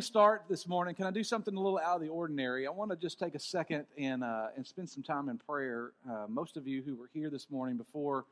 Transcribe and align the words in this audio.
we 0.00 0.04
start 0.04 0.44
this 0.48 0.66
morning, 0.66 0.94
can 0.94 1.04
I 1.04 1.10
do 1.10 1.22
something 1.22 1.54
a 1.54 1.60
little 1.60 1.78
out 1.78 1.96
of 1.96 2.00
the 2.00 2.08
ordinary? 2.08 2.66
I 2.66 2.70
want 2.70 2.90
to 2.90 2.96
just 2.96 3.18
take 3.18 3.34
a 3.34 3.38
second 3.38 3.84
and 3.98 4.24
uh, 4.24 4.46
and 4.56 4.66
spend 4.66 4.88
some 4.88 5.02
time 5.02 5.28
in 5.28 5.36
prayer. 5.36 5.92
Uh, 6.10 6.24
most 6.26 6.56
of 6.56 6.66
you 6.66 6.80
who 6.80 6.96
were 6.96 7.10
here 7.12 7.28
this 7.28 7.50
morning 7.50 7.76
before 7.76 8.24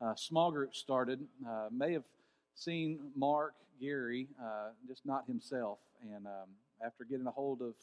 uh, 0.00 0.16
small 0.16 0.50
group 0.50 0.74
started 0.74 1.20
uh, 1.48 1.68
may 1.70 1.92
have 1.92 2.02
seen 2.56 2.98
Mark 3.14 3.54
Gary, 3.80 4.26
uh, 4.42 4.70
just 4.88 5.06
not 5.06 5.24
himself. 5.28 5.78
And 6.02 6.26
um, 6.26 6.48
after 6.84 7.04
getting 7.04 7.28
a 7.28 7.30
hold 7.30 7.62
of 7.62 7.74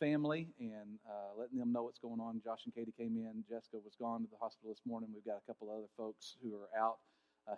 family 0.00 0.46
and 0.58 0.98
uh, 1.06 1.38
letting 1.38 1.58
them 1.58 1.74
know 1.74 1.82
what's 1.82 1.98
going 1.98 2.20
on, 2.20 2.40
Josh 2.42 2.60
and 2.64 2.74
Katie 2.74 2.94
came 2.96 3.18
in. 3.18 3.44
Jessica 3.50 3.76
was 3.84 3.96
gone 4.00 4.22
to 4.22 4.30
the 4.30 4.38
hospital 4.40 4.70
this 4.70 4.80
morning. 4.86 5.10
We've 5.12 5.26
got 5.26 5.36
a 5.36 5.46
couple 5.46 5.68
other 5.70 5.88
folks 5.94 6.36
who 6.42 6.54
are 6.54 6.82
out 6.82 6.96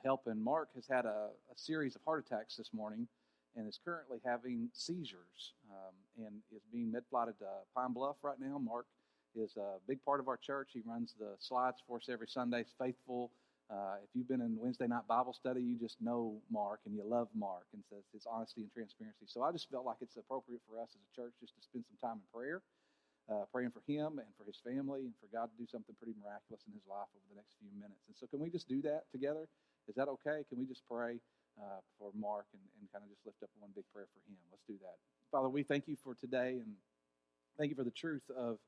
helping. 0.02 0.43
Mark 0.43 0.71
has 0.74 0.88
had 0.88 1.05
a, 1.05 1.29
a 1.52 1.55
series 1.55 1.95
of 1.95 2.02
heart 2.05 2.27
attacks 2.27 2.57
this 2.57 2.71
morning 2.73 3.07
and 3.56 3.68
is 3.68 3.80
currently 3.84 4.18
having 4.24 4.68
seizures 4.72 5.54
um, 5.70 5.95
and 6.27 6.36
is 6.54 6.62
being 6.72 6.90
med 6.90 7.02
flighted 7.10 7.38
to 7.38 7.46
Pine 7.74 7.92
Bluff 7.92 8.16
right 8.23 8.38
now. 8.40 8.59
Mark 8.59 8.86
is 9.34 9.56
a 9.56 9.78
big 9.86 10.02
part 10.04 10.20
of 10.20 10.28
our 10.28 10.36
church. 10.36 10.70
He 10.73 10.82
runs 10.86 11.14
the 11.18 11.34
slides 11.38 11.78
for 11.86 11.98
us 11.98 12.09
every 12.10 12.28
Sunday. 12.28 12.59
He's 12.59 12.74
faithful. 12.78 13.30
Uh, 13.70 14.02
if 14.02 14.10
you've 14.14 14.26
been 14.26 14.42
in 14.42 14.59
Wednesday 14.59 14.90
night 14.90 15.06
Bible 15.06 15.32
study, 15.32 15.62
you 15.62 15.79
just 15.79 16.02
know 16.02 16.34
Mark 16.51 16.80
and 16.87 16.95
you 16.95 17.07
love 17.07 17.29
Mark 17.38 17.70
and 17.73 17.82
says 17.87 18.02
his 18.12 18.26
honesty 18.26 18.66
and 18.66 18.73
transparency. 18.74 19.30
So 19.30 19.42
I 19.46 19.52
just 19.54 19.70
felt 19.70 19.87
like 19.87 20.02
it's 20.02 20.18
appropriate 20.18 20.60
for 20.66 20.82
us 20.82 20.90
as 20.90 21.02
a 21.07 21.12
church 21.14 21.35
just 21.38 21.54
to 21.54 21.62
spend 21.62 21.87
some 21.87 22.02
time 22.02 22.18
in 22.18 22.26
prayer, 22.35 22.62
uh, 23.30 23.46
praying 23.54 23.70
for 23.70 23.87
him 23.87 24.18
and 24.18 24.26
for 24.35 24.42
his 24.42 24.59
family 24.59 25.07
and 25.07 25.14
for 25.23 25.30
God 25.30 25.54
to 25.54 25.57
do 25.59 25.70
something 25.70 25.95
pretty 26.02 26.18
miraculous 26.18 26.66
in 26.66 26.74
his 26.74 26.82
life 26.90 27.07
over 27.14 27.26
the 27.30 27.38
next 27.38 27.54
few 27.62 27.70
minutes. 27.79 28.02
And 28.10 28.18
so, 28.18 28.26
can 28.26 28.42
we 28.42 28.51
just 28.51 28.66
do 28.66 28.82
that 28.82 29.07
together? 29.14 29.46
Is 29.87 29.95
that 29.95 30.10
okay? 30.18 30.42
Can 30.51 30.59
we 30.59 30.66
just 30.66 30.82
pray? 30.90 31.23
Uh, 31.59 31.80
for 31.98 32.10
Mark 32.18 32.46
and, 32.52 32.62
and 32.79 32.90
kind 32.93 33.02
of 33.02 33.10
just 33.10 33.24
lift 33.24 33.43
up 33.43 33.51
one 33.59 33.70
big 33.74 33.84
prayer 33.93 34.06
for 34.12 34.20
him. 34.29 34.37
Let's 34.51 34.65
do 34.68 34.76
that. 34.82 34.96
Father, 35.30 35.48
we 35.48 35.62
thank 35.62 35.88
you 35.88 35.96
for 35.96 36.15
today 36.15 36.59
and 36.60 36.74
thank 37.59 37.70
you 37.70 37.76
for 37.76 37.84
the 37.84 37.90
truth 37.90 38.24
of 38.37 38.59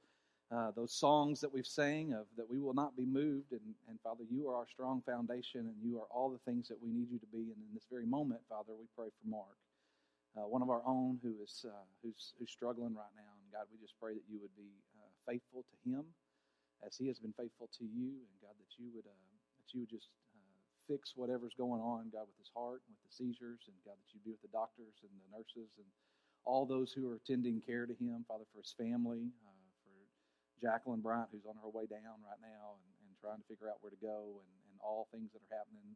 uh, 0.53 0.71
those 0.77 0.93
songs 0.93 1.41
that 1.41 1.53
we've 1.53 1.67
sang 1.67 2.13
of 2.13 2.27
that 2.37 2.49
we 2.49 2.59
will 2.59 2.75
not 2.75 2.97
be 2.97 3.07
moved. 3.07 3.53
And, 3.53 3.75
and 3.89 3.99
Father, 4.01 4.25
you 4.31 4.49
are 4.49 4.57
our 4.57 4.69
strong 4.69 5.03
foundation 5.05 5.61
and 5.61 5.77
you 5.83 5.99
are 5.99 6.07
all 6.11 6.29
the 6.29 6.43
things 6.45 6.69
that 6.69 6.81
we 6.83 6.91
need 6.93 7.11
you 7.11 7.19
to 7.19 7.31
be. 7.33 7.53
And 7.53 7.57
in 7.57 7.73
this 7.73 7.87
very 7.91 8.07
moment, 8.07 8.41
Father, 8.49 8.77
we 8.79 8.87
pray 8.97 9.09
for 9.09 9.29
Mark. 9.29 9.57
Uh, 10.33 10.49
one 10.49 10.63
of 10.63 10.71
our 10.71 10.81
own 10.89 11.21
who 11.21 11.37
is 11.45 11.67
uh, 11.69 11.85
who's 12.01 12.33
who's 12.41 12.49
struggling 12.49 12.97
right 12.97 13.13
now, 13.13 13.33
and 13.37 13.53
God, 13.53 13.69
we 13.69 13.77
just 13.77 13.93
pray 14.01 14.17
that 14.17 14.25
you 14.33 14.41
would 14.41 14.57
be 14.57 14.73
uh, 14.97 15.13
faithful 15.29 15.61
to 15.61 15.77
him, 15.85 16.01
as 16.81 16.97
he 16.97 17.05
has 17.13 17.21
been 17.21 17.37
faithful 17.37 17.69
to 17.69 17.85
you, 17.85 18.17
and 18.17 18.33
God, 18.41 18.57
that 18.57 18.73
you 18.81 18.89
would 18.97 19.05
uh, 19.05 19.13
that 19.61 19.69
you 19.77 19.85
would 19.85 19.93
just 19.93 20.09
fix 20.89 21.15
whatever's 21.15 21.55
going 21.57 21.81
on, 21.81 22.11
God, 22.13 22.27
with 22.27 22.39
his 22.39 22.51
heart 22.55 22.83
and 22.87 22.93
with 22.95 23.05
the 23.07 23.15
seizures, 23.15 23.63
and 23.71 23.77
God, 23.87 23.97
that 23.97 24.11
you 24.13 24.21
be 24.25 24.35
with 24.35 24.43
the 24.43 24.53
doctors 24.55 24.99
and 25.03 25.13
the 25.23 25.31
nurses 25.33 25.71
and 25.79 25.89
all 26.45 26.67
those 26.67 26.91
who 26.91 27.07
are 27.07 27.23
tending 27.23 27.63
care 27.63 27.87
to 27.87 27.95
him, 27.95 28.27
Father, 28.27 28.47
for 28.51 28.61
his 28.63 28.75
family, 28.75 29.31
uh, 29.47 29.69
for 29.87 29.95
Jacqueline 30.59 31.03
Bryant, 31.03 31.31
who's 31.31 31.47
on 31.47 31.59
her 31.63 31.71
way 31.71 31.87
down 31.87 32.19
right 32.27 32.43
now 32.43 32.79
and, 32.83 32.87
and 33.07 33.11
trying 33.23 33.39
to 33.39 33.47
figure 33.47 33.71
out 33.71 33.79
where 33.79 33.95
to 33.95 34.03
go, 34.03 34.43
and, 34.43 34.53
and 34.71 34.77
all 34.83 35.07
things 35.15 35.31
that 35.31 35.43
are 35.47 35.55
happening. 35.55 35.95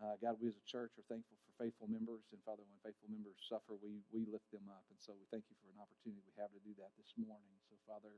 Uh, 0.00 0.16
God, 0.18 0.40
we 0.40 0.50
as 0.50 0.58
a 0.58 0.66
church 0.66 0.90
are 0.98 1.06
thankful 1.06 1.36
for 1.44 1.52
faithful 1.60 1.86
members, 1.86 2.24
and 2.32 2.40
Father, 2.42 2.64
when 2.66 2.80
faithful 2.82 3.06
members 3.12 3.36
suffer, 3.46 3.78
we, 3.78 4.00
we 4.10 4.26
lift 4.26 4.48
them 4.50 4.66
up. 4.72 4.82
And 4.90 4.98
so 4.98 5.14
we 5.14 5.28
thank 5.30 5.46
you 5.46 5.56
for 5.62 5.70
an 5.70 5.78
opportunity 5.78 6.18
we 6.24 6.34
have 6.40 6.50
to 6.50 6.62
do 6.66 6.74
that 6.82 6.90
this 6.98 7.12
morning. 7.14 7.54
So, 7.70 7.76
Father, 7.86 8.10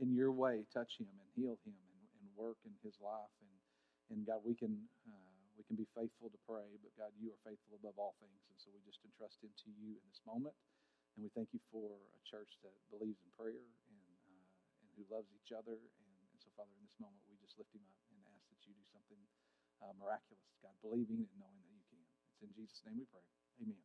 in 0.00 0.14
your 0.14 0.32
way, 0.32 0.64
touch 0.72 0.96
him 0.96 1.10
and 1.10 1.28
heal 1.36 1.58
him 1.66 1.76
and, 1.76 2.02
and 2.22 2.26
work 2.38 2.56
in 2.64 2.72
his 2.80 2.96
life. 3.04 3.34
And, 3.42 3.52
and 4.16 4.18
God, 4.24 4.40
we 4.46 4.54
can. 4.54 4.78
Uh, 5.04 5.29
we 5.60 5.68
can 5.68 5.76
be 5.76 5.84
faithful 5.92 6.32
to 6.32 6.40
pray, 6.48 6.64
but 6.80 6.88
God, 6.96 7.12
you 7.20 7.28
are 7.28 7.40
faithful 7.44 7.76
above 7.76 8.00
all 8.00 8.16
things. 8.16 8.40
And 8.48 8.56
so 8.56 8.72
we 8.72 8.80
just 8.88 9.04
entrust 9.04 9.44
him 9.44 9.52
to 9.52 9.68
you 9.76 9.92
in 9.92 10.04
this 10.08 10.24
moment. 10.24 10.56
And 11.12 11.20
we 11.20 11.28
thank 11.36 11.52
you 11.52 11.60
for 11.68 12.00
a 12.16 12.20
church 12.24 12.48
that 12.64 12.72
believes 12.88 13.20
in 13.20 13.28
prayer 13.36 13.60
and, 13.60 14.00
uh, 14.00 14.80
and 14.80 14.88
who 14.96 15.04
loves 15.12 15.28
each 15.36 15.52
other. 15.52 15.76
And, 15.76 16.08
and, 16.32 16.40
so, 16.40 16.48
Father, 16.56 16.72
in 16.72 16.80
this 16.80 16.96
moment, 16.96 17.20
we 17.28 17.36
just 17.44 17.60
lift 17.60 17.68
him 17.76 17.84
up 17.84 18.00
and 18.08 18.24
ask 18.32 18.40
that 18.48 18.60
you 18.64 18.72
do 18.72 18.86
something 18.88 19.20
uh, 19.84 19.92
miraculous, 20.00 20.48
God, 20.64 20.72
believing 20.80 21.28
and 21.28 21.36
knowing 21.36 21.60
that 21.60 21.72
you 21.76 21.84
can. 21.92 22.00
It's 22.32 22.40
in 22.40 22.50
Jesus' 22.56 22.80
name 22.88 22.96
we 22.96 23.06
pray. 23.12 23.26
Amen. 23.60 23.84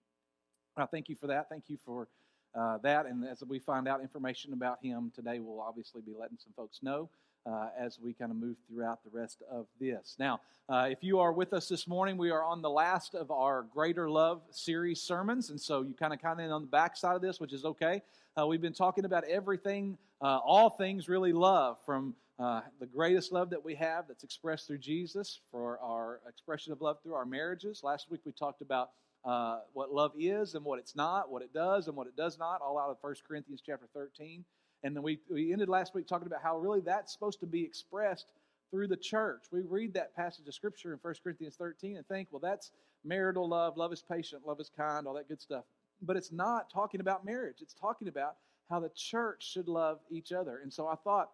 I 0.80 0.88
thank 0.88 1.12
you 1.12 1.19
for 1.19 1.28
that. 1.28 1.52
Thank 1.52 1.68
you 1.68 1.75
for 1.75 2.08
uh, 2.56 2.80
that. 2.88 3.03
And 3.03 3.28
as 3.28 3.44
we 3.44 3.59
find 3.59 3.84
out 3.91 4.00
information 4.00 4.56
about 4.56 4.80
him 4.80 5.12
today, 5.12 5.44
we'll 5.44 5.59
obviously 5.59 6.00
be 6.00 6.16
letting 6.16 6.40
some 6.40 6.56
folks 6.56 6.80
know 6.80 7.12
uh, 7.45 7.69
as 7.78 8.00
we 8.00 8.13
kind 8.13 8.31
of 8.31 8.38
move 8.38 8.56
throughout 8.67 9.03
the 9.03 9.09
rest 9.11 9.44
of 9.50 9.67
this. 9.79 10.16
Now, 10.19 10.41
uh, 10.67 10.88
if 10.89 11.03
you 11.03 11.19
are 11.19 11.31
with 11.31 11.53
us 11.53 11.67
this 11.67 11.88
morning, 11.88 12.17
we 12.17 12.31
are 12.31 12.44
on 12.44 12.61
the 12.61 12.69
last 12.69 13.13
of 13.13 13.31
our 13.31 13.63
Greater 13.73 14.09
Love 14.09 14.41
series 14.51 15.01
sermons, 15.01 15.50
and 15.50 15.59
so 15.59 15.81
you 15.81 15.94
kind 15.94 16.13
of 16.13 16.22
kind 16.22 16.41
of 16.41 16.51
on 16.51 16.61
the 16.61 16.67
back 16.67 16.97
side 16.97 17.16
of 17.16 17.22
this, 17.22 17.39
which 17.39 17.53
is 17.53 17.66
okay. 17.66 18.01
Uh, 18.39 18.47
we've 18.47 18.61
been 18.61 18.73
talking 18.73 19.05
about 19.05 19.23
everything, 19.25 19.97
uh, 20.22 20.39
all 20.44 20.69
things 20.69 21.07
really 21.07 21.34
love, 21.34 21.78
from 21.85 22.16
uh, 22.39 22.61
the 22.79 22.85
greatest 22.85 23.31
love 23.31 23.50
that 23.50 23.63
we 23.63 23.75
have 23.75 24.07
that's 24.07 24.23
expressed 24.23 24.67
through 24.67 24.79
Jesus, 24.79 25.39
for 25.51 25.79
our 25.79 26.19
expression 26.28 26.73
of 26.73 26.81
love 26.81 26.97
through 27.01 27.13
our 27.13 27.25
marriages. 27.25 27.81
Last 27.84 28.09
week 28.09 28.22
we 28.25 28.31
talked 28.31 28.61
about 28.61 28.89
uh, 29.23 29.59
what 29.73 29.91
love 29.94 30.11
is 30.19 30.55
and 30.55 30.63
what 30.63 30.79
it's 30.79 30.95
not, 30.95 31.31
what 31.31 31.41
it 31.41 31.53
does 31.53 31.88
and 31.88 31.95
what 31.95 32.07
it 32.07 32.16
does 32.16 32.38
not, 32.38 32.61
all 32.61 32.78
out 32.78 32.89
of 32.89 32.97
1 33.01 33.16
Corinthians 33.28 33.61
chapter 33.66 33.88
13. 33.94 34.44
And 34.84 34.96
then 34.96 35.03
we, 35.03 35.19
we 35.30 35.52
ended 35.52 35.69
last 35.69 35.96
week 35.96 36.08
talking 36.08 36.28
about 36.28 36.41
how 36.44 36.58
really 36.58 36.81
that's 36.81 37.12
supposed 37.12 37.40
to 37.40 37.47
be 37.47 37.63
expressed 37.63 38.28
through 38.72 38.88
the 38.88 38.97
church. 38.97 39.44
We 39.52 39.62
read 39.62 39.94
that 39.94 40.16
passage 40.16 40.47
of 40.47 40.53
Scripture 40.53 40.94
in 40.94 41.00
1 41.02 41.16
Corinthians 41.24 41.56
13 41.56 41.97
and 41.97 42.08
think, 42.08 42.28
well, 42.31 42.40
that's 42.40 42.72
marital 43.03 43.47
love, 43.47 43.78
love 43.78 43.94
is 43.94 44.03
patient, 44.03 44.46
love 44.46 44.59
is 44.59 44.72
kind, 44.75 45.08
all 45.08 45.14
that 45.14 45.28
good 45.28 45.41
stuff. 45.41 45.64
But 46.02 46.18
it's 46.18 46.31
not 46.31 46.69
talking 46.69 47.00
about 47.00 47.25
marriage, 47.25 47.58
it's 47.62 47.74
talking 47.74 48.08
about 48.08 48.35
how 48.69 48.80
the 48.80 48.90
church 48.96 49.50
should 49.52 49.68
love 49.68 50.00
each 50.09 50.31
other. 50.31 50.59
And 50.62 50.74
so 50.74 50.88
I 50.88 50.96
thought, 50.96 51.30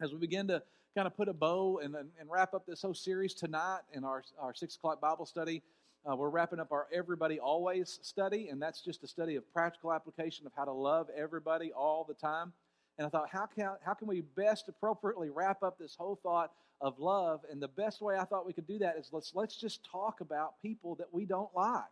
as 0.00 0.12
we 0.12 0.18
begin 0.18 0.48
to 0.48 0.62
kind 0.94 1.06
of 1.06 1.16
put 1.16 1.28
a 1.28 1.32
bow 1.32 1.80
and, 1.82 1.94
and 1.94 2.28
wrap 2.28 2.52
up 2.52 2.66
this 2.66 2.82
whole 2.82 2.94
series 2.94 3.34
tonight 3.34 3.80
in 3.92 4.04
our, 4.04 4.24
our 4.38 4.54
six 4.54 4.76
o'clock 4.76 5.00
Bible 5.00 5.26
study, 5.26 5.62
uh, 6.08 6.16
we're 6.16 6.30
wrapping 6.30 6.60
up 6.60 6.72
our 6.72 6.86
Everybody 6.92 7.38
Always 7.38 7.98
study, 8.02 8.48
and 8.48 8.60
that's 8.60 8.80
just 8.80 9.04
a 9.04 9.06
study 9.06 9.36
of 9.36 9.52
practical 9.52 9.92
application 9.92 10.46
of 10.46 10.52
how 10.56 10.64
to 10.64 10.72
love 10.72 11.08
everybody 11.14 11.72
all 11.72 12.04
the 12.08 12.14
time. 12.14 12.52
And 12.98 13.06
I 13.06 13.10
thought, 13.10 13.28
how 13.30 13.46
can, 13.46 13.70
how 13.84 13.94
can 13.94 14.08
we 14.08 14.22
best 14.22 14.68
appropriately 14.68 15.30
wrap 15.30 15.62
up 15.62 15.78
this 15.78 15.94
whole 15.94 16.18
thought 16.22 16.52
of 16.80 16.98
love? 16.98 17.40
And 17.50 17.60
the 17.60 17.68
best 17.68 18.00
way 18.00 18.16
I 18.16 18.24
thought 18.24 18.46
we 18.46 18.52
could 18.52 18.66
do 18.66 18.78
that 18.78 18.96
is 18.96 19.10
let's, 19.12 19.32
let's 19.34 19.56
just 19.56 19.84
talk 19.90 20.20
about 20.20 20.60
people 20.62 20.94
that 20.96 21.08
we 21.12 21.26
don't 21.26 21.50
like, 21.54 21.82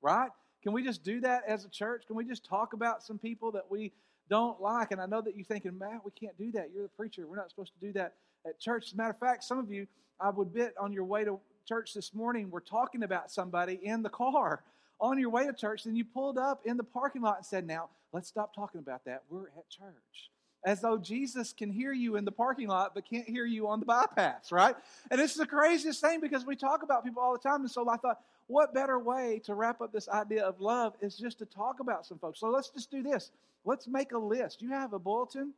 right? 0.00 0.30
Can 0.62 0.72
we 0.72 0.84
just 0.84 1.02
do 1.02 1.20
that 1.20 1.42
as 1.46 1.64
a 1.64 1.68
church? 1.68 2.04
Can 2.06 2.16
we 2.16 2.24
just 2.24 2.44
talk 2.44 2.72
about 2.72 3.02
some 3.02 3.18
people 3.18 3.50
that 3.52 3.68
we 3.68 3.92
don't 4.28 4.60
like? 4.60 4.92
And 4.92 5.00
I 5.00 5.06
know 5.06 5.20
that 5.22 5.34
you're 5.36 5.44
thinking, 5.44 5.76
Matt, 5.76 6.04
we 6.04 6.12
can't 6.12 6.36
do 6.38 6.52
that. 6.52 6.70
You're 6.72 6.84
the 6.84 6.88
preacher. 6.90 7.26
We're 7.26 7.36
not 7.36 7.50
supposed 7.50 7.72
to 7.72 7.86
do 7.86 7.92
that 7.94 8.14
at 8.46 8.60
church. 8.60 8.86
As 8.88 8.92
a 8.92 8.96
matter 8.96 9.10
of 9.10 9.18
fact, 9.18 9.42
some 9.42 9.58
of 9.58 9.70
you, 9.70 9.86
I 10.20 10.30
would 10.30 10.54
bet 10.54 10.74
on 10.78 10.92
your 10.92 11.04
way 11.04 11.24
to 11.24 11.40
church 11.70 11.94
this 11.94 12.12
morning 12.12 12.50
were 12.50 12.60
talking 12.60 13.04
about 13.04 13.30
somebody 13.30 13.78
in 13.80 14.02
the 14.02 14.08
car 14.08 14.60
on 15.00 15.20
your 15.20 15.30
way 15.30 15.46
to 15.46 15.52
church, 15.52 15.84
then 15.84 15.94
you 15.94 16.04
pulled 16.04 16.36
up 16.36 16.62
in 16.64 16.76
the 16.76 16.82
parking 16.82 17.22
lot 17.22 17.36
and 17.36 17.46
said, 17.46 17.64
Now, 17.64 17.90
let's 18.12 18.26
stop 18.26 18.52
talking 18.52 18.80
about 18.80 19.04
that. 19.04 19.22
We're 19.30 19.46
at 19.56 19.68
church. 19.70 20.30
As 20.64 20.80
though 20.80 20.98
Jesus 20.98 21.52
can 21.52 21.70
hear 21.70 21.92
you 21.92 22.16
in 22.16 22.24
the 22.24 22.32
parking 22.32 22.66
lot, 22.66 22.92
but 22.92 23.08
can't 23.08 23.28
hear 23.28 23.46
you 23.46 23.68
on 23.68 23.78
the 23.78 23.86
bypass, 23.86 24.50
right? 24.50 24.74
And 25.12 25.20
it's 25.20 25.34
the 25.34 25.46
craziest 25.46 26.00
thing 26.00 26.20
because 26.20 26.44
we 26.44 26.56
talk 26.56 26.82
about 26.82 27.04
people 27.04 27.22
all 27.22 27.32
the 27.32 27.38
time. 27.38 27.60
And 27.60 27.70
so 27.70 27.88
I 27.88 27.96
thought, 27.98 28.20
what 28.48 28.74
better 28.74 28.98
way 28.98 29.40
to 29.44 29.54
wrap 29.54 29.80
up 29.80 29.92
this 29.92 30.08
idea 30.08 30.44
of 30.44 30.60
love 30.60 30.94
is 31.00 31.16
just 31.16 31.38
to 31.38 31.46
talk 31.46 31.78
about 31.78 32.04
some 32.04 32.18
folks. 32.18 32.40
So 32.40 32.50
let's 32.50 32.68
just 32.68 32.90
do 32.90 33.00
this. 33.00 33.30
Let's 33.64 33.86
make 33.86 34.10
a 34.10 34.18
list. 34.18 34.60
You 34.60 34.70
have 34.70 34.92
a 34.92 34.98
bulletin, 34.98 35.54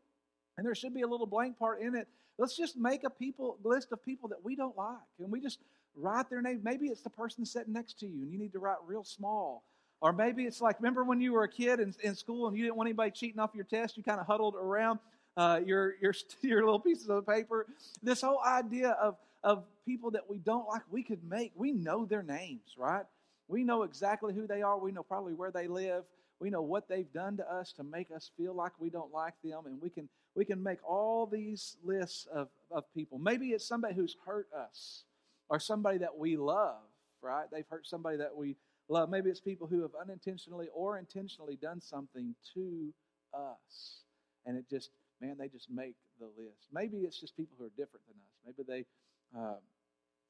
and 0.59 0.67
there 0.67 0.75
should 0.75 0.93
be 0.93 1.03
a 1.03 1.09
little 1.09 1.27
blank 1.27 1.59
part 1.59 1.81
in 1.81 1.95
it. 1.95 2.07
Let's 2.37 2.55
just 2.55 2.77
make 2.77 3.03
a 3.03 3.11
people 3.11 3.57
list 3.65 3.93
of 3.93 4.05
people 4.05 4.29
that 4.29 4.45
we 4.45 4.57
don't 4.57 4.77
like. 4.77 4.99
And 5.19 5.33
we 5.33 5.41
just 5.41 5.59
write 5.97 6.31
their 6.31 6.43
name. 6.43 6.61
Maybe 6.63 6.87
it's 6.87 7.03
the 7.03 7.11
person 7.11 7.45
sitting 7.45 7.73
next 7.73 7.99
to 8.01 8.07
you 8.07 8.23
and 8.23 8.33
you 8.33 8.39
need 8.39 8.53
to 8.53 8.59
write 8.59 8.79
real 8.87 9.05
small. 9.05 9.65
Or 10.01 10.13
maybe 10.13 10.45
it's 10.45 10.61
like, 10.61 10.81
remember 10.81 11.05
when 11.05 11.21
you 11.21 11.33
were 11.33 11.45
a 11.45 11.49
kid 11.49 11.79
in, 11.79 11.95
in 12.03 12.17
school 12.17 12.49
and 12.49 12.57
you 12.57 12.65
didn't 12.65 12.77
want 12.77 12.89
anybody 12.89 13.13
cheating 13.13 13.39
off 13.39 13.51
your 13.55 13.65
test? 13.65 13.97
You 13.97 14.03
kind 14.03 14.19
of 14.19 14.27
huddled 14.27 14.57
around 14.57 14.99
uh, 15.37 15.61
your, 15.65 15.95
your, 16.01 16.13
your 16.41 16.65
little 16.65 16.81
pieces 16.81 17.09
of 17.09 17.27
paper. 17.27 17.67
This 18.03 18.21
whole 18.21 18.41
idea 18.45 18.91
of, 18.91 19.17
of 19.45 19.65
people 19.87 20.11
that 20.13 20.29
we 20.29 20.39
don't 20.39 20.67
like, 20.67 20.83
we 20.91 21.03
could 21.03 21.23
make, 21.23 21.53
we 21.55 21.73
know 21.73 22.05
their 22.05 22.23
names, 22.23 22.75
right? 22.77 23.05
We 23.47 23.63
know 23.63 23.83
exactly 23.83 24.35
who 24.35 24.47
they 24.47 24.63
are. 24.63 24.79
We 24.79 24.93
know 24.93 25.03
probably 25.03 25.35
where 25.35 25.51
they 25.51 25.69
live. 25.69 26.05
We 26.41 26.51
know 26.51 26.63
what 26.63 26.89
they've 26.89 27.13
done 27.13 27.37
to 27.37 27.53
us 27.53 27.73
to 27.75 27.85
make 27.85 28.11
us 28.11 28.31
feel 28.37 28.55
like 28.55 28.73
we 28.81 28.91
don't 28.91 29.13
like 29.13 29.35
them. 29.45 29.67
And 29.67 29.81
we 29.81 29.89
can, 29.89 30.09
we 30.35 30.45
can 30.45 30.61
make 30.61 30.79
all 30.85 31.27
these 31.27 31.77
lists 31.85 32.27
of, 32.33 32.49
of 32.73 32.93
people. 32.93 33.19
Maybe 33.19 33.49
it's 33.49 33.65
somebody 33.65 33.95
who's 33.95 34.17
hurt 34.27 34.49
us 34.53 35.05
or 35.53 35.61
somebody 35.61 35.99
that 35.99 36.17
we 36.17 36.39
love, 36.39 36.81
right? 37.21 37.45
They've 37.53 37.69
hurt 37.69 37.87
somebody 37.87 38.17
that 38.17 38.35
we 38.35 38.57
love. 38.89 39.11
Maybe 39.11 39.29
it's 39.29 39.39
people 39.39 39.67
who 39.67 39.83
have 39.83 39.91
unintentionally 40.01 40.69
or 40.75 40.97
intentionally 40.97 41.57
done 41.57 41.79
something 41.79 42.35
to 42.55 42.95
us. 43.35 44.01
And 44.47 44.57
it 44.57 44.65
just, 44.71 44.89
man, 45.21 45.37
they 45.39 45.49
just 45.49 45.71
make 45.71 45.95
the 46.19 46.25
list. 46.39 46.69
Maybe 46.73 47.01
it's 47.01 47.21
just 47.21 47.37
people 47.37 47.55
who 47.59 47.67
are 47.67 47.77
different 47.77 48.07
than 48.07 48.17
us. 48.17 48.57
Maybe 48.57 48.67
they, 48.67 49.39
uh, 49.39 49.57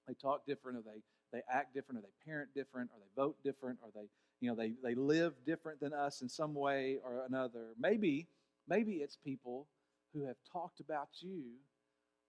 they 0.09 0.15
talk 0.15 0.45
different 0.45 0.79
or 0.79 0.83
they, 0.83 1.01
they 1.33 1.43
act 1.49 1.73
different 1.73 2.01
or 2.01 2.03
they 2.03 2.29
parent 2.29 2.51
different 2.53 2.91
or 2.91 2.99
they 2.99 3.23
vote 3.23 3.37
different 3.45 3.79
or 3.81 3.91
they, 3.95 4.09
you 4.41 4.51
know, 4.51 4.57
they, 4.57 4.73
they 4.83 4.97
live 4.97 5.35
different 5.47 5.79
than 5.79 5.93
us 5.93 6.21
in 6.21 6.29
some 6.29 6.53
way 6.53 6.99
or 7.05 7.23
another. 7.29 7.75
Maybe, 7.79 8.27
maybe 8.69 8.95
it's 8.95 9.17
people 9.25 9.69
who 10.15 10.27
have 10.27 10.37
talked 10.53 10.81
about 10.81 11.11
you 11.21 11.45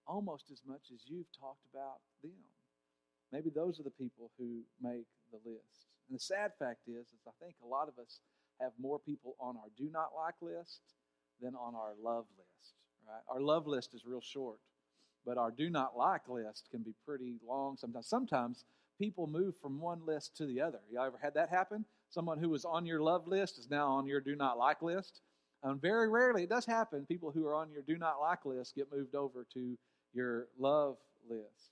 almost 0.05 0.51
as 0.51 0.61
much 0.67 0.91
as 0.93 0.99
you've 1.07 1.31
talked 1.39 1.65
about 1.73 1.97
them. 2.21 2.33
Maybe 3.33 3.49
those 3.49 3.79
are 3.79 3.83
the 3.83 3.89
people 3.89 4.29
who 4.37 4.61
make 4.79 5.07
the 5.31 5.39
list. 5.43 5.87
And 6.07 6.19
the 6.19 6.23
sad 6.23 6.51
fact 6.59 6.87
is, 6.87 7.07
is 7.07 7.27
I 7.27 7.31
think 7.43 7.55
a 7.63 7.67
lot 7.67 7.87
of 7.87 7.97
us 7.97 8.19
have 8.61 8.71
more 8.79 8.99
people 8.99 9.35
on 9.39 9.57
our 9.57 9.69
do 9.75 9.89
not 9.91 10.11
like 10.15 10.35
list 10.39 10.81
than 11.41 11.55
on 11.55 11.73
our 11.73 11.93
love 12.01 12.25
list. 12.37 12.73
Right? 13.07 13.23
Our 13.27 13.41
love 13.41 13.65
list 13.65 13.95
is 13.95 14.05
real 14.05 14.21
short, 14.21 14.59
but 15.25 15.37
our 15.37 15.49
do 15.49 15.71
not 15.71 15.97
like 15.97 16.29
list 16.29 16.69
can 16.69 16.83
be 16.83 16.93
pretty 17.05 17.33
long 17.45 17.75
sometimes. 17.75 18.07
Sometimes 18.07 18.65
people 18.99 19.25
move 19.25 19.55
from 19.59 19.81
one 19.81 20.05
list 20.05 20.37
to 20.37 20.45
the 20.45 20.61
other. 20.61 20.79
You 20.91 20.99
ever 20.99 21.17
had 21.21 21.33
that 21.33 21.49
happen? 21.49 21.85
Someone 22.11 22.37
who 22.37 22.49
was 22.49 22.65
on 22.65 22.85
your 22.85 23.01
love 23.01 23.27
list 23.27 23.57
is 23.57 23.67
now 23.69 23.87
on 23.87 24.05
your 24.05 24.21
do 24.21 24.35
not 24.35 24.59
like 24.59 24.83
list. 24.83 25.21
And 25.63 25.81
very 25.81 26.07
rarely, 26.07 26.43
it 26.43 26.49
does 26.49 26.65
happen, 26.65 27.05
people 27.07 27.31
who 27.31 27.47
are 27.47 27.55
on 27.55 27.71
your 27.71 27.81
do 27.81 27.97
not 27.97 28.19
like 28.21 28.45
list 28.45 28.75
get 28.75 28.91
moved 28.91 29.15
over 29.15 29.47
to 29.53 29.77
your 30.13 30.47
love 30.59 30.97
list. 31.27 31.71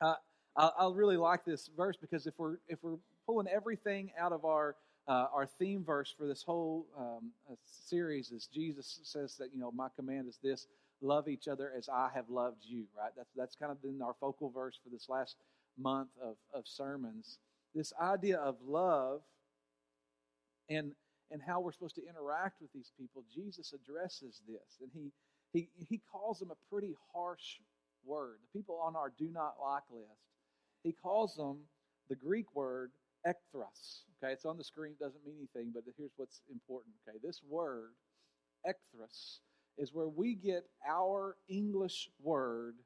Uh, 0.00 0.14
I, 0.56 0.70
I 0.78 0.90
really 0.92 1.16
like 1.16 1.44
this 1.44 1.70
verse 1.76 1.96
because 2.00 2.26
if 2.26 2.34
we're 2.38 2.56
if 2.68 2.78
we're 2.82 2.98
pulling 3.26 3.48
everything 3.48 4.10
out 4.18 4.32
of 4.32 4.44
our 4.44 4.76
uh, 5.08 5.26
our 5.34 5.46
theme 5.46 5.84
verse 5.84 6.14
for 6.16 6.26
this 6.26 6.42
whole 6.42 6.86
um, 6.98 7.30
uh, 7.50 7.54
series 7.64 8.30
is 8.30 8.48
Jesus 8.52 9.00
says 9.02 9.36
that 9.38 9.52
you 9.52 9.60
know 9.60 9.70
my 9.72 9.88
command 9.96 10.28
is 10.28 10.38
this: 10.42 10.66
love 11.00 11.28
each 11.28 11.48
other 11.48 11.72
as 11.76 11.88
I 11.88 12.10
have 12.14 12.28
loved 12.28 12.64
you. 12.64 12.84
Right? 12.96 13.10
That's 13.16 13.30
that's 13.36 13.56
kind 13.56 13.72
of 13.72 13.82
been 13.82 14.02
our 14.02 14.14
focal 14.20 14.50
verse 14.50 14.78
for 14.82 14.90
this 14.90 15.08
last 15.08 15.36
month 15.78 16.10
of 16.22 16.36
of 16.52 16.66
sermons. 16.66 17.38
This 17.74 17.92
idea 18.00 18.38
of 18.38 18.56
love 18.66 19.22
and 20.68 20.92
and 21.30 21.40
how 21.40 21.60
we're 21.60 21.72
supposed 21.72 21.94
to 21.94 22.06
interact 22.06 22.60
with 22.60 22.70
these 22.74 22.92
people. 22.98 23.24
Jesus 23.34 23.72
addresses 23.72 24.42
this, 24.46 24.80
and 24.82 24.90
he 24.92 25.10
he 25.52 25.68
he 25.88 26.00
calls 26.12 26.38
them 26.38 26.50
a 26.50 26.70
pretty 26.70 26.94
harsh 27.14 27.58
word. 28.04 28.36
The 28.52 28.58
people 28.58 28.78
on 28.84 28.96
our 28.96 29.12
do 29.18 29.30
not 29.32 29.54
like 29.62 29.84
list 29.90 30.31
he 30.82 30.92
calls 30.92 31.36
them 31.36 31.58
the 32.08 32.16
Greek 32.16 32.54
word 32.54 32.90
ekthros. 33.26 34.02
Okay, 34.22 34.32
it's 34.32 34.44
on 34.44 34.56
the 34.56 34.64
screen, 34.64 34.92
it 34.92 35.02
doesn't 35.02 35.24
mean 35.24 35.36
anything, 35.38 35.72
but 35.74 35.84
here's 35.96 36.12
what's 36.16 36.42
important. 36.50 36.94
Okay, 37.08 37.18
this 37.22 37.40
word, 37.48 37.92
ekthros, 38.66 39.38
is 39.78 39.92
where 39.92 40.08
we 40.08 40.34
get 40.34 40.64
our 40.88 41.36
English 41.48 42.08
word 42.22 42.76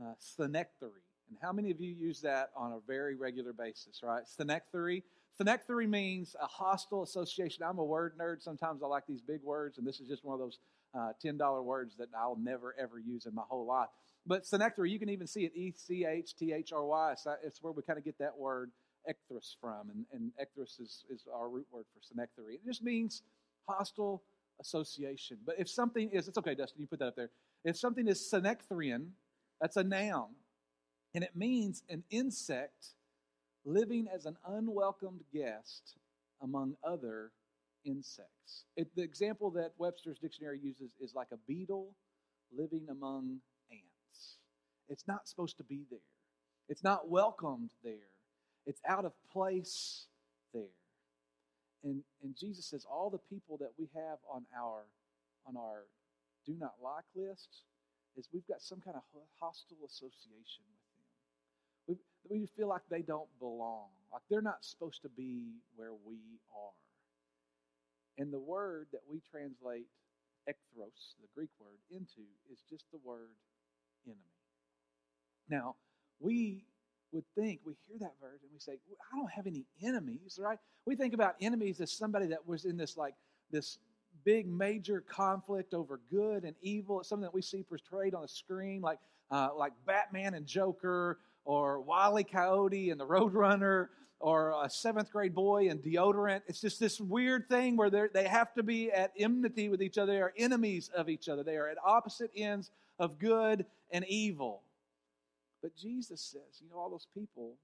uh, 0.00 0.14
synechthry. 0.20 1.02
And 1.28 1.38
how 1.42 1.52
many 1.52 1.70
of 1.70 1.80
you 1.80 1.92
use 1.92 2.20
that 2.20 2.50
on 2.56 2.72
a 2.72 2.78
very 2.86 3.16
regular 3.16 3.52
basis, 3.52 4.02
right? 4.02 4.22
Synechthry. 4.24 5.02
Synechthry 5.40 5.88
means 5.88 6.34
a 6.40 6.46
hostile 6.46 7.02
association. 7.02 7.62
I'm 7.62 7.78
a 7.78 7.84
word 7.84 8.14
nerd. 8.18 8.42
Sometimes 8.42 8.82
I 8.82 8.86
like 8.86 9.06
these 9.06 9.20
big 9.20 9.42
words, 9.42 9.78
and 9.78 9.86
this 9.86 10.00
is 10.00 10.08
just 10.08 10.24
one 10.24 10.34
of 10.34 10.40
those 10.40 10.58
uh, 10.94 11.12
$10 11.22 11.64
words 11.64 11.96
that 11.98 12.08
I'll 12.18 12.38
never, 12.40 12.74
ever 12.78 12.98
use 12.98 13.26
in 13.26 13.34
my 13.34 13.42
whole 13.48 13.66
life. 13.66 13.88
But 14.26 14.44
synechthry, 14.44 14.90
you 14.90 14.98
can 14.98 15.10
even 15.10 15.26
see 15.26 15.44
it 15.44 15.52
E 15.54 15.72
C 15.76 16.06
H 16.06 16.34
T 16.36 16.52
H 16.52 16.72
R 16.72 16.84
Y. 16.84 17.14
It's 17.44 17.62
where 17.62 17.72
we 17.72 17.82
kind 17.82 17.98
of 17.98 18.04
get 18.04 18.18
that 18.18 18.36
word 18.36 18.70
ekthros 19.08 19.54
from. 19.60 19.90
And, 19.90 20.04
and 20.12 20.32
is, 20.56 21.04
is 21.10 21.26
our 21.32 21.48
root 21.48 21.66
word 21.70 21.84
for 21.92 22.00
synechthry. 22.00 22.54
It 22.54 22.64
just 22.64 22.82
means 22.82 23.22
hostile 23.68 24.22
association. 24.60 25.38
But 25.44 25.56
if 25.58 25.68
something 25.68 26.10
is, 26.10 26.28
it's 26.28 26.38
okay, 26.38 26.54
Dustin, 26.54 26.80
you 26.80 26.86
put 26.86 26.98
that 27.00 27.08
up 27.08 27.16
there. 27.16 27.30
If 27.64 27.76
something 27.76 28.08
is 28.08 28.18
synechthran, 28.32 29.08
that's 29.60 29.76
a 29.76 29.84
noun. 29.84 30.30
And 31.14 31.22
it 31.22 31.36
means 31.36 31.82
an 31.88 32.04
insect 32.10 32.95
living 33.66 34.06
as 34.14 34.24
an 34.24 34.36
unwelcomed 34.46 35.22
guest 35.34 35.96
among 36.40 36.74
other 36.84 37.32
insects. 37.84 38.64
It, 38.76 38.88
the 38.94 39.02
example 39.02 39.50
that 39.52 39.72
Webster's 39.76 40.18
dictionary 40.18 40.60
uses 40.62 40.92
is 41.00 41.14
like 41.14 41.28
a 41.32 41.38
beetle 41.48 41.94
living 42.56 42.86
among 42.90 43.40
ants. 43.70 44.38
it's 44.88 45.06
not 45.08 45.28
supposed 45.28 45.56
to 45.58 45.64
be 45.64 45.84
there. 45.90 45.98
It's 46.68 46.84
not 46.84 47.08
welcomed 47.08 47.70
there. 47.84 48.12
It's 48.66 48.80
out 48.88 49.04
of 49.04 49.12
place 49.32 50.06
there. 50.54 50.62
And, 51.84 52.02
and 52.22 52.36
Jesus 52.36 52.66
says 52.66 52.84
all 52.90 53.10
the 53.10 53.18
people 53.18 53.56
that 53.58 53.72
we 53.78 53.88
have 53.94 54.18
on 54.32 54.44
our 54.56 54.84
on 55.46 55.56
our 55.56 55.84
do 56.44 56.54
not 56.58 56.74
like 56.82 57.04
list 57.14 57.62
is 58.16 58.28
we've 58.32 58.46
got 58.48 58.60
some 58.62 58.80
kind 58.80 58.96
of 58.96 59.02
hostile 59.38 59.84
association 59.86 60.64
with. 60.66 60.85
We, 62.28 62.46
feel 62.46 62.68
like 62.68 62.82
they 62.90 63.02
don't 63.02 63.28
belong, 63.38 63.88
like 64.12 64.22
they're 64.30 64.42
not 64.42 64.64
supposed 64.64 65.02
to 65.02 65.08
be 65.08 65.44
where 65.76 65.92
we 66.04 66.18
are. 66.54 66.72
And 68.18 68.32
the 68.32 68.38
word 68.38 68.86
that 68.92 69.02
we 69.08 69.20
translate 69.30 69.86
ekthros, 70.48 71.14
the 71.20 71.28
Greek 71.34 71.50
word, 71.60 71.78
into 71.90 72.22
is 72.50 72.58
just 72.68 72.84
the 72.92 72.98
word 73.04 73.28
enemy. 74.06 74.20
Now, 75.50 75.76
we 76.20 76.64
would 77.12 77.24
think, 77.34 77.60
we 77.64 77.74
hear 77.88 77.98
that 78.00 78.14
verse 78.20 78.40
and 78.42 78.50
we 78.52 78.58
say, 78.58 78.78
I 79.12 79.16
don't 79.16 79.30
have 79.30 79.46
any 79.46 79.64
enemies, 79.82 80.38
right? 80.40 80.58
We 80.86 80.96
think 80.96 81.14
about 81.14 81.36
enemies 81.40 81.80
as 81.80 81.92
somebody 81.92 82.26
that 82.28 82.46
was 82.46 82.64
in 82.64 82.76
this 82.76 82.96
like 82.96 83.14
this 83.50 83.78
big 84.24 84.46
major 84.46 85.02
conflict 85.02 85.74
over 85.74 86.00
good 86.10 86.44
and 86.44 86.54
evil. 86.62 87.00
It's 87.00 87.08
something 87.08 87.22
that 87.22 87.34
we 87.34 87.42
see 87.42 87.62
portrayed 87.62 88.14
on 88.14 88.22
the 88.22 88.28
screen, 88.28 88.80
like 88.82 88.98
uh, 89.30 89.48
like 89.56 89.72
Batman 89.86 90.34
and 90.34 90.46
Joker, 90.46 91.18
or 91.46 91.80
Wile 91.80 92.18
E. 92.18 92.24
Coyote 92.24 92.90
and 92.90 93.00
the 93.00 93.06
Roadrunner, 93.06 93.88
or 94.18 94.54
a 94.64 94.68
seventh 94.68 95.10
grade 95.10 95.34
boy 95.34 95.68
and 95.68 95.80
deodorant. 95.80 96.42
It's 96.48 96.60
just 96.60 96.80
this 96.80 97.00
weird 97.00 97.48
thing 97.48 97.76
where 97.76 97.90
they 97.90 98.26
have 98.26 98.52
to 98.54 98.62
be 98.62 98.90
at 98.90 99.12
enmity 99.16 99.68
with 99.68 99.80
each 99.80 99.96
other. 99.96 100.12
They 100.12 100.20
are 100.20 100.34
enemies 100.36 100.90
of 100.94 101.08
each 101.08 101.28
other. 101.28 101.42
They 101.42 101.56
are 101.56 101.68
at 101.68 101.76
opposite 101.84 102.30
ends 102.36 102.70
of 102.98 103.18
good 103.18 103.64
and 103.90 104.04
evil. 104.08 104.62
But 105.62 105.76
Jesus 105.76 106.20
says, 106.20 106.60
you 106.60 106.68
know, 106.68 106.76
all 106.76 106.90
those 106.90 107.06
people 107.14 107.54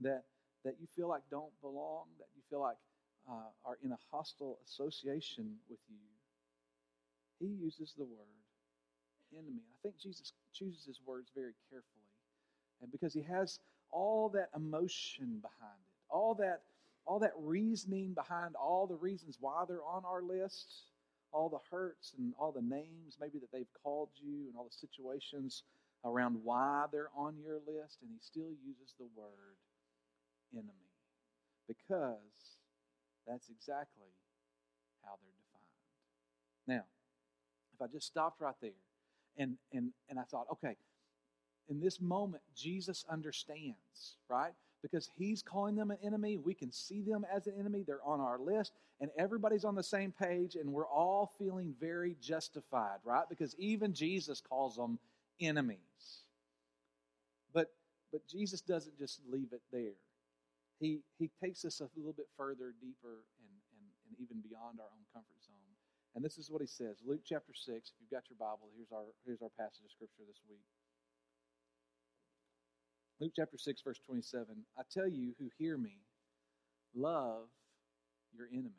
that 0.00 0.24
that 0.64 0.76
you 0.80 0.86
feel 0.94 1.08
like 1.08 1.22
don't 1.28 1.52
belong, 1.60 2.04
that 2.18 2.28
you 2.36 2.42
feel 2.48 2.60
like 2.60 2.76
uh, 3.28 3.50
are 3.64 3.78
in 3.82 3.90
a 3.90 3.98
hostile 4.12 4.58
association 4.64 5.56
with 5.68 5.80
you, 5.90 5.98
he 7.40 7.46
uses 7.64 7.94
the 7.98 8.04
word 8.04 8.30
enemy. 9.36 9.62
I 9.66 9.78
think 9.82 9.98
Jesus 9.98 10.32
chooses 10.52 10.84
his 10.84 11.00
words 11.04 11.30
very 11.34 11.54
carefully. 11.70 12.01
And 12.82 12.90
because 12.90 13.14
he 13.14 13.22
has 13.22 13.60
all 13.90 14.28
that 14.30 14.48
emotion 14.54 15.38
behind 15.40 15.80
it, 15.80 16.02
all 16.10 16.34
that 16.36 16.62
all 17.04 17.18
that 17.18 17.32
reasoning 17.36 18.14
behind 18.14 18.54
all 18.54 18.86
the 18.86 18.94
reasons 18.94 19.36
why 19.40 19.64
they're 19.66 19.84
on 19.84 20.04
our 20.04 20.22
list, 20.22 20.84
all 21.32 21.48
the 21.48 21.58
hurts 21.70 22.14
and 22.16 22.32
all 22.38 22.52
the 22.52 22.62
names 22.62 23.16
maybe 23.20 23.38
that 23.38 23.50
they've 23.52 23.72
called 23.82 24.10
you 24.14 24.46
and 24.46 24.56
all 24.56 24.64
the 24.64 24.88
situations 24.88 25.64
around 26.04 26.36
why 26.42 26.84
they're 26.92 27.10
on 27.16 27.36
your 27.42 27.58
list, 27.66 27.98
and 28.02 28.10
he 28.12 28.18
still 28.20 28.50
uses 28.64 28.94
the 28.98 29.06
word 29.16 29.56
enemy 30.52 30.90
because 31.68 32.58
that's 33.26 33.48
exactly 33.48 34.10
how 35.04 35.12
they're 35.20 35.32
defined. 35.38 36.78
Now, 36.80 36.84
if 37.74 37.82
I 37.82 37.86
just 37.92 38.06
stopped 38.06 38.40
right 38.40 38.54
there 38.60 38.70
and, 39.38 39.56
and, 39.72 39.92
and 40.08 40.18
I 40.18 40.24
thought, 40.24 40.46
okay, 40.52 40.76
in 41.68 41.80
this 41.80 42.00
moment, 42.00 42.42
Jesus 42.54 43.04
understands, 43.08 44.16
right? 44.28 44.52
Because 44.82 45.08
he's 45.16 45.42
calling 45.42 45.76
them 45.76 45.90
an 45.90 45.98
enemy. 46.02 46.38
We 46.38 46.54
can 46.54 46.72
see 46.72 47.02
them 47.02 47.24
as 47.34 47.46
an 47.46 47.54
enemy. 47.58 47.84
They're 47.86 48.04
on 48.04 48.20
our 48.20 48.38
list, 48.38 48.72
and 49.00 49.10
everybody's 49.16 49.64
on 49.64 49.74
the 49.74 49.82
same 49.82 50.12
page, 50.12 50.56
and 50.56 50.72
we're 50.72 50.88
all 50.88 51.32
feeling 51.38 51.74
very 51.80 52.16
justified, 52.20 52.98
right? 53.04 53.24
Because 53.28 53.54
even 53.58 53.94
Jesus 53.94 54.40
calls 54.40 54.76
them 54.76 54.98
enemies. 55.40 56.24
But 57.54 57.68
but 58.12 58.26
Jesus 58.28 58.60
doesn't 58.60 58.98
just 58.98 59.20
leave 59.30 59.52
it 59.52 59.62
there. 59.72 59.96
He 60.80 61.00
he 61.18 61.30
takes 61.42 61.64
us 61.64 61.80
a 61.80 61.88
little 61.96 62.12
bit 62.12 62.26
further, 62.36 62.74
deeper, 62.80 63.22
and, 63.38 63.54
and, 63.78 63.86
and 64.08 64.16
even 64.18 64.42
beyond 64.42 64.80
our 64.80 64.90
own 64.90 65.06
comfort 65.14 65.40
zone. 65.46 65.72
And 66.14 66.24
this 66.24 66.38
is 66.38 66.50
what 66.50 66.60
he 66.60 66.66
says. 66.66 66.98
Luke 67.06 67.22
chapter 67.24 67.54
six, 67.54 67.90
if 67.90 67.94
you've 68.00 68.10
got 68.10 68.28
your 68.28 68.36
Bible, 68.36 68.68
here's 68.76 68.92
our 68.92 69.06
here's 69.24 69.42
our 69.42 69.52
passage 69.56 69.84
of 69.84 69.92
scripture 69.92 70.26
this 70.26 70.42
week. 70.50 70.66
Luke 73.22 73.34
chapter 73.36 73.56
6, 73.56 73.82
verse 73.82 74.00
27. 74.04 74.46
I 74.76 74.82
tell 74.92 75.06
you 75.06 75.32
who 75.38 75.48
hear 75.56 75.78
me, 75.78 75.96
love 76.92 77.44
your 78.36 78.48
enemies. 78.50 78.72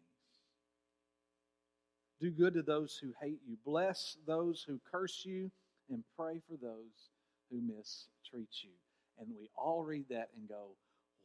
Do 2.20 2.30
good 2.30 2.54
to 2.56 2.62
those 2.62 3.00
who 3.02 3.14
hate 3.22 3.40
you. 3.48 3.56
Bless 3.66 4.18
those 4.28 4.62
who 4.68 4.82
curse 4.92 5.24
you 5.24 5.50
and 5.90 6.04
pray 6.18 6.42
for 6.46 6.58
those 6.58 7.12
who 7.50 7.62
mistreat 7.62 8.50
you. 8.64 8.72
And 9.18 9.30
we 9.40 9.50
all 9.56 9.82
read 9.82 10.10
that 10.10 10.28
and 10.38 10.50
go, 10.50 10.76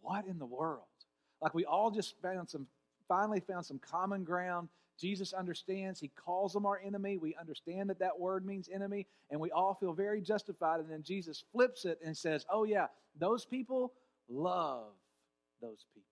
What 0.01 0.27
in 0.27 0.39
the 0.39 0.47
world? 0.47 0.85
Like 1.43 1.55
we 1.55 1.65
all 1.65 1.91
just 1.91 2.15
found 2.23 2.49
some, 2.49 2.69
finally 3.09 3.41
found 3.41 3.67
some 3.67 3.81
common 3.81 4.23
ground. 4.23 4.69
Jesus 4.99 5.33
understands. 5.33 6.01
He 6.01 6.09
calls 6.09 6.53
them 6.53 6.67
our 6.67 6.81
enemy. 6.85 7.17
We 7.17 7.35
understand 7.37 7.91
that 7.91 8.01
that 8.01 8.19
word 8.19 8.45
means 8.45 8.69
enemy, 8.73 9.07
and 9.31 9.41
we 9.41 9.51
all 9.51 9.75
feel 9.75 9.93
very 9.93 10.21
justified. 10.21 10.81
And 10.81 10.91
then 10.91 11.03
Jesus 11.03 11.45
flips 11.53 11.85
it 11.85 11.99
and 12.05 12.17
says, 12.17 12.45
Oh, 12.51 12.65
yeah, 12.65 12.87
those 13.19 13.45
people 13.45 13.93
love 14.29 14.93
those 15.61 15.85
people. 15.95 16.09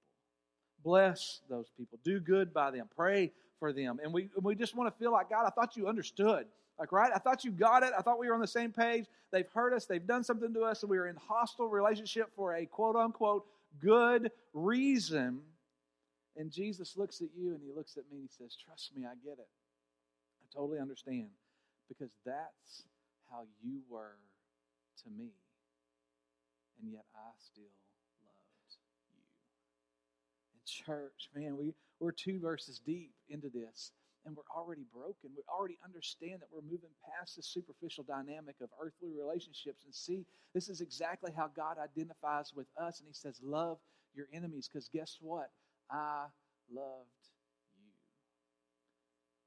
Bless 0.85 1.41
those 1.49 1.71
people. 1.77 1.99
Do 2.05 2.21
good 2.21 2.55
by 2.55 2.71
them. 2.71 2.89
Pray 2.95 3.33
for 3.59 3.73
them. 3.73 3.99
And 4.03 4.13
we, 4.13 4.29
we 4.41 4.55
just 4.55 4.77
want 4.77 4.93
to 4.93 4.99
feel 4.99 5.13
like, 5.13 5.31
God, 5.31 5.47
I 5.47 5.51
thought 5.51 5.77
you 5.77 5.89
understood. 5.89 6.47
Like, 6.79 6.93
right? 6.93 7.11
I 7.15 7.19
thought 7.19 7.45
you 7.45 7.51
got 7.51 7.83
it. 7.83 7.93
I 7.97 8.03
thought 8.03 8.19
we 8.19 8.29
were 8.29 8.35
on 8.35 8.41
the 8.41 8.47
same 8.47 8.71
page. 8.71 9.07
They've 9.33 9.49
hurt 9.53 9.73
us. 9.73 9.87
They've 9.87 10.07
done 10.07 10.23
something 10.23 10.53
to 10.55 10.63
us. 10.63 10.83
And 10.83 10.91
we 10.91 10.99
are 10.99 11.07
in 11.07 11.17
hostile 11.17 11.69
relationship 11.69 12.29
for 12.37 12.55
a 12.55 12.67
quote 12.67 12.97
unquote 12.97 13.47
good 13.81 14.31
reason. 14.53 15.41
And 16.37 16.51
Jesus 16.51 16.97
looks 16.97 17.23
at 17.23 17.29
you 17.35 17.55
and 17.55 17.63
he 17.63 17.73
looks 17.73 17.97
at 17.97 18.05
me 18.11 18.19
and 18.19 18.29
he 18.29 18.45
says, 18.45 18.57
Trust 18.57 18.95
me, 18.95 19.05
I 19.05 19.15
get 19.25 19.39
it. 19.39 19.49
I 20.43 20.47
totally 20.55 20.79
understand. 20.79 21.31
Because 21.89 22.11
that's 22.25 22.85
how 23.31 23.45
you 23.63 23.81
were 23.89 24.19
to 25.05 25.11
me. 25.11 25.33
And 26.83 26.93
yet 26.93 27.05
I 27.15 27.31
still 27.39 27.73
loved 28.25 28.77
you. 29.15 29.23
In 30.55 30.61
church, 30.65 31.31
man, 31.35 31.57
we, 31.57 31.73
we're 32.01 32.13
two 32.13 32.39
verses 32.39 32.81
deep 32.85 33.13
into 33.31 33.49
this 33.49 33.93
and 34.27 34.37
we're 34.37 34.55
already 34.55 34.85
broken. 34.93 35.31
We 35.37 35.43
already 35.49 35.79
understand 35.85 36.41
that 36.41 36.49
we're 36.53 36.61
moving 36.63 36.91
past 37.17 37.37
the 37.37 37.43
superficial 37.43 38.05
dynamic 38.05 38.57
of 38.61 38.69
earthly 38.83 39.13
relationships 39.17 39.85
and 39.85 39.95
see 39.95 40.27
this 40.53 40.69
is 40.69 40.81
exactly 40.81 41.33
how 41.35 41.49
God 41.57 41.77
identifies 41.79 42.53
with 42.55 42.67
us. 42.77 42.99
And 42.99 43.07
He 43.09 43.15
says, 43.15 43.41
Love 43.43 43.79
your 44.15 44.27
enemies, 44.33 44.69
because 44.69 44.89
guess 44.93 45.17
what? 45.21 45.51
I 45.91 46.27
loved 46.73 47.09
you. 47.77 47.91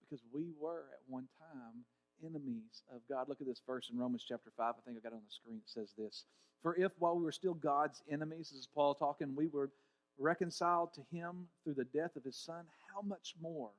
Because 0.02 0.24
we 0.34 0.52
were 0.60 0.86
at 0.94 1.00
one 1.08 1.28
time 1.40 1.86
enemies 2.26 2.84
of 2.94 3.02
God. 3.08 3.30
Look 3.30 3.42
at 3.42 3.48
this 3.48 3.62
verse 3.66 3.90
in 3.92 3.98
Romans 3.98 4.26
chapter 4.28 4.52
5. 4.58 4.76
I 4.78 4.82
think 4.86 4.98
I 4.98 5.02
got 5.02 5.14
it 5.14 5.16
on 5.16 5.22
the 5.26 5.34
screen. 5.34 5.62
It 5.64 5.70
says 5.70 5.94
this 5.98 6.26
For 6.62 6.76
if 6.76 6.92
while 7.00 7.18
we 7.18 7.24
were 7.24 7.32
still 7.32 7.54
God's 7.54 8.02
enemies, 8.12 8.50
this 8.52 8.60
is 8.60 8.68
Paul 8.74 8.96
talking, 8.96 9.36
we 9.36 9.48
were 9.48 9.70
reconciled 10.18 10.94
to 10.96 11.02
Him 11.16 11.48
through 11.64 11.76
the 11.76 11.86
death 11.86 12.16
of 12.16 12.24
His 12.24 12.36
Son, 12.36 12.66
how 12.94 13.02
much 13.02 13.36
more? 13.42 13.72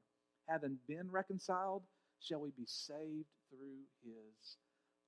having 0.51 0.77
been 0.89 1.11
reconciled, 1.11 1.83
shall 2.21 2.41
we 2.41 2.51
be 2.51 2.67
saved 2.67 3.29
through 3.49 3.79
his 4.03 4.57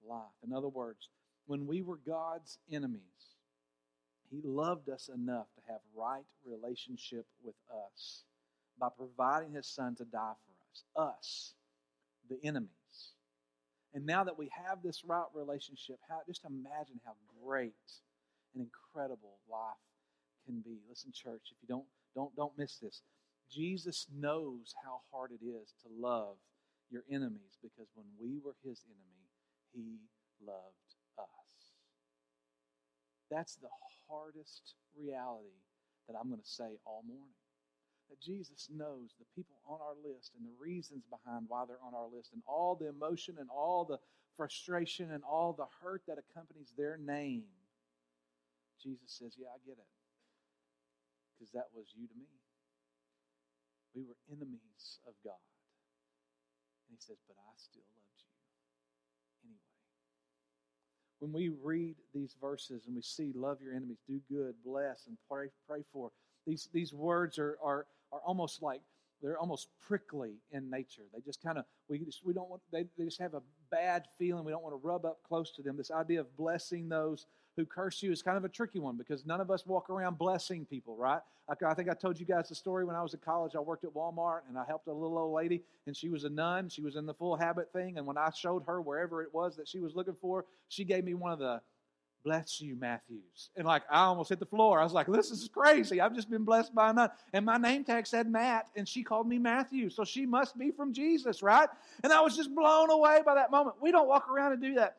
life. 0.09 0.23
In 0.47 0.53
other 0.53 0.69
words, 0.69 1.09
when 1.47 1.67
we 1.67 1.83
were 1.83 1.99
God's 2.07 2.59
enemies, 2.71 3.01
he 4.33 4.41
loved 4.43 4.89
us 4.89 5.11
enough 5.15 5.47
to 5.55 5.73
have 5.73 5.81
right 5.95 6.25
relationship 6.45 7.27
with 7.45 7.55
us 7.71 8.25
by 8.81 8.89
providing 8.97 9.53
his 9.53 9.67
son 9.67 9.95
to 9.97 10.05
die 10.05 10.33
for 10.47 10.55
us, 10.73 11.15
us, 11.15 11.55
the 12.31 12.39
enemies. 12.43 12.71
And 13.95 14.07
now 14.07 14.25
that 14.25 14.39
we 14.39 14.49
have 14.67 14.83
this 14.83 15.05
right 15.05 15.27
relationship, 15.35 15.99
how, 16.09 16.21
just 16.27 16.47
imagine 16.47 16.99
how 17.05 17.13
great 17.45 17.75
and 18.55 18.67
incredible 18.67 19.37
life 19.51 19.77
can 20.47 20.61
be. 20.61 20.79
Listen, 20.89 21.13
church, 21.13 21.53
if 21.53 21.59
you 21.61 21.69
don't 21.69 21.85
don't 22.15 22.35
don't 22.35 22.57
miss 22.57 22.77
this. 22.77 23.03
Jesus 23.51 24.07
knows 24.19 24.75
how 24.83 25.01
hard 25.13 25.31
it 25.31 25.45
is 25.45 25.75
to 25.83 25.89
love 26.01 26.37
your 26.91 27.03
enemies 27.11 27.59
because 27.63 27.89
when 27.95 28.07
we 28.19 28.39
were 28.43 28.55
his 28.65 28.81
enemy, 28.87 29.29
he 29.75 29.99
loved. 30.47 30.82
That's 33.33 33.57
the 33.57 33.73
hardest 34.09 34.77
reality 34.93 35.57
that 36.07 36.17
I'm 36.21 36.29
going 36.29 36.43
to 36.43 36.47
say 36.47 36.77
all 36.85 37.03
morning. 37.09 37.33
That 38.11 38.21
Jesus 38.21 38.69
knows 38.69 39.17
the 39.17 39.25
people 39.35 39.57
on 39.65 39.81
our 39.81 39.97
list 40.05 40.33
and 40.37 40.45
the 40.45 40.53
reasons 40.61 41.09
behind 41.09 41.47
why 41.49 41.65
they're 41.65 41.81
on 41.81 41.95
our 41.97 42.13
list 42.13 42.35
and 42.35 42.43
all 42.45 42.77
the 42.77 42.93
emotion 42.93 43.37
and 43.41 43.49
all 43.49 43.87
the 43.89 43.97
frustration 44.37 45.13
and 45.13 45.25
all 45.25 45.55
the 45.57 45.65
hurt 45.81 46.03
that 46.09 46.21
accompanies 46.21 46.75
their 46.77 46.99
name. 46.99 47.49
Jesus 48.83 49.17
says, 49.17 49.33
Yeah, 49.41 49.49
I 49.49 49.59
get 49.65 49.81
it. 49.81 49.93
Because 51.33 51.53
that 51.57 51.73
was 51.73 51.89
you 51.97 52.05
to 52.05 52.17
me. 52.21 52.29
We 53.97 54.05
were 54.05 54.19
enemies 54.29 55.01
of 55.09 55.15
God. 55.25 55.41
And 56.89 56.99
he 56.99 57.01
says, 57.01 57.17
But 57.25 57.41
I 57.41 57.53
still 57.57 57.89
love 57.97 58.13
you 58.21 59.49
anyway. 59.49 59.73
When 61.23 61.33
we 61.33 61.51
read 61.63 61.95
these 62.13 62.35
verses 62.41 62.87
and 62.89 62.97
we 62.97 63.03
see 63.03 63.31
love 63.33 63.59
your 63.63 63.75
enemies, 63.75 63.99
do 64.09 64.21
good, 64.29 64.57
bless, 64.67 65.07
and 65.07 65.17
pray, 65.31 65.51
pray 65.69 65.85
for, 65.93 66.11
these, 66.49 66.69
these 66.73 66.93
words 66.93 67.39
are, 67.39 67.57
are, 67.63 67.87
are 68.11 68.19
almost 68.27 68.61
like 68.61 68.81
they're 69.23 69.39
almost 69.39 69.69
prickly 69.87 70.33
in 70.51 70.69
nature. 70.69 71.05
They 71.15 71.21
just 71.21 71.41
kind 71.41 71.59
of 71.59 71.65
we 71.89 72.01
just 72.01 72.27
we 72.27 72.33
don't 72.33 72.51
want 72.51 72.61
they, 72.73 72.87
they 72.99 73.05
just 73.05 73.21
have 73.21 73.35
a 73.35 73.43
bad 73.71 74.07
feeling. 74.19 74.45
We 74.45 74.51
don't 74.51 74.65
want 74.65 74.75
to 74.75 74.85
rub 74.85 75.07
up 75.07 75.19
close 75.23 75.53
to 75.53 75.63
them. 75.63 75.77
This 75.77 75.93
idea 75.93 76.19
of 76.19 76.37
blessing 76.37 76.89
those 76.89 77.27
who 77.57 77.67
curse 77.67 78.03
you 78.03 78.13
is 78.13 78.23
kind 78.23 78.37
of 78.37 78.45
a 78.45 78.49
tricky 78.49 78.79
one 78.79 78.97
because 78.97 79.27
none 79.27 79.41
of 79.41 79.51
us 79.51 79.67
walk 79.67 79.91
around 79.91 80.19
blessing 80.19 80.65
people, 80.65 80.97
right? 80.97 81.21
I 81.49 81.75
think 81.75 81.91
I 81.91 81.95
told 81.95 82.19
you 82.19 82.25
guys 82.25 82.49
the 82.49 82.55
story 82.55 82.85
when 82.85 82.97
I 82.97 83.03
was 83.03 83.13
in 83.13 83.21
college. 83.21 83.55
I 83.55 83.61
worked 83.61 83.85
at 83.85 83.93
Walmart 83.93 84.41
and 84.49 84.59
I 84.59 84.65
helped 84.67 84.87
a 84.87 84.93
little 84.93 85.19
old 85.19 85.35
lady, 85.35 85.63
and 85.87 85.95
she 85.95 86.09
was 86.09 86.25
a 86.25 86.31
nun. 86.31 86.69
She 86.69 86.81
was 86.81 86.97
in 86.97 87.05
the 87.05 87.13
full 87.13 87.37
habit 87.37 87.73
thing. 87.73 87.99
And 87.99 88.07
when 88.07 88.17
I 88.17 88.31
showed 88.31 88.63
her 88.67 88.81
wherever 88.81 89.23
it 89.23 89.35
was 89.35 89.57
that 89.57 89.69
she 89.69 89.81
was 89.81 89.95
looking 89.95 90.17
for, 90.21 90.47
she 90.69 90.85
gave 90.85 91.05
me 91.05 91.15
one 91.15 91.33
of 91.33 91.39
the 91.39 91.61
bless 92.25 92.61
you, 92.61 92.77
Matthews. 92.77 93.51
And 93.57 93.67
like, 93.67 93.83
I 93.91 94.05
almost 94.05 94.29
hit 94.29 94.39
the 94.39 94.47
floor. 94.47 94.81
I 94.81 94.85
was 94.85 94.93
like, 94.93 95.09
this 95.09 95.31
is 95.31 95.49
crazy. 95.53 96.01
I've 96.01 96.15
just 96.15 96.31
been 96.31 96.45
blessed 96.45 96.75
by 96.75 96.91
a 96.91 96.93
nun. 96.93 97.11
And 97.33 97.45
my 97.45 97.57
name 97.57 97.85
tag 97.85 98.07
said 98.07 98.29
Matt, 98.29 98.69
and 98.77 98.89
she 98.89 99.03
called 99.03 99.29
me 99.29 99.39
Matthew. 99.39 99.91
So 99.91 100.05
she 100.05 100.25
must 100.25 100.57
be 100.57 100.71
from 100.71 100.93
Jesus, 100.93 101.43
right? 101.43 101.69
And 102.03 102.13
I 102.13 102.21
was 102.21 102.37
just 102.37 102.55
blown 102.55 102.91
away 102.91 103.21
by 103.27 103.35
that 103.35 103.51
moment. 103.51 103.77
We 103.83 103.91
don't 103.91 104.09
walk 104.09 104.31
around 104.31 104.53
and 104.53 104.63
do 104.63 104.75
that. 104.75 104.97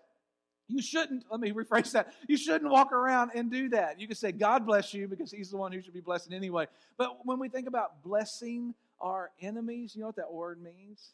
You 0.68 0.82
shouldn't, 0.82 1.26
let 1.30 1.40
me 1.40 1.52
rephrase 1.52 1.92
that. 1.92 2.14
You 2.28 2.38
shouldn't 2.38 2.72
walk 2.72 2.92
around 2.94 3.32
and 3.36 3.52
do 3.52 3.70
that. 3.70 4.00
You 4.00 4.08
can 4.08 4.16
say, 4.16 4.32
God 4.32 4.66
bless 4.66 4.94
you, 4.94 5.08
because 5.08 5.32
He's 5.32 5.50
the 5.50 5.58
one 5.58 5.72
who 5.72 5.82
should 5.82 5.94
be 5.94 6.02
blessing 6.02 6.34
anyway. 6.34 6.68
But 6.98 7.26
when 7.26 7.38
we 7.38 7.50
think 7.50 7.68
about 7.68 8.02
blessing 8.02 8.74
our 9.02 9.32
enemies, 9.42 9.94
you 9.96 10.02
know 10.02 10.08
what 10.08 10.16
that 10.16 10.32
word 10.32 10.62
means? 10.62 11.12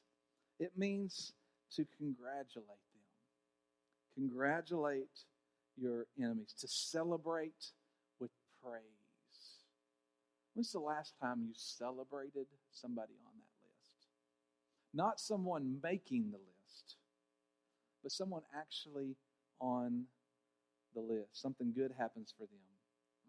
It 0.60 0.72
means 0.78 1.34
to 1.76 1.86
congratulate 1.98 2.68
them. 2.68 2.78
Congratulate 4.16 5.26
your 5.78 6.06
enemies, 6.20 6.54
to 6.60 6.68
celebrate 6.68 7.72
with 8.20 8.32
praise. 8.64 8.84
When's 10.54 10.72
the 10.72 10.80
last 10.80 11.14
time 11.22 11.42
you 11.48 11.54
celebrated 11.56 12.46
somebody 12.72 13.14
on 13.26 13.32
that 13.34 13.68
list? 13.68 14.08
Not 14.94 15.20
someone 15.20 15.80
making 15.82 16.32
the 16.32 16.38
list, 16.38 16.98
but 18.04 18.12
someone 18.12 18.42
actually 18.56 19.16
on 19.60 20.04
the 20.96 21.02
list. 21.02 21.42
Something 21.42 21.74
good 21.76 21.94
happens 21.98 22.34
for 22.38 22.44
them. 22.44 22.60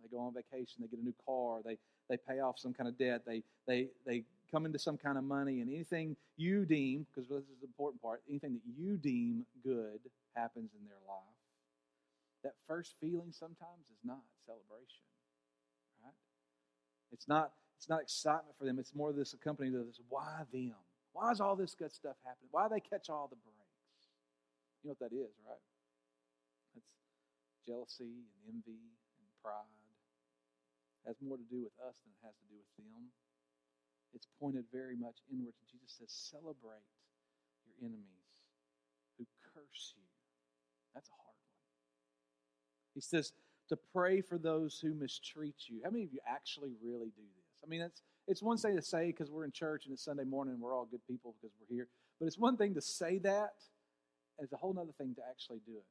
They 0.02 0.08
go 0.08 0.22
on 0.22 0.32
vacation, 0.32 0.80
they 0.80 0.88
get 0.88 0.99
a 1.00 1.04
new 1.04 1.14
car, 1.26 1.60
they, 1.64 1.76
they 2.08 2.16
pay 2.16 2.40
off 2.40 2.58
some 2.58 2.72
kind 2.72 2.88
of 2.88 2.96
debt, 2.96 3.22
they, 3.26 3.42
they, 3.66 3.88
they 4.06 4.25
come 4.50 4.64
into 4.64 4.78
some 4.78 4.96
kind 4.96 5.18
of 5.18 5.25
money, 5.25 5.60
and 5.60 5.70
anything 5.70 6.16
you 6.37 6.64
deem, 6.64 7.06
because 7.06 7.28
this 7.28 7.42
is 7.42 7.60
the 7.60 7.66
important 7.66 8.00
part, 8.00 8.22
anything 8.28 8.54
that 8.54 8.62
you 8.78 8.96
deem 8.96 9.44
good 9.62 10.00
happens 10.34 10.70
in 10.72 10.87
their 10.87 10.96
life. 11.06 11.20
That 12.42 12.54
first 12.66 12.94
feeling 12.99 13.30
sometimes 13.30 13.87
is 13.92 14.00
not 14.02 14.22
celebration, 14.46 15.04
right? 16.02 16.14
It's 17.12 17.28
not, 17.28 17.52
it's 17.76 17.88
not 17.88 18.00
excitement 18.00 18.56
for 18.58 18.64
them. 18.64 18.78
It's 18.78 18.94
more 18.94 19.12
this 19.12 19.34
accompanying 19.34 19.75
to 19.75 19.84
this, 19.84 20.00
why 20.08 20.44
them? 20.50 20.75
Why 21.12 21.30
is 21.30 21.40
all 21.40 21.56
this 21.56 21.75
good 21.75 21.92
stuff 21.92 22.16
happening? 22.25 22.49
Why 22.50 22.68
do 22.68 22.75
they 22.75 22.80
catch 22.80 23.10
all 23.10 23.28
the 23.28 23.37
breaks? 23.37 24.08
You 24.82 24.88
know 24.88 24.96
what 24.99 25.10
that 25.10 25.14
is, 25.14 25.30
right? 25.46 25.60
Jealousy 27.67 28.26
and 28.26 28.57
envy 28.57 28.81
and 28.81 29.29
pride 29.43 29.81
has 31.07 31.17
more 31.25 31.37
to 31.37 31.49
do 31.49 31.64
with 31.64 31.73
us 31.81 31.97
than 32.05 32.12
it 32.12 32.23
has 32.26 32.37
to 32.37 32.47
do 32.52 32.57
with 32.61 32.73
them. 32.76 33.09
It's 34.12 34.26
pointed 34.38 34.64
very 34.73 34.97
much 34.97 35.23
inward. 35.31 35.55
And 35.57 35.69
Jesus 35.71 35.97
says, 35.99 36.11
celebrate 36.11 36.85
your 37.64 37.76
enemies 37.81 38.35
who 39.17 39.25
curse 39.55 39.95
you. 39.97 40.05
That's 40.95 41.09
a 41.09 41.17
hard 41.17 41.38
one. 41.40 41.61
He 42.95 43.00
says 43.00 43.33
to 43.69 43.79
pray 43.95 44.21
for 44.21 44.37
those 44.37 44.79
who 44.83 44.93
mistreat 44.95 45.69
you. 45.69 45.81
How 45.85 45.90
many 45.90 46.05
of 46.05 46.12
you 46.12 46.21
actually 46.26 46.73
really 46.83 47.12
do 47.17 47.23
this? 47.23 47.62
I 47.64 47.69
mean, 47.69 47.81
it's, 47.81 48.02
it's 48.26 48.43
one 48.43 48.59
thing 48.59 48.76
to 48.76 48.83
say 48.83 49.07
because 49.07 49.31
we're 49.31 49.45
in 49.45 49.52
church 49.52 49.87
and 49.87 49.93
it's 49.93 50.05
Sunday 50.05 50.25
morning 50.25 50.55
and 50.55 50.62
we're 50.62 50.75
all 50.75 50.87
good 50.90 51.07
people 51.07 51.35
because 51.40 51.55
we're 51.61 51.75
here. 51.75 51.88
But 52.19 52.26
it's 52.26 52.38
one 52.38 52.57
thing 52.57 52.75
to 52.75 52.83
say 52.83 53.19
that, 53.19 53.55
and 54.38 54.45
it's 54.45 54.52
a 54.52 54.57
whole 54.57 54.76
other 54.79 54.93
thing 54.99 55.14
to 55.14 55.23
actually 55.31 55.61
do 55.64 55.73
it. 55.76 55.85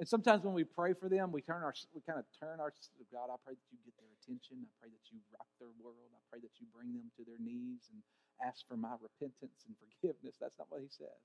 And 0.00 0.08
sometimes 0.08 0.40
when 0.40 0.56
we 0.56 0.64
pray 0.64 0.96
for 0.96 1.12
them, 1.12 1.28
we 1.28 1.44
turn 1.44 1.60
our 1.60 1.76
we 1.92 2.00
kind 2.00 2.16
of 2.16 2.24
turn 2.40 2.56
our 2.56 2.72
God. 3.12 3.28
I 3.28 3.36
pray 3.44 3.52
that 3.52 3.68
you 3.68 3.76
get 3.84 3.92
their 4.00 4.08
attention. 4.16 4.64
I 4.64 4.72
pray 4.80 4.88
that 4.88 5.04
you 5.12 5.20
rock 5.28 5.48
their 5.60 5.72
world. 5.76 6.08
I 6.16 6.22
pray 6.32 6.40
that 6.40 6.56
you 6.56 6.64
bring 6.72 6.96
them 6.96 7.12
to 7.20 7.22
their 7.28 7.36
knees 7.36 7.92
and 7.92 8.00
ask 8.40 8.64
for 8.64 8.80
my 8.80 8.96
repentance 8.96 9.68
and 9.68 9.76
forgiveness. 9.76 10.40
That's 10.40 10.56
not 10.56 10.72
what 10.72 10.80
he 10.80 10.88
says. 10.88 11.20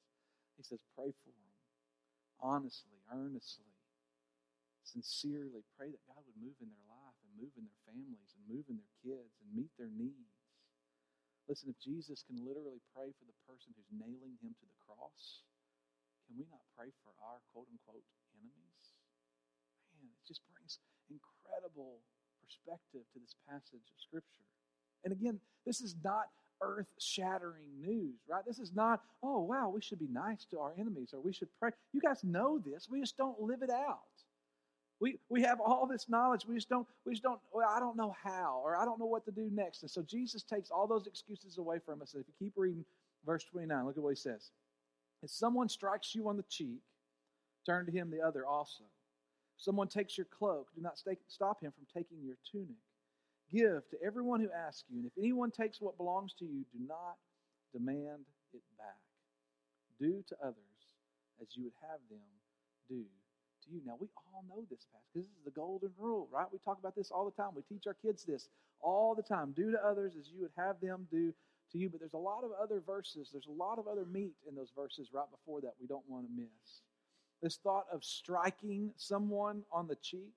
He 0.60 0.64
says, 0.68 0.84
pray 0.92 1.16
for 1.24 1.32
them 1.32 1.56
honestly, 2.42 3.00
earnestly, 3.12 3.72
sincerely. 4.84 5.64
Pray 5.78 5.92
that 5.92 6.04
God 6.08 6.24
would 6.26 6.40
move 6.40 6.58
in 6.60 6.72
their 6.72 6.88
life 6.90 7.18
and 7.24 7.32
move 7.40 7.54
in 7.56 7.66
their 7.68 7.82
families 7.88 8.36
and 8.36 8.44
move 8.46 8.68
in 8.68 8.80
their 8.80 8.96
kids 9.04 9.34
and 9.40 9.56
meet 9.56 9.72
their 9.80 9.92
needs. 9.92 10.36
Listen, 11.46 11.70
if 11.70 11.78
Jesus 11.78 12.26
can 12.26 12.42
literally 12.42 12.82
pray 12.94 13.14
for 13.14 13.26
the 13.30 13.38
person 13.46 13.74
who's 13.78 13.92
nailing 13.94 14.36
him 14.42 14.58
to 14.58 14.66
the 14.66 14.80
cross, 14.82 15.46
can 16.26 16.42
we 16.42 16.50
not 16.50 16.66
pray 16.74 16.90
for 17.06 17.14
our 17.22 17.38
quote 17.54 17.70
unquote 17.70 18.06
enemies? 18.42 18.86
Man, 19.96 20.12
it 20.12 20.26
just 20.28 20.42
brings 20.52 20.80
incredible 21.10 22.02
perspective 22.44 23.06
to 23.14 23.20
this 23.20 23.36
passage 23.48 23.86
of 23.88 23.98
Scripture. 24.02 24.48
And 25.04 25.14
again, 25.14 25.40
this 25.66 25.82
is 25.82 25.96
not 26.04 26.30
earth 26.62 26.88
shattering 27.00 27.68
news, 27.82 28.16
right? 28.28 28.44
This 28.46 28.60
is 28.60 28.74
not, 28.74 29.02
oh, 29.22 29.42
wow, 29.42 29.70
we 29.70 29.82
should 29.82 30.00
be 30.00 30.08
nice 30.08 30.46
to 30.52 30.60
our 30.60 30.74
enemies 30.78 31.10
or 31.14 31.20
we 31.20 31.34
should 31.34 31.50
pray. 31.60 31.72
You 31.94 32.02
guys 32.02 32.24
know 32.24 32.60
this. 32.60 32.88
We 32.90 33.02
just 33.02 33.18
don't 33.18 33.40
live 33.42 33.62
it 33.62 33.70
out. 33.70 34.00
We, 35.02 35.20
we 35.30 35.42
have 35.42 35.60
all 35.60 35.86
this 35.86 36.08
knowledge. 36.08 36.46
We 36.48 36.56
just 36.56 36.70
don't, 36.70 36.88
we 37.06 37.14
just 37.14 37.24
don't, 37.24 37.40
well, 37.54 37.68
I 37.70 37.80
don't 37.80 37.98
know 37.98 38.16
how, 38.24 38.62
or 38.64 38.78
I 38.78 38.86
don't 38.86 39.00
know 39.00 39.06
what 39.06 39.26
to 39.26 39.32
do 39.32 39.50
next. 39.52 39.82
And 39.82 39.92
so 39.92 40.02
Jesus 40.02 40.44
takes 40.44 40.72
all 40.72 40.88
those 40.88 41.06
excuses 41.06 41.58
away 41.58 41.80
from 41.86 42.02
us. 42.02 42.14
And 42.14 42.22
if 42.22 42.28
you 42.28 42.48
keep 42.48 42.54
reading 42.56 42.86
verse 43.26 43.44
29, 43.44 43.86
look 43.86 43.98
at 43.98 44.04
what 44.04 44.10
he 44.10 44.16
says. 44.16 44.52
If 45.22 45.30
someone 45.30 45.68
strikes 45.68 46.16
you 46.16 46.30
on 46.30 46.38
the 46.38 46.46
cheek, 46.50 46.80
turn 47.66 47.86
to 47.86 47.92
him 47.92 48.10
the 48.10 48.22
other 48.22 48.46
also. 48.46 48.84
If 49.58 49.64
someone 49.64 49.88
takes 49.88 50.18
your 50.18 50.28
cloak, 50.28 50.68
do 50.76 50.82
not 50.82 51.00
stop 51.28 51.62
him 51.62 51.72
from 51.72 51.86
taking 51.94 52.18
your 52.24 52.38
tunic. 52.52 52.82
Give 53.52 53.88
to 53.90 53.98
everyone 54.04 54.42
who 54.42 54.50
asks 54.52 54.86
you, 54.90 54.98
and 54.98 55.06
if 55.06 55.14
anyone 55.18 55.52
takes 55.52 55.80
what 55.80 55.98
belongs 55.98 56.34
to 56.40 56.46
you, 56.46 56.66
do 56.74 56.80
not 56.88 57.16
demand 57.72 58.26
it 58.54 58.62
back. 58.78 58.98
Do 60.00 60.24
to 60.30 60.36
others 60.42 60.56
as 61.42 61.48
you 61.56 61.64
would 61.64 61.78
have 61.82 62.00
them 62.10 62.20
do 62.90 63.04
to 63.64 63.72
you. 63.72 63.82
Now, 63.86 63.96
we 64.00 64.08
all 64.34 64.44
know 64.50 64.64
this 64.70 64.86
passage 64.92 65.08
because 65.14 65.28
this 65.28 65.38
is 65.38 65.46
the 65.46 65.52
golden 65.52 65.92
rule, 65.98 66.28
right? 66.32 66.48
We 66.52 66.60
talk 66.60 66.80
about 66.80 66.96
this 66.96 67.12
all 67.12 67.26
the 67.26 67.42
time. 67.42 67.52
We 67.56 67.62
teach 67.64 67.88
our 67.88 67.96
kids 67.96 68.24
this 68.24 68.50
all 68.82 69.16
the 69.16 69.24
time. 69.24 69.54
Do 69.56 69.72
to 69.72 69.86
others 69.86 70.14
as 70.20 70.30
you 70.30 70.42
would 70.42 70.52
have 70.58 70.80
them 70.82 71.08
do 71.12 71.34
to 71.72 71.78
you. 71.78 71.90
But 71.90 72.00
there's 72.00 72.14
a 72.14 72.18
lot 72.18 72.44
of 72.44 72.52
other 72.62 72.82
verses, 72.86 73.30
there's 73.32 73.48
a 73.48 73.52
lot 73.52 73.80
of 73.80 73.88
other 73.88 74.06
meat 74.06 74.36
in 74.48 74.56
those 74.56 74.72
verses 74.76 75.10
right 75.14 75.30
before 75.32 75.62
that 75.62 75.74
we 75.80 75.88
don't 75.88 76.08
want 76.08 76.26
to 76.26 76.32
miss. 76.36 76.82
This 77.42 77.58
thought 77.58 77.86
of 77.92 78.04
striking 78.04 78.92
someone 78.96 79.64
on 79.72 79.88
the 79.88 79.96
cheek 79.96 80.34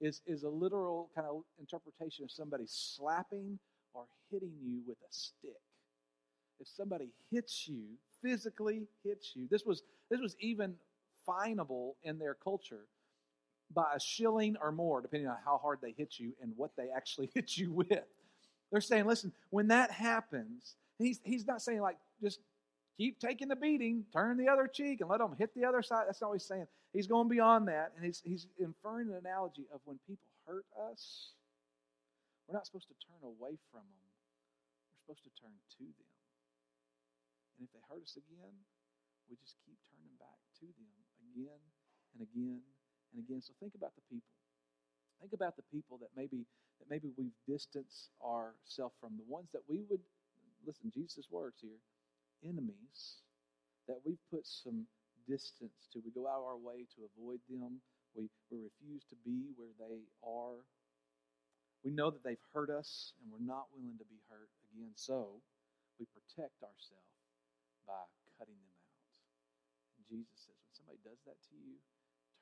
is, 0.00 0.22
is 0.26 0.42
a 0.42 0.48
literal 0.48 1.10
kind 1.14 1.26
of 1.28 1.42
interpretation 1.58 2.24
of 2.24 2.30
somebody 2.30 2.64
slapping 2.66 3.58
or 3.94 4.04
hitting 4.30 4.52
you 4.62 4.80
with 4.86 4.98
a 4.98 5.12
stick. 5.12 5.60
If 6.60 6.68
somebody 6.68 7.08
hits 7.30 7.68
you, 7.68 7.82
physically 8.22 8.86
hits 9.04 9.32
you, 9.34 9.46
this 9.50 9.64
was, 9.64 9.82
this 10.10 10.20
was 10.20 10.36
even 10.40 10.74
finable 11.26 11.96
in 12.02 12.18
their 12.18 12.34
culture 12.34 12.86
by 13.74 13.86
a 13.94 14.00
shilling 14.00 14.56
or 14.62 14.72
more, 14.72 15.00
depending 15.00 15.28
on 15.28 15.36
how 15.44 15.58
hard 15.58 15.78
they 15.82 15.92
hit 15.96 16.18
you 16.18 16.32
and 16.40 16.52
what 16.56 16.70
they 16.76 16.88
actually 16.94 17.30
hit 17.34 17.56
you 17.56 17.72
with. 17.72 18.04
They're 18.70 18.80
saying, 18.80 19.06
listen, 19.06 19.32
when 19.50 19.68
that 19.68 19.90
happens, 19.90 20.76
he's, 20.98 21.20
he's 21.24 21.46
not 21.46 21.62
saying 21.62 21.80
like 21.80 21.96
just 22.22 22.40
keep 22.96 23.18
taking 23.20 23.48
the 23.48 23.56
beating, 23.56 24.04
turn 24.12 24.36
the 24.36 24.48
other 24.48 24.66
cheek, 24.66 25.00
and 25.00 25.10
let 25.10 25.18
them 25.18 25.34
hit 25.38 25.54
the 25.54 25.64
other 25.64 25.82
side. 25.82 26.04
That's 26.06 26.20
not 26.20 26.30
what 26.30 26.40
he's 26.40 26.48
saying. 26.48 26.66
He's 26.92 27.06
going 27.06 27.28
beyond 27.28 27.68
that, 27.68 27.92
and 27.96 28.04
he's, 28.04 28.22
he's 28.24 28.46
inferring 28.58 29.08
an 29.08 29.20
analogy 29.20 29.66
of 29.72 29.80
when 29.84 29.98
people 30.06 30.30
hurt 30.46 30.64
us, 30.90 31.32
we're 32.46 32.54
not 32.54 32.66
supposed 32.66 32.88
to 32.88 32.98
turn 33.02 33.20
away 33.26 33.58
from 33.70 33.82
them. 33.82 34.06
We're 34.94 35.02
supposed 35.02 35.24
to 35.26 35.34
turn 35.36 35.56
to 35.78 35.84
them. 35.84 36.12
And 37.58 37.66
if 37.66 37.70
they 37.74 37.82
hurt 37.90 38.02
us 38.02 38.16
again, 38.16 38.54
we 39.26 39.36
just 39.42 39.58
keep 39.66 39.76
turning 39.90 40.14
back 40.22 40.38
to 40.62 40.66
them 40.78 40.92
again 41.32 41.60
and 42.14 42.22
again 42.22 42.62
and 43.12 43.18
again. 43.18 43.42
So 43.42 43.52
think 43.58 43.74
about 43.74 43.92
the 43.98 44.06
people. 44.06 44.30
Think 45.18 45.32
about 45.34 45.56
the 45.56 45.66
people 45.72 45.98
that 46.04 46.12
maybe 46.14 46.46
that 46.78 46.88
maybe 46.92 47.08
we've 47.16 47.34
distanced 47.48 48.12
ourselves 48.20 48.94
from, 49.00 49.16
the 49.16 49.24
ones 49.24 49.48
that 49.56 49.64
we 49.64 49.80
would 49.88 50.04
listen, 50.66 50.92
Jesus' 50.92 51.26
words 51.32 51.56
here, 51.60 51.80
enemies 52.44 53.22
that 53.88 54.00
we've 54.04 54.22
put 54.30 54.46
some 54.46 54.86
distance 55.28 55.88
to. 55.92 56.02
We 56.02 56.10
go 56.14 56.26
out 56.26 56.42
of 56.42 56.48
our 56.56 56.60
way 56.60 56.86
to 56.96 57.06
avoid 57.14 57.40
them. 57.48 57.82
We, 58.14 58.30
we 58.50 58.58
refuse 58.62 59.04
to 59.10 59.16
be 59.24 59.52
where 59.56 59.74
they 59.78 60.02
are. 60.24 60.58
We 61.84 61.94
know 61.94 62.10
that 62.10 62.24
they've 62.24 62.46
hurt 62.54 62.70
us 62.70 63.14
and 63.20 63.30
we're 63.30 63.46
not 63.46 63.70
willing 63.74 63.98
to 63.98 64.08
be 64.10 64.18
hurt 64.30 64.50
again. 64.72 64.90
So 64.94 65.38
we 65.98 66.06
protect 66.10 66.58
ourselves 66.62 67.14
by 67.86 68.02
cutting 68.38 68.58
them 68.58 68.74
out. 68.74 68.98
And 69.96 70.02
Jesus 70.10 70.34
says, 70.50 70.58
when 70.58 70.72
somebody 70.74 71.00
does 71.06 71.20
that 71.30 71.38
to 71.38 71.54
you, 71.54 71.78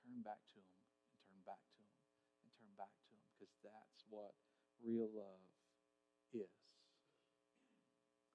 turn 0.00 0.24
back 0.24 0.40
to 0.57 0.61
them 0.61 0.80
and 1.12 1.18
turn 1.28 1.40
back 1.44 1.61
to 1.61 1.74
them 1.76 1.92
and 2.44 2.48
turn 2.57 2.72
back 2.80 2.92
to 2.92 3.04
them 3.12 3.20
because 3.37 3.52
that's 3.61 4.00
what 4.09 4.33
real 4.80 5.09
love 5.12 5.44
is. 6.33 6.63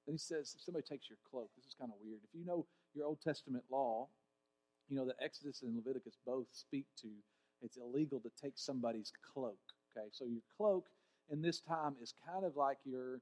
He 0.10 0.17
says, 0.17 0.56
if 0.56 0.63
somebody 0.63 0.86
takes 0.88 1.10
your 1.10 1.17
cloak, 1.30 1.50
this 1.56 1.65
is 1.65 1.76
kind 1.80 1.91
of 1.91 1.98
weird. 2.04 2.19
If 2.24 2.30
you 2.34 2.45
know 2.45 2.65
your 2.93 3.06
Old 3.06 3.22
Testament 3.22 3.63
law, 3.69 4.08
you 4.89 4.98
know 4.98 5.06
that 5.06 5.15
Exodus 5.22 5.62
and 5.62 5.76
Leviticus 5.76 6.17
both 6.26 6.48
speak 6.52 6.86
to 7.02 7.08
it's 7.62 7.78
illegal 7.78 8.19
to 8.22 8.32
take 8.41 8.54
somebody's 8.56 9.12
cloak. 9.34 9.60
Okay, 9.91 10.08
so 10.12 10.26
your 10.26 10.41
cloak 10.56 10.86
in 11.30 11.41
this 11.41 11.60
time 11.60 11.95
is 12.02 12.13
kind 12.26 12.45
of 12.45 12.56
like 12.56 12.78
your 12.86 13.19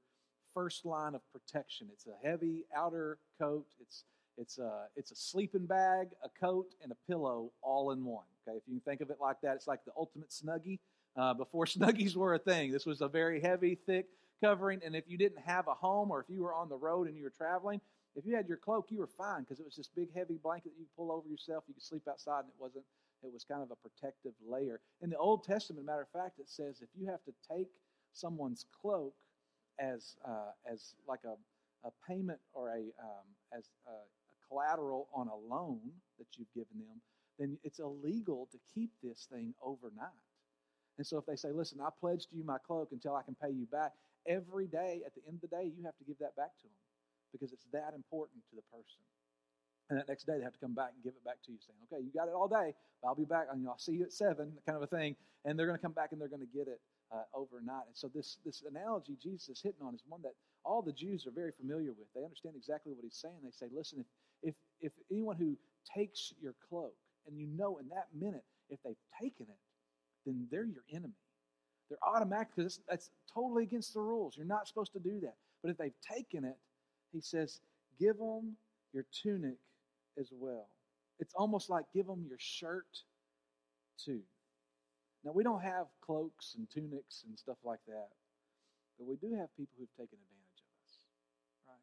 first 0.54 0.84
line 0.84 1.14
of 1.14 1.20
protection. 1.32 1.88
It's 1.92 2.06
a 2.06 2.26
heavy 2.26 2.64
outer 2.74 3.18
coat. 3.38 3.66
It's 3.80 4.04
it's 4.40 4.58
a, 4.58 4.84
it's 4.94 5.10
a 5.10 5.16
sleeping 5.16 5.66
bag, 5.66 6.10
a 6.22 6.28
coat, 6.38 6.68
and 6.80 6.92
a 6.92 6.96
pillow 7.10 7.50
all 7.60 7.90
in 7.90 8.04
one. 8.04 8.24
Okay, 8.46 8.56
if 8.56 8.62
you 8.68 8.74
can 8.74 8.80
think 8.80 9.00
of 9.00 9.10
it 9.10 9.16
like 9.20 9.40
that, 9.42 9.56
it's 9.56 9.66
like 9.66 9.84
the 9.84 9.90
ultimate 9.96 10.30
snuggie. 10.30 10.78
Uh, 11.16 11.34
before 11.34 11.64
snuggies 11.66 12.14
were 12.14 12.34
a 12.34 12.38
thing, 12.38 12.70
this 12.70 12.86
was 12.86 13.00
a 13.00 13.08
very 13.08 13.40
heavy, 13.40 13.74
thick 13.74 14.06
covering. 14.42 14.80
And 14.84 14.94
if 14.94 15.04
you 15.06 15.18
didn't 15.18 15.40
have 15.44 15.68
a 15.68 15.74
home 15.74 16.10
or 16.10 16.20
if 16.20 16.28
you 16.28 16.42
were 16.42 16.54
on 16.54 16.68
the 16.68 16.76
road 16.76 17.08
and 17.08 17.16
you 17.16 17.24
were 17.24 17.32
traveling, 17.36 17.80
if 18.16 18.26
you 18.26 18.34
had 18.34 18.48
your 18.48 18.56
cloak, 18.56 18.86
you 18.90 18.98
were 18.98 19.06
fine 19.06 19.42
because 19.42 19.60
it 19.60 19.64
was 19.64 19.76
this 19.76 19.88
big, 19.94 20.12
heavy 20.14 20.38
blanket 20.42 20.72
that 20.74 20.80
you 20.80 20.86
pull 20.96 21.12
over 21.12 21.28
yourself. 21.28 21.64
You 21.68 21.74
could 21.74 21.82
sleep 21.82 22.02
outside, 22.08 22.40
and 22.40 22.48
it 22.48 22.60
wasn't. 22.60 22.84
It 23.22 23.32
was 23.32 23.44
kind 23.44 23.62
of 23.62 23.70
a 23.72 23.76
protective 23.76 24.32
layer. 24.48 24.80
In 25.02 25.10
the 25.10 25.18
Old 25.18 25.42
Testament, 25.42 25.84
matter 25.84 26.02
of 26.02 26.08
fact, 26.08 26.38
it 26.38 26.48
says 26.48 26.80
if 26.82 26.88
you 26.96 27.06
have 27.08 27.22
to 27.24 27.32
take 27.52 27.68
someone's 28.12 28.64
cloak 28.80 29.14
as 29.80 30.16
uh, 30.26 30.52
as 30.70 30.94
like 31.06 31.20
a, 31.24 31.34
a 31.86 31.90
payment 32.08 32.38
or 32.54 32.70
a 32.70 32.80
um, 33.02 33.26
as 33.56 33.70
a, 33.86 33.90
collateral 34.48 35.08
on 35.14 35.28
a 35.28 35.36
loan 35.36 35.78
that 36.18 36.26
you've 36.36 36.52
given 36.54 36.78
them, 36.78 37.00
then 37.38 37.58
it's 37.62 37.78
illegal 37.78 38.48
to 38.50 38.58
keep 38.74 38.90
this 39.02 39.28
thing 39.30 39.54
overnight. 39.62 40.08
And 40.96 41.06
so 41.06 41.18
if 41.18 41.26
they 41.26 41.36
say, 41.36 41.52
listen, 41.52 41.80
I 41.80 41.90
pledged 42.00 42.28
you 42.32 42.44
my 42.44 42.58
cloak 42.66 42.88
until 42.92 43.14
I 43.14 43.22
can 43.22 43.36
pay 43.40 43.50
you 43.50 43.66
back, 43.70 43.92
every 44.28 44.68
day, 44.68 45.00
at 45.04 45.14
the 45.16 45.22
end 45.26 45.40
of 45.42 45.50
the 45.50 45.52
day, 45.56 45.72
you 45.72 45.82
have 45.84 45.96
to 45.96 46.04
give 46.04 46.18
that 46.20 46.36
back 46.36 46.52
to 46.60 46.68
them 46.68 46.78
because 47.32 47.52
it's 47.52 47.66
that 47.72 47.92
important 47.96 48.44
to 48.50 48.56
the 48.56 48.62
person. 48.70 49.02
And 49.88 49.98
that 49.98 50.08
next 50.08 50.28
day, 50.28 50.36
they 50.36 50.44
have 50.44 50.52
to 50.52 50.60
come 50.60 50.76
back 50.76 50.92
and 50.92 51.02
give 51.02 51.16
it 51.16 51.24
back 51.24 51.40
to 51.46 51.52
you, 51.52 51.58
saying, 51.64 51.80
okay, 51.88 52.04
you 52.04 52.12
got 52.12 52.28
it 52.28 52.36
all 52.36 52.46
day, 52.46 52.76
but 53.00 53.08
I'll 53.08 53.16
be 53.16 53.24
back. 53.24 53.48
I'll 53.48 53.78
see 53.78 53.92
you 53.92 54.04
at 54.04 54.12
seven, 54.12 54.52
kind 54.68 54.76
of 54.76 54.82
a 54.82 54.86
thing. 54.86 55.16
And 55.44 55.58
they're 55.58 55.66
going 55.66 55.78
to 55.78 55.82
come 55.82 55.96
back 55.96 56.12
and 56.12 56.20
they're 56.20 56.28
going 56.28 56.44
to 56.44 56.52
get 56.52 56.68
it 56.68 56.80
uh, 57.08 57.24
overnight. 57.32 57.88
And 57.88 57.96
so 57.96 58.12
this, 58.12 58.36
this 58.44 58.62
analogy 58.68 59.16
Jesus 59.16 59.48
is 59.48 59.60
hitting 59.62 59.80
on 59.80 59.94
is 59.94 60.04
one 60.06 60.20
that 60.22 60.36
all 60.64 60.82
the 60.82 60.92
Jews 60.92 61.26
are 61.26 61.32
very 61.32 61.52
familiar 61.56 61.96
with. 61.96 62.08
They 62.14 62.22
understand 62.22 62.54
exactly 62.54 62.92
what 62.92 63.04
he's 63.04 63.16
saying. 63.16 63.40
They 63.42 63.50
say, 63.50 63.72
listen, 63.72 64.00
if, 64.00 64.06
if, 64.42 64.54
if 64.80 64.92
anyone 65.10 65.36
who 65.36 65.56
takes 65.96 66.34
your 66.40 66.54
cloak, 66.68 66.92
and 67.26 67.38
you 67.38 67.46
know 67.46 67.78
in 67.78 67.88
that 67.88 68.08
minute, 68.18 68.44
if 68.68 68.78
they've 68.84 68.96
taken 69.20 69.46
it, 69.48 69.60
then 70.26 70.46
they're 70.50 70.64
your 70.64 70.84
enemy. 70.92 71.16
They're 71.88 71.98
automatic 72.06 72.48
because 72.54 72.80
that's 72.88 73.10
totally 73.32 73.64
against 73.64 73.94
the 73.94 74.00
rules. 74.00 74.36
You're 74.36 74.46
not 74.46 74.68
supposed 74.68 74.92
to 74.92 74.98
do 74.98 75.20
that. 75.20 75.36
But 75.62 75.70
if 75.70 75.78
they've 75.78 76.00
taken 76.00 76.44
it, 76.44 76.56
he 77.12 77.20
says, 77.20 77.60
give 77.98 78.18
them 78.18 78.56
your 78.92 79.04
tunic 79.12 79.58
as 80.18 80.28
well. 80.32 80.68
It's 81.18 81.34
almost 81.34 81.70
like 81.70 81.86
give 81.94 82.06
them 82.06 82.24
your 82.28 82.38
shirt 82.38 82.86
too. 84.02 84.20
Now, 85.24 85.32
we 85.32 85.42
don't 85.42 85.62
have 85.62 85.86
cloaks 86.00 86.54
and 86.56 86.68
tunics 86.70 87.24
and 87.26 87.38
stuff 87.38 87.58
like 87.64 87.80
that, 87.88 88.08
but 88.98 89.06
we 89.06 89.16
do 89.16 89.34
have 89.34 89.54
people 89.56 89.74
who've 89.78 89.96
taken 89.96 90.18
advantage 90.18 90.62
of 90.62 90.70
us, 90.86 90.98
right? 91.66 91.82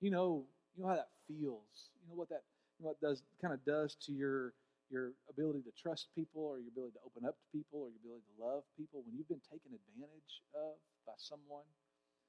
You 0.00 0.10
know, 0.10 0.44
you 0.76 0.82
know 0.82 0.90
how 0.90 0.96
that 0.96 1.08
feels. 1.26 1.90
You 2.02 2.10
know 2.10 2.16
what 2.16 2.28
that 2.28 2.42
what 2.78 3.00
does 3.00 3.22
kind 3.40 3.52
of 3.54 3.64
does 3.64 3.96
to 4.06 4.12
your 4.12 4.54
your 4.92 5.16
ability 5.32 5.64
to 5.64 5.72
trust 5.72 6.12
people 6.12 6.44
or 6.44 6.60
your 6.60 6.68
ability 6.68 6.92
to 7.00 7.04
open 7.08 7.24
up 7.24 7.40
to 7.40 7.46
people 7.48 7.80
or 7.80 7.88
your 7.88 8.00
ability 8.04 8.28
to 8.28 8.36
love 8.36 8.62
people 8.76 9.00
when 9.02 9.16
you've 9.16 9.32
been 9.32 9.42
taken 9.48 9.72
advantage 9.72 10.44
of 10.52 10.76
by 11.08 11.16
someone, 11.16 11.64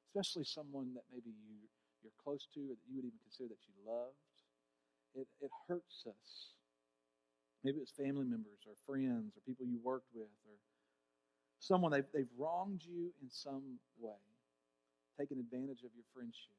especially 0.07 0.47
someone 0.47 0.95
that 0.95 1.03
maybe 1.11 1.35
you 1.43 1.59
you're 2.01 2.15
close 2.19 2.47
to 2.55 2.59
or 2.71 2.75
that 2.75 2.87
you 2.87 2.99
would 2.99 3.07
even 3.07 3.21
consider 3.27 3.51
that 3.51 3.63
you 3.67 3.75
loved. 3.83 4.15
It 5.13 5.27
it 5.43 5.51
hurts 5.67 6.07
us. 6.07 6.55
Maybe 7.67 7.83
it's 7.83 7.91
family 7.95 8.27
members 8.27 8.63
or 8.67 8.75
friends 8.87 9.35
or 9.35 9.39
people 9.43 9.67
you 9.67 9.79
worked 9.83 10.11
with 10.15 10.31
or 10.47 10.57
someone 11.59 11.91
they've, 11.91 12.11
they've 12.11 12.35
wronged 12.35 12.83
you 12.83 13.11
in 13.23 13.31
some 13.31 13.79
way, 13.95 14.19
taken 15.15 15.39
advantage 15.39 15.79
of 15.87 15.95
your 15.95 16.03
friendship 16.11 16.55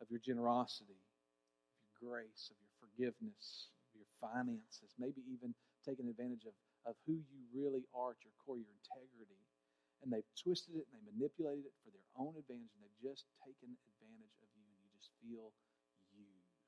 of 0.00 0.10
your 0.10 0.20
generosity, 0.20 0.96
of 0.96 1.76
your 1.80 1.94
grace, 1.96 2.50
of 2.50 2.56
your 2.60 2.74
forgiveness, 2.82 3.72
finances, 4.20 4.94
maybe 4.98 5.22
even 5.26 5.54
taking 5.84 6.08
advantage 6.08 6.44
of, 6.48 6.54
of 6.86 6.94
who 7.04 7.18
you 7.18 7.40
really 7.52 7.84
are 7.92 8.14
at 8.14 8.20
your 8.22 8.34
core, 8.42 8.58
your 8.60 8.72
integrity. 8.84 9.40
And 10.02 10.12
they've 10.12 10.32
twisted 10.36 10.76
it 10.76 10.84
and 10.92 11.00
they 11.00 11.14
manipulated 11.16 11.64
it 11.64 11.76
for 11.80 11.88
their 11.88 12.04
own 12.20 12.36
advantage, 12.36 12.72
and 12.76 12.84
they've 12.84 13.00
just 13.00 13.24
taken 13.40 13.72
advantage 13.88 14.36
of 14.44 14.48
you, 14.52 14.64
and 14.68 14.76
you 14.84 14.90
just 14.92 15.08
feel 15.24 15.56
used. 16.12 16.60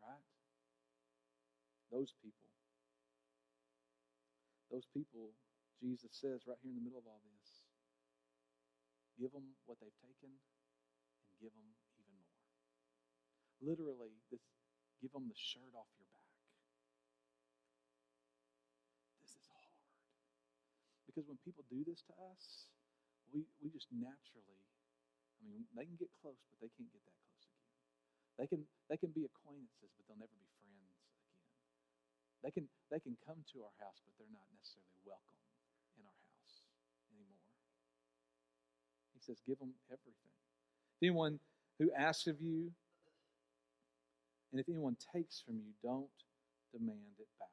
Right? 0.00 0.24
Those 1.92 2.16
people. 2.24 2.48
Those 4.72 4.86
people, 4.94 5.34
Jesus 5.82 6.14
says 6.14 6.46
right 6.46 6.56
here 6.62 6.70
in 6.70 6.78
the 6.78 6.86
middle 6.86 7.02
of 7.02 7.04
all 7.10 7.20
this, 7.26 7.66
give 9.18 9.34
them 9.34 9.52
what 9.66 9.76
they've 9.82 10.00
taken 10.00 10.30
and 10.32 11.34
give 11.42 11.52
them 11.52 11.68
even 11.98 12.14
more. 12.24 12.40
Literally, 13.60 14.16
this 14.30 14.40
give 15.02 15.12
them 15.12 15.26
the 15.26 15.36
shirt 15.36 15.74
off 15.74 15.88
your 15.98 16.08
back. 16.12 16.32
This 19.20 19.32
is 19.34 19.44
hard. 19.48 19.74
Because 21.10 21.26
when 21.26 21.42
people 21.42 21.66
do 21.66 21.82
this 21.82 22.06
to 22.06 22.14
us, 22.30 22.70
we, 23.34 23.42
we 23.58 23.66
just 23.66 23.90
naturally, 23.90 24.62
I 25.42 25.42
mean, 25.42 25.66
they 25.74 25.82
can 25.82 25.98
get 25.98 26.06
close, 26.22 26.38
but 26.46 26.62
they 26.62 26.70
can't 26.78 26.86
get 26.94 27.02
that 27.02 27.18
close 27.26 27.50
again. 27.50 27.66
They 28.38 28.46
can, 28.46 28.62
they 28.86 28.94
can 28.94 29.10
be 29.10 29.26
acquaintances, 29.26 29.90
but 29.98 30.06
they'll 30.06 30.22
never 30.22 30.38
be 30.38 30.46
friends 30.62 30.86
again. 30.86 31.18
They 32.46 32.54
can, 32.54 32.70
they 32.94 33.02
can 33.02 33.18
come 33.26 33.42
to 33.50 33.66
our 33.66 33.74
house, 33.82 33.98
but 34.06 34.14
they're 34.22 34.30
not 34.30 34.46
necessarily 34.54 35.02
welcome 35.02 35.42
in 35.98 36.06
our 36.06 36.20
house 36.30 36.62
anymore. 37.10 37.58
He 39.10 39.18
says, 39.18 39.42
give 39.42 39.58
them 39.58 39.74
everything. 39.90 40.30
Anyone 41.02 41.42
who 41.82 41.90
asks 41.90 42.30
of 42.30 42.38
you, 42.38 42.70
and 44.54 44.62
if 44.62 44.70
anyone 44.70 44.94
takes 45.10 45.42
from 45.42 45.58
you, 45.58 45.74
don't 45.82 46.14
demand 46.70 47.18
it 47.18 47.30
back. 47.42 47.50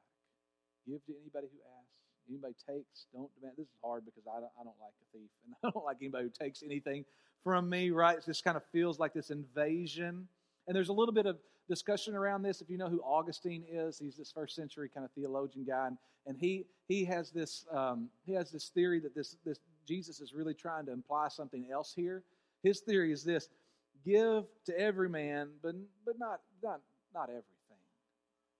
Give 0.86 1.02
to 1.10 1.12
anybody 1.18 1.50
who 1.50 1.58
asks. 1.74 2.07
Anybody 2.28 2.54
takes, 2.68 3.06
don't 3.12 3.30
demand. 3.34 3.56
This 3.56 3.66
is 3.66 3.78
hard 3.82 4.04
because 4.04 4.24
I 4.26 4.40
don't, 4.40 4.52
I 4.60 4.64
don't 4.64 4.76
like 4.80 4.92
a 5.02 5.18
thief, 5.18 5.30
and 5.46 5.54
I 5.64 5.70
don't 5.70 5.84
like 5.84 5.98
anybody 6.00 6.24
who 6.24 6.30
takes 6.30 6.62
anything 6.62 7.04
from 7.44 7.68
me, 7.68 7.90
right? 7.90 8.18
It 8.18 8.24
just 8.24 8.44
kind 8.44 8.56
of 8.56 8.62
feels 8.72 8.98
like 8.98 9.14
this 9.14 9.30
invasion. 9.30 10.28
And 10.66 10.76
there's 10.76 10.88
a 10.88 10.92
little 10.92 11.14
bit 11.14 11.26
of 11.26 11.38
discussion 11.68 12.14
around 12.14 12.42
this. 12.42 12.60
If 12.60 12.70
you 12.70 12.78
know 12.78 12.88
who 12.88 13.00
Augustine 13.00 13.64
is, 13.70 13.98
he's 13.98 14.16
this 14.16 14.32
first 14.32 14.56
century 14.56 14.88
kind 14.92 15.04
of 15.04 15.12
theologian 15.12 15.64
guy, 15.64 15.88
and, 15.88 15.98
and 16.26 16.36
he 16.36 16.64
he 16.88 17.04
has 17.04 17.30
this 17.30 17.64
um, 17.70 18.08
he 18.24 18.32
has 18.32 18.50
this 18.50 18.68
theory 18.68 19.00
that 19.00 19.14
this 19.14 19.36
this 19.44 19.58
Jesus 19.86 20.20
is 20.20 20.34
really 20.34 20.54
trying 20.54 20.86
to 20.86 20.92
imply 20.92 21.28
something 21.28 21.66
else 21.72 21.92
here. 21.94 22.22
His 22.62 22.80
theory 22.80 23.12
is 23.12 23.24
this: 23.24 23.48
give 24.04 24.44
to 24.66 24.78
every 24.78 25.08
man, 25.08 25.50
but 25.62 25.74
but 26.04 26.18
not 26.18 26.40
not 26.62 26.80
not 27.14 27.28
everything. 27.28 27.57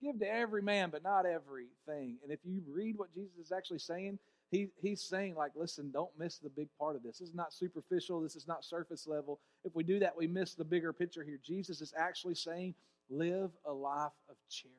Give 0.01 0.17
to 0.19 0.33
every 0.33 0.61
man, 0.61 0.89
but 0.89 1.03
not 1.03 1.25
everything. 1.25 2.17
And 2.23 2.31
if 2.31 2.39
you 2.45 2.61
read 2.71 2.97
what 2.97 3.13
Jesus 3.13 3.37
is 3.37 3.51
actually 3.51 3.79
saying, 3.79 4.17
he, 4.49 4.69
he's 4.81 5.01
saying, 5.01 5.35
like, 5.35 5.51
listen, 5.55 5.91
don't 5.91 6.17
miss 6.17 6.37
the 6.37 6.49
big 6.49 6.69
part 6.79 6.95
of 6.95 7.03
this. 7.03 7.19
This 7.19 7.29
is 7.29 7.35
not 7.35 7.53
superficial. 7.53 8.21
This 8.21 8.35
is 8.35 8.47
not 8.47 8.63
surface 8.63 9.05
level. 9.07 9.39
If 9.63 9.75
we 9.75 9.83
do 9.83 9.99
that, 9.99 10.17
we 10.17 10.25
miss 10.25 10.55
the 10.55 10.63
bigger 10.63 10.93
picture 10.93 11.23
here. 11.23 11.39
Jesus 11.45 11.81
is 11.81 11.93
actually 11.97 12.35
saying, 12.35 12.73
live 13.09 13.51
a 13.65 13.71
life 13.71 14.13
of 14.29 14.35
charity. 14.49 14.75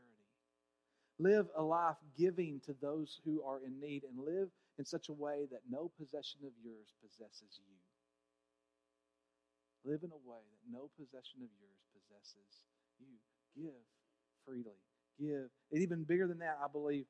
Live 1.18 1.46
a 1.54 1.62
life 1.62 1.96
giving 2.18 2.60
to 2.64 2.74
those 2.80 3.20
who 3.24 3.42
are 3.42 3.60
in 3.64 3.78
need 3.78 4.04
and 4.04 4.24
live 4.24 4.48
in 4.78 4.84
such 4.86 5.10
a 5.10 5.12
way 5.12 5.46
that 5.52 5.60
no 5.70 5.90
possession 6.00 6.40
of 6.44 6.52
yours 6.64 6.94
possesses 7.02 7.60
you. 7.68 7.76
Live 9.84 10.02
in 10.02 10.10
a 10.10 10.28
way 10.28 10.40
that 10.40 10.72
no 10.72 10.88
possession 10.98 11.40
of 11.42 11.50
yours 11.60 11.80
possesses 11.92 12.64
you. 12.98 13.62
Give 13.62 13.84
freely. 14.46 14.80
Give. 15.20 15.52
And 15.72 15.82
even 15.82 16.04
bigger 16.04 16.26
than 16.26 16.38
that, 16.38 16.58
I 16.64 16.66
believe 16.72 17.04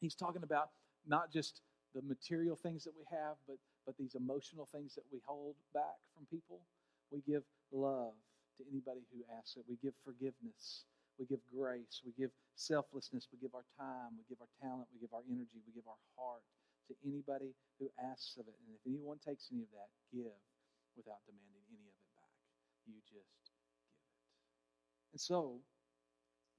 he's 0.00 0.14
talking 0.14 0.42
about 0.42 0.70
not 1.06 1.32
just 1.32 1.60
the 1.94 2.02
material 2.02 2.56
things 2.56 2.84
that 2.84 2.94
we 2.94 3.04
have, 3.10 3.34
but, 3.46 3.56
but 3.86 3.96
these 3.98 4.14
emotional 4.14 4.68
things 4.70 4.94
that 4.94 5.04
we 5.12 5.18
hold 5.26 5.54
back 5.74 5.98
from 6.14 6.26
people. 6.30 6.62
We 7.10 7.22
give 7.26 7.42
love 7.72 8.14
to 8.58 8.62
anybody 8.70 9.02
who 9.10 9.26
asks 9.34 9.56
it. 9.56 9.66
We 9.68 9.78
give 9.82 9.94
forgiveness. 10.06 10.86
We 11.18 11.26
give 11.26 11.42
grace. 11.50 12.02
We 12.06 12.14
give 12.18 12.30
selflessness. 12.54 13.28
We 13.30 13.38
give 13.42 13.54
our 13.54 13.66
time. 13.78 14.18
We 14.18 14.24
give 14.30 14.38
our 14.42 14.50
talent. 14.62 14.90
We 14.94 15.02
give 15.02 15.14
our 15.14 15.26
energy. 15.26 15.58
We 15.66 15.74
give 15.74 15.86
our 15.86 16.00
heart 16.18 16.42
to 16.90 16.94
anybody 17.06 17.54
who 17.78 17.90
asks 17.98 18.38
of 18.38 18.46
it. 18.46 18.54
And 18.66 18.74
if 18.74 18.82
anyone 18.86 19.18
takes 19.22 19.50
any 19.50 19.62
of 19.62 19.72
that, 19.74 19.90
give 20.10 20.34
without 20.94 21.22
demanding 21.26 21.66
any 21.70 21.86
of 21.86 21.94
it 21.94 22.10
back. 22.14 22.34
You 22.86 22.98
just 22.98 23.10
give 23.10 23.22
it. 23.22 23.46
And 25.14 25.20
so, 25.22 25.62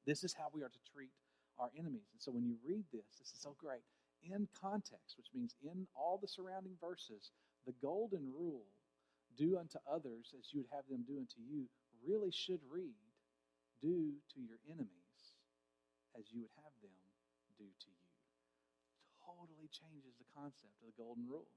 this 0.05 0.23
is 0.23 0.33
how 0.33 0.47
we 0.53 0.61
are 0.61 0.69
to 0.69 0.91
treat 0.93 1.11
our 1.59 1.69
enemies. 1.77 2.07
And 2.13 2.21
so, 2.21 2.31
when 2.31 2.45
you 2.45 2.55
read 2.65 2.85
this, 2.91 3.05
this 3.19 3.31
is 3.31 3.41
so 3.41 3.55
great. 3.57 3.83
In 4.23 4.47
context, 4.59 5.17
which 5.17 5.29
means 5.33 5.55
in 5.61 5.87
all 5.95 6.17
the 6.17 6.27
surrounding 6.27 6.75
verses, 6.81 7.31
the 7.65 7.73
golden 7.81 8.31
rule, 8.33 8.65
do 9.37 9.57
unto 9.57 9.77
others 9.89 10.33
as 10.37 10.51
you 10.51 10.61
would 10.61 10.71
have 10.71 10.87
them 10.89 11.03
do 11.07 11.19
unto 11.19 11.41
you, 11.43 11.65
really 12.05 12.31
should 12.31 12.61
read, 12.71 12.95
do 13.81 14.13
to 14.33 14.39
your 14.41 14.57
enemies 14.69 15.21
as 16.17 16.25
you 16.31 16.41
would 16.41 16.55
have 16.63 16.73
them 16.81 16.95
do 17.57 17.65
to 17.65 17.89
you 17.91 18.05
totally 19.25 19.69
changes 19.73 20.13
the 20.21 20.29
concept 20.37 20.77
of 20.81 20.93
the 20.93 20.97
golden 21.01 21.25
rule. 21.25 21.49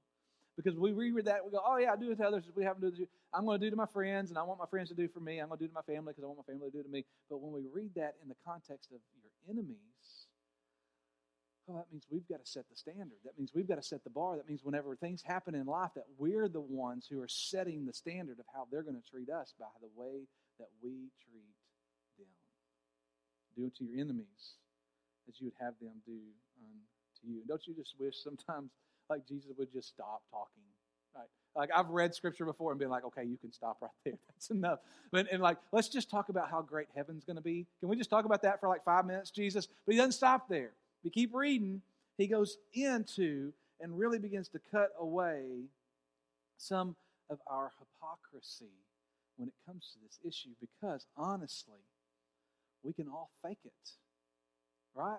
Because 0.59 0.77
we 0.77 0.91
read 0.91 1.23
that, 1.23 1.45
we 1.45 1.51
go, 1.51 1.63
oh, 1.65 1.77
yeah, 1.77 1.93
I 1.93 1.95
do 1.95 2.11
it 2.11 2.17
to 2.17 2.27
others 2.27 2.43
we 2.53 2.65
have 2.65 2.81
to 2.81 2.91
do 2.91 3.03
it 3.03 3.09
I'm 3.33 3.45
going 3.45 3.61
to 3.61 3.65
do 3.65 3.69
to 3.69 3.77
my 3.77 3.85
friends, 3.85 4.29
and 4.29 4.37
I 4.37 4.43
want 4.43 4.59
my 4.59 4.65
friends 4.65 4.89
to 4.89 4.95
do 4.95 5.07
for 5.07 5.21
me. 5.21 5.39
I'm 5.39 5.47
going 5.47 5.59
to 5.59 5.63
do 5.63 5.69
to 5.69 5.73
my 5.73 5.87
family 5.87 6.11
because 6.11 6.23
I 6.23 6.27
want 6.27 6.39
my 6.39 6.51
family 6.51 6.69
to 6.69 6.77
do 6.77 6.83
to 6.83 6.89
me. 6.89 7.05
But 7.29 7.39
when 7.39 7.53
we 7.53 7.63
read 7.71 7.91
that 7.95 8.15
in 8.21 8.27
the 8.27 8.35
context 8.43 8.91
of 8.91 8.99
your 9.23 9.31
enemies, 9.47 10.27
oh, 11.69 11.77
that 11.77 11.85
means 11.91 12.03
we've 12.09 12.27
got 12.27 12.43
to 12.43 12.49
set 12.49 12.67
the 12.69 12.75
standard. 12.75 13.21
That 13.23 13.37
means 13.37 13.51
we've 13.53 13.67
got 13.67 13.75
to 13.75 13.87
set 13.87 14.03
the 14.03 14.09
bar. 14.09 14.35
That 14.35 14.49
means 14.49 14.59
whenever 14.63 14.95
things 14.97 15.21
happen 15.21 15.55
in 15.55 15.65
life, 15.65 15.91
that 15.95 16.09
we're 16.17 16.49
the 16.49 16.59
ones 16.59 17.07
who 17.09 17.21
are 17.21 17.29
setting 17.29 17.85
the 17.85 17.93
standard 17.93 18.39
of 18.39 18.45
how 18.53 18.67
they're 18.69 18.83
going 18.83 18.99
to 18.99 19.09
treat 19.09 19.29
us 19.29 19.53
by 19.57 19.71
the 19.79 19.89
way 19.95 20.27
that 20.59 20.67
we 20.83 21.07
treat 21.23 21.55
them. 22.17 22.27
Do 23.55 23.65
it 23.67 23.75
to 23.77 23.85
your 23.85 24.01
enemies 24.01 24.57
as 25.29 25.39
you 25.39 25.45
would 25.45 25.59
have 25.61 25.75
them 25.79 26.01
do 26.05 26.19
unto 26.59 26.83
to 27.21 27.27
you. 27.27 27.41
Don't 27.47 27.61
you 27.67 27.75
just 27.75 27.95
wish 27.99 28.15
sometimes 28.23 28.71
like 29.09 29.27
Jesus 29.27 29.51
would 29.57 29.71
just 29.71 29.89
stop 29.89 30.21
talking? 30.31 30.63
Right? 31.15 31.27
Like 31.55 31.69
I've 31.75 31.89
read 31.89 32.13
scripture 32.13 32.45
before 32.45 32.71
and 32.71 32.79
been 32.79 32.89
like, 32.89 33.05
okay, 33.05 33.23
you 33.23 33.37
can 33.37 33.51
stop 33.51 33.77
right 33.81 33.91
there. 34.05 34.13
That's 34.29 34.49
enough. 34.49 34.79
But, 35.11 35.27
and 35.31 35.41
like, 35.41 35.57
let's 35.71 35.89
just 35.89 36.09
talk 36.09 36.29
about 36.29 36.49
how 36.49 36.61
great 36.61 36.87
heaven's 36.95 37.25
going 37.25 37.37
to 37.37 37.41
be. 37.41 37.65
Can 37.79 37.89
we 37.89 37.95
just 37.95 38.09
talk 38.09 38.25
about 38.25 38.41
that 38.43 38.59
for 38.59 38.69
like 38.69 38.83
five 38.83 39.05
minutes, 39.05 39.31
Jesus? 39.31 39.67
But 39.85 39.93
he 39.93 39.97
doesn't 39.97 40.13
stop 40.13 40.47
there. 40.49 40.71
We 41.03 41.09
keep 41.09 41.33
reading. 41.33 41.81
He 42.17 42.27
goes 42.27 42.57
into 42.73 43.53
and 43.81 43.97
really 43.97 44.19
begins 44.19 44.49
to 44.49 44.59
cut 44.71 44.91
away 44.99 45.43
some 46.57 46.95
of 47.29 47.39
our 47.47 47.71
hypocrisy 47.79 48.73
when 49.37 49.47
it 49.47 49.53
comes 49.65 49.93
to 49.93 49.99
this 50.03 50.19
issue 50.27 50.49
because 50.59 51.07
honestly, 51.15 51.79
we 52.83 52.93
can 52.93 53.07
all 53.07 53.29
fake 53.43 53.59
it. 53.65 53.91
Right? 54.93 55.17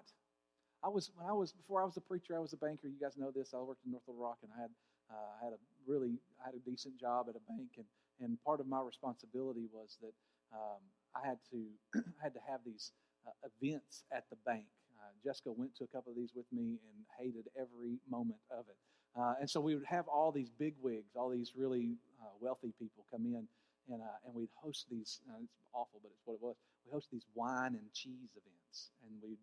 I 0.83 0.89
was 0.89 1.11
when 1.15 1.27
I 1.27 1.33
was 1.33 1.53
before 1.53 1.83
I 1.83 1.85
was 1.85 1.97
a 1.97 2.01
preacher, 2.01 2.37
I 2.37 2.41
was 2.41 2.53
a 2.53 2.57
banker. 2.57 2.89
You 2.89 3.01
guys 3.01 3.17
know 3.17 3.31
this. 3.31 3.53
I 3.53 3.59
worked 3.59 3.85
in 3.85 3.93
North 3.93 4.05
Little 4.09 4.23
Rock, 4.23 4.39
and 4.43 4.51
I 4.57 4.63
had 4.63 4.71
uh, 5.11 5.31
I 5.41 5.45
had 5.45 5.53
a 5.53 5.61
really 5.87 6.19
I 6.41 6.47
had 6.47 6.55
a 6.55 6.65
decent 6.71 6.99
job 6.99 7.27
at 7.29 7.37
a 7.37 7.45
bank, 7.53 7.77
and 7.77 7.87
and 8.21 8.39
part 8.45 8.61
of 8.61 8.67
my 8.67 8.81
responsibility 8.81 9.69
was 9.73 9.99
that 10.01 10.15
um, 10.53 10.81
I 11.15 11.27
had 11.27 11.39
to 11.53 11.61
I 12.21 12.23
had 12.23 12.35
to 12.35 12.41
have 12.49 12.61
these 12.65 12.93
uh, 13.27 13.49
events 13.49 14.05
at 14.13 14.25
the 14.31 14.37
bank. 14.47 14.65
Uh, 14.97 15.13
Jessica 15.25 15.53
went 15.53 15.77
to 15.77 15.85
a 15.85 15.89
couple 15.89 16.13
of 16.13 16.17
these 16.17 16.33
with 16.35 16.47
me 16.53 16.81
and 16.81 16.97
hated 17.19 17.49
every 17.59 17.99
moment 18.09 18.41
of 18.51 18.65
it. 18.69 18.77
Uh, 19.19 19.35
and 19.41 19.51
so 19.51 19.61
we 19.61 19.75
would 19.75 19.85
have 19.85 20.07
all 20.09 20.31
these 20.31 20.51
big 20.51 20.75
wigs, 20.81 21.17
all 21.17 21.29
these 21.29 21.53
really 21.57 21.97
uh, 22.23 22.31
wealthy 22.41 22.73
people 22.79 23.05
come 23.11 23.27
in, 23.27 23.45
and 23.93 24.01
uh, 24.01 24.25
and 24.25 24.35
we'd 24.35 24.53
host 24.57 24.87
these. 24.91 25.21
it's 25.43 25.69
awful, 25.75 26.01
but 26.03 26.11
it's 26.13 26.25
what 26.25 26.35
it 26.35 26.43
was. 26.43 26.57
We 26.87 26.93
host 26.93 27.09
these 27.13 27.27
wine 27.35 27.77
and 27.77 27.93
cheese 27.93 28.33
events, 28.33 28.91
and 29.05 29.13
we'd 29.21 29.37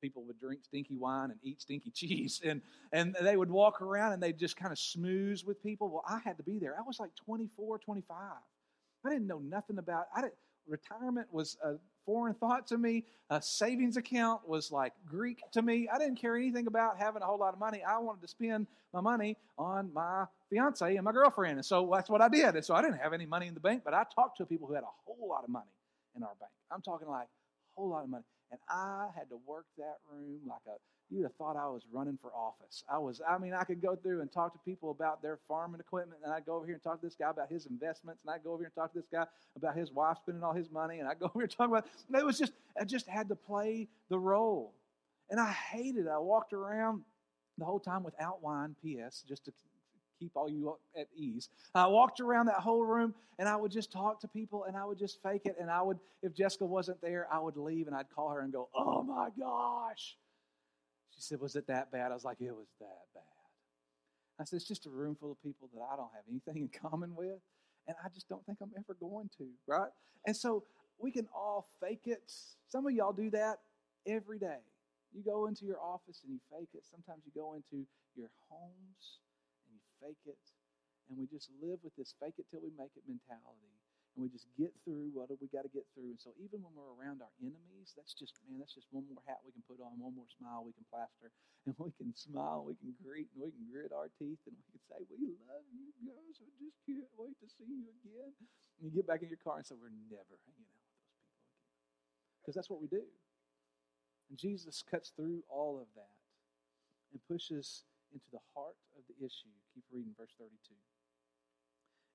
people 0.00 0.24
would 0.24 0.38
drink 0.38 0.64
stinky 0.64 0.96
wine 0.96 1.30
and 1.30 1.40
eat 1.42 1.60
stinky 1.60 1.90
cheese. 1.90 2.40
And 2.44 2.62
and 2.92 3.16
they 3.20 3.36
would 3.36 3.50
walk 3.50 3.82
around 3.82 4.12
and 4.12 4.22
they'd 4.22 4.38
just 4.38 4.56
kind 4.56 4.72
of 4.72 4.78
smooze 4.78 5.44
with 5.44 5.62
people. 5.62 5.90
Well 5.90 6.04
i 6.08 6.18
had 6.24 6.36
to 6.36 6.42
be 6.42 6.58
there. 6.58 6.76
I 6.78 6.82
was 6.82 7.00
like 7.00 7.10
24 7.24 7.78
25 7.78 8.16
i 9.04 9.10
didn't 9.10 9.26
know 9.26 9.38
nothing 9.38 9.78
about 9.78 10.06
i 10.16 10.20
didn't 10.20 10.34
retirement 10.68 11.28
was 11.32 11.56
a 11.64 11.74
foreign 12.04 12.34
thought 12.34 12.66
to 12.68 12.78
me. 12.78 13.04
A 13.30 13.40
savings 13.40 13.96
account 13.96 14.46
was 14.48 14.70
like 14.70 14.92
greek 15.04 15.42
to 15.52 15.62
me. 15.62 15.88
I 15.92 15.98
didn't 15.98 16.16
care 16.16 16.36
anything 16.36 16.66
about 16.66 16.98
having 16.98 17.22
a 17.22 17.26
whole 17.26 17.38
lot 17.38 17.54
of 17.54 17.60
money. 17.60 17.82
I 17.82 17.98
wanted 17.98 18.22
to 18.22 18.28
spend 18.28 18.66
my 18.92 19.00
money 19.00 19.36
on 19.58 19.92
my 19.92 20.24
fiance 20.50 20.96
and 20.96 21.04
my 21.04 21.12
girlfriend. 21.12 21.58
And 21.58 21.66
so 21.66 21.90
that's 21.92 22.08
what 22.08 22.20
i 22.20 22.28
did. 22.28 22.54
And 22.54 22.64
so 22.64 22.74
i 22.74 22.82
didn't 22.82 22.98
have 22.98 23.12
any 23.12 23.26
money 23.26 23.46
in 23.46 23.54
the 23.54 23.60
bank 23.60 23.82
but 23.84 23.94
i 23.94 24.04
talked 24.14 24.36
to 24.38 24.46
people 24.46 24.68
who 24.68 24.74
had 24.74 24.84
a 24.84 24.94
whole 25.04 25.28
lot 25.28 25.44
of 25.44 25.50
money 25.50 25.70
in 26.16 26.22
our 26.22 26.34
bank. 26.40 26.52
I'm 26.70 26.82
talking 26.82 27.08
like 27.08 27.26
a 27.26 27.80
whole 27.80 27.88
lot 27.88 28.04
of 28.04 28.10
money 28.10 28.24
and 28.50 28.60
I 28.68 29.08
had 29.14 29.28
to 29.30 29.38
work 29.46 29.66
that 29.78 29.96
room 30.10 30.40
like 30.46 30.62
a 30.66 30.78
you'd 31.10 31.22
have 31.22 31.34
thought 31.34 31.56
I 31.56 31.66
was 31.66 31.82
running 31.92 32.18
for 32.20 32.32
office. 32.34 32.82
I 32.90 32.98
was, 32.98 33.20
I 33.28 33.38
mean, 33.38 33.54
I 33.54 33.64
could 33.64 33.80
go 33.80 33.94
through 33.94 34.22
and 34.22 34.32
talk 34.32 34.52
to 34.52 34.58
people 34.64 34.90
about 34.90 35.22
their 35.22 35.38
farming 35.48 35.80
equipment, 35.80 36.20
and 36.24 36.32
I'd 36.32 36.44
go 36.44 36.56
over 36.56 36.66
here 36.66 36.74
and 36.74 36.82
talk 36.82 37.00
to 37.00 37.06
this 37.06 37.14
guy 37.14 37.30
about 37.30 37.50
his 37.50 37.66
investments, 37.66 38.22
and 38.24 38.34
I'd 38.34 38.42
go 38.42 38.52
over 38.52 38.62
here 38.62 38.72
and 38.74 38.74
talk 38.74 38.92
to 38.92 38.98
this 38.98 39.08
guy 39.10 39.24
about 39.54 39.76
his 39.76 39.92
wife 39.92 40.18
spending 40.22 40.42
all 40.42 40.52
his 40.52 40.70
money, 40.70 40.98
and 40.98 41.08
I'd 41.08 41.20
go 41.20 41.26
over 41.34 41.34
here 41.38 41.42
and 41.44 41.50
talk 41.50 41.68
about 41.68 41.86
it 42.12 42.26
was 42.26 42.38
just 42.38 42.52
I 42.80 42.84
just 42.84 43.06
had 43.06 43.28
to 43.28 43.36
play 43.36 43.88
the 44.08 44.18
role. 44.18 44.72
And 45.30 45.40
I 45.40 45.50
hated 45.50 46.06
it. 46.06 46.08
I 46.08 46.18
walked 46.18 46.52
around 46.52 47.02
the 47.58 47.64
whole 47.64 47.80
time 47.80 48.04
without 48.04 48.42
wine, 48.42 48.76
P.S., 48.80 49.24
just 49.26 49.44
to 49.46 49.52
keep 50.18 50.32
all 50.34 50.48
you 50.48 50.76
at 50.98 51.08
ease. 51.16 51.48
I 51.74 51.86
walked 51.86 52.20
around 52.20 52.46
that 52.46 52.56
whole 52.56 52.84
room 52.84 53.14
and 53.38 53.48
I 53.48 53.56
would 53.56 53.72
just 53.72 53.92
talk 53.92 54.20
to 54.20 54.28
people 54.28 54.64
and 54.64 54.76
I 54.76 54.84
would 54.84 54.98
just 54.98 55.22
fake 55.22 55.42
it. 55.44 55.56
And 55.60 55.70
I 55.70 55.82
would, 55.82 55.98
if 56.22 56.34
Jessica 56.34 56.64
wasn't 56.64 57.00
there, 57.00 57.26
I 57.30 57.38
would 57.38 57.56
leave 57.56 57.86
and 57.86 57.96
I'd 57.96 58.10
call 58.10 58.30
her 58.30 58.40
and 58.40 58.52
go, 58.52 58.68
Oh 58.74 59.02
my 59.02 59.28
gosh. 59.38 60.16
She 61.14 61.20
said, 61.20 61.40
Was 61.40 61.56
it 61.56 61.66
that 61.68 61.90
bad? 61.92 62.10
I 62.10 62.14
was 62.14 62.24
like, 62.24 62.40
It 62.40 62.52
was 62.52 62.68
that 62.80 63.06
bad. 63.14 63.22
I 64.38 64.44
said, 64.44 64.56
it's 64.56 64.68
just 64.68 64.86
a 64.86 64.90
room 64.90 65.16
full 65.18 65.32
of 65.32 65.42
people 65.42 65.68
that 65.74 65.80
I 65.80 65.96
don't 65.96 66.10
have 66.14 66.24
anything 66.28 66.56
in 66.58 66.68
common 66.90 67.14
with, 67.16 67.40
and 67.86 67.96
I 68.04 68.08
just 68.14 68.28
don't 68.28 68.44
think 68.44 68.58
I'm 68.60 68.72
ever 68.76 68.94
going 69.00 69.30
to, 69.38 69.46
right? 69.66 69.90
And 70.26 70.36
so 70.36 70.64
we 70.98 71.10
can 71.10 71.26
all 71.34 71.66
fake 71.80 72.02
it. 72.04 72.30
Some 72.68 72.86
of 72.86 72.92
y'all 72.92 73.12
do 73.12 73.30
that 73.30 73.60
every 74.06 74.38
day. 74.38 74.58
You 75.14 75.22
go 75.22 75.46
into 75.46 75.64
your 75.64 75.80
office 75.80 76.20
and 76.24 76.32
you 76.32 76.40
fake 76.50 76.68
it. 76.74 76.82
Sometimes 76.90 77.22
you 77.24 77.32
go 77.34 77.54
into 77.54 77.86
your 78.14 78.28
homes 78.50 79.20
fake 80.02 80.24
it. 80.26 80.40
And 81.08 81.18
we 81.18 81.26
just 81.26 81.50
live 81.62 81.78
with 81.86 81.94
this 81.94 82.14
fake 82.18 82.38
it 82.38 82.46
till 82.50 82.60
we 82.60 82.74
make 82.74 82.90
it 82.98 83.06
mentality 83.06 83.76
and 84.16 84.24
we 84.24 84.32
just 84.32 84.48
get 84.56 84.72
through 84.80 85.12
what 85.12 85.28
we 85.28 85.46
got 85.52 85.68
to 85.68 85.72
get 85.76 85.84
through. 85.92 86.08
And 86.08 86.16
so 86.16 86.32
even 86.40 86.64
when 86.64 86.72
we're 86.72 86.96
around 86.96 87.20
our 87.20 87.30
enemies, 87.44 87.92
that's 87.92 88.16
just 88.16 88.40
man, 88.48 88.56
that's 88.56 88.72
just 88.72 88.88
one 88.88 89.04
more 89.12 89.20
hat 89.28 89.44
we 89.44 89.52
can 89.52 89.60
put 89.68 89.76
on, 89.84 90.00
one 90.00 90.16
more 90.16 90.28
smile 90.40 90.64
we 90.64 90.72
can 90.72 90.88
plaster, 90.88 91.28
and 91.68 91.76
we 91.76 91.92
can 92.00 92.16
smile, 92.16 92.64
we 92.64 92.80
can 92.80 92.96
greet, 93.04 93.28
and 93.36 93.44
we 93.44 93.52
can 93.52 93.68
grit 93.68 93.92
our 93.92 94.08
teeth, 94.16 94.40
and 94.48 94.56
we 94.56 94.64
can 94.72 94.80
say, 94.88 94.98
"We 95.12 95.36
love 95.44 95.68
you 95.68 95.92
guys. 96.08 96.40
I 96.40 96.48
just 96.56 96.80
can't 96.88 97.12
wait 97.20 97.36
to 97.44 97.46
see 97.52 97.68
you 97.68 97.92
again." 98.00 98.32
And 98.80 98.88
you 98.88 98.90
get 98.90 99.04
back 99.04 99.20
in 99.20 99.28
your 99.28 99.40
car 99.44 99.60
and 99.60 99.68
say, 99.68 99.76
"We're 99.76 99.92
never 99.92 100.40
hanging 100.48 100.64
out 100.64 100.80
with 100.80 100.88
those 100.88 101.04
people 101.04 101.12
again," 101.12 101.44
because 102.40 102.56
that's 102.56 102.72
what 102.72 102.80
we 102.80 102.88
do. 102.88 103.04
And 104.32 104.40
Jesus 104.40 104.80
cuts 104.80 105.12
through 105.12 105.44
all 105.52 105.76
of 105.76 105.92
that 105.92 106.16
and 107.12 107.20
pushes 107.28 107.84
into 108.16 108.32
the 108.32 108.44
heart 108.56 108.80
of 108.96 109.04
the 109.12 109.16
issue. 109.20 109.52
Keep 109.76 109.84
reading 109.92 110.16
verse 110.16 110.32
32. 110.40 110.56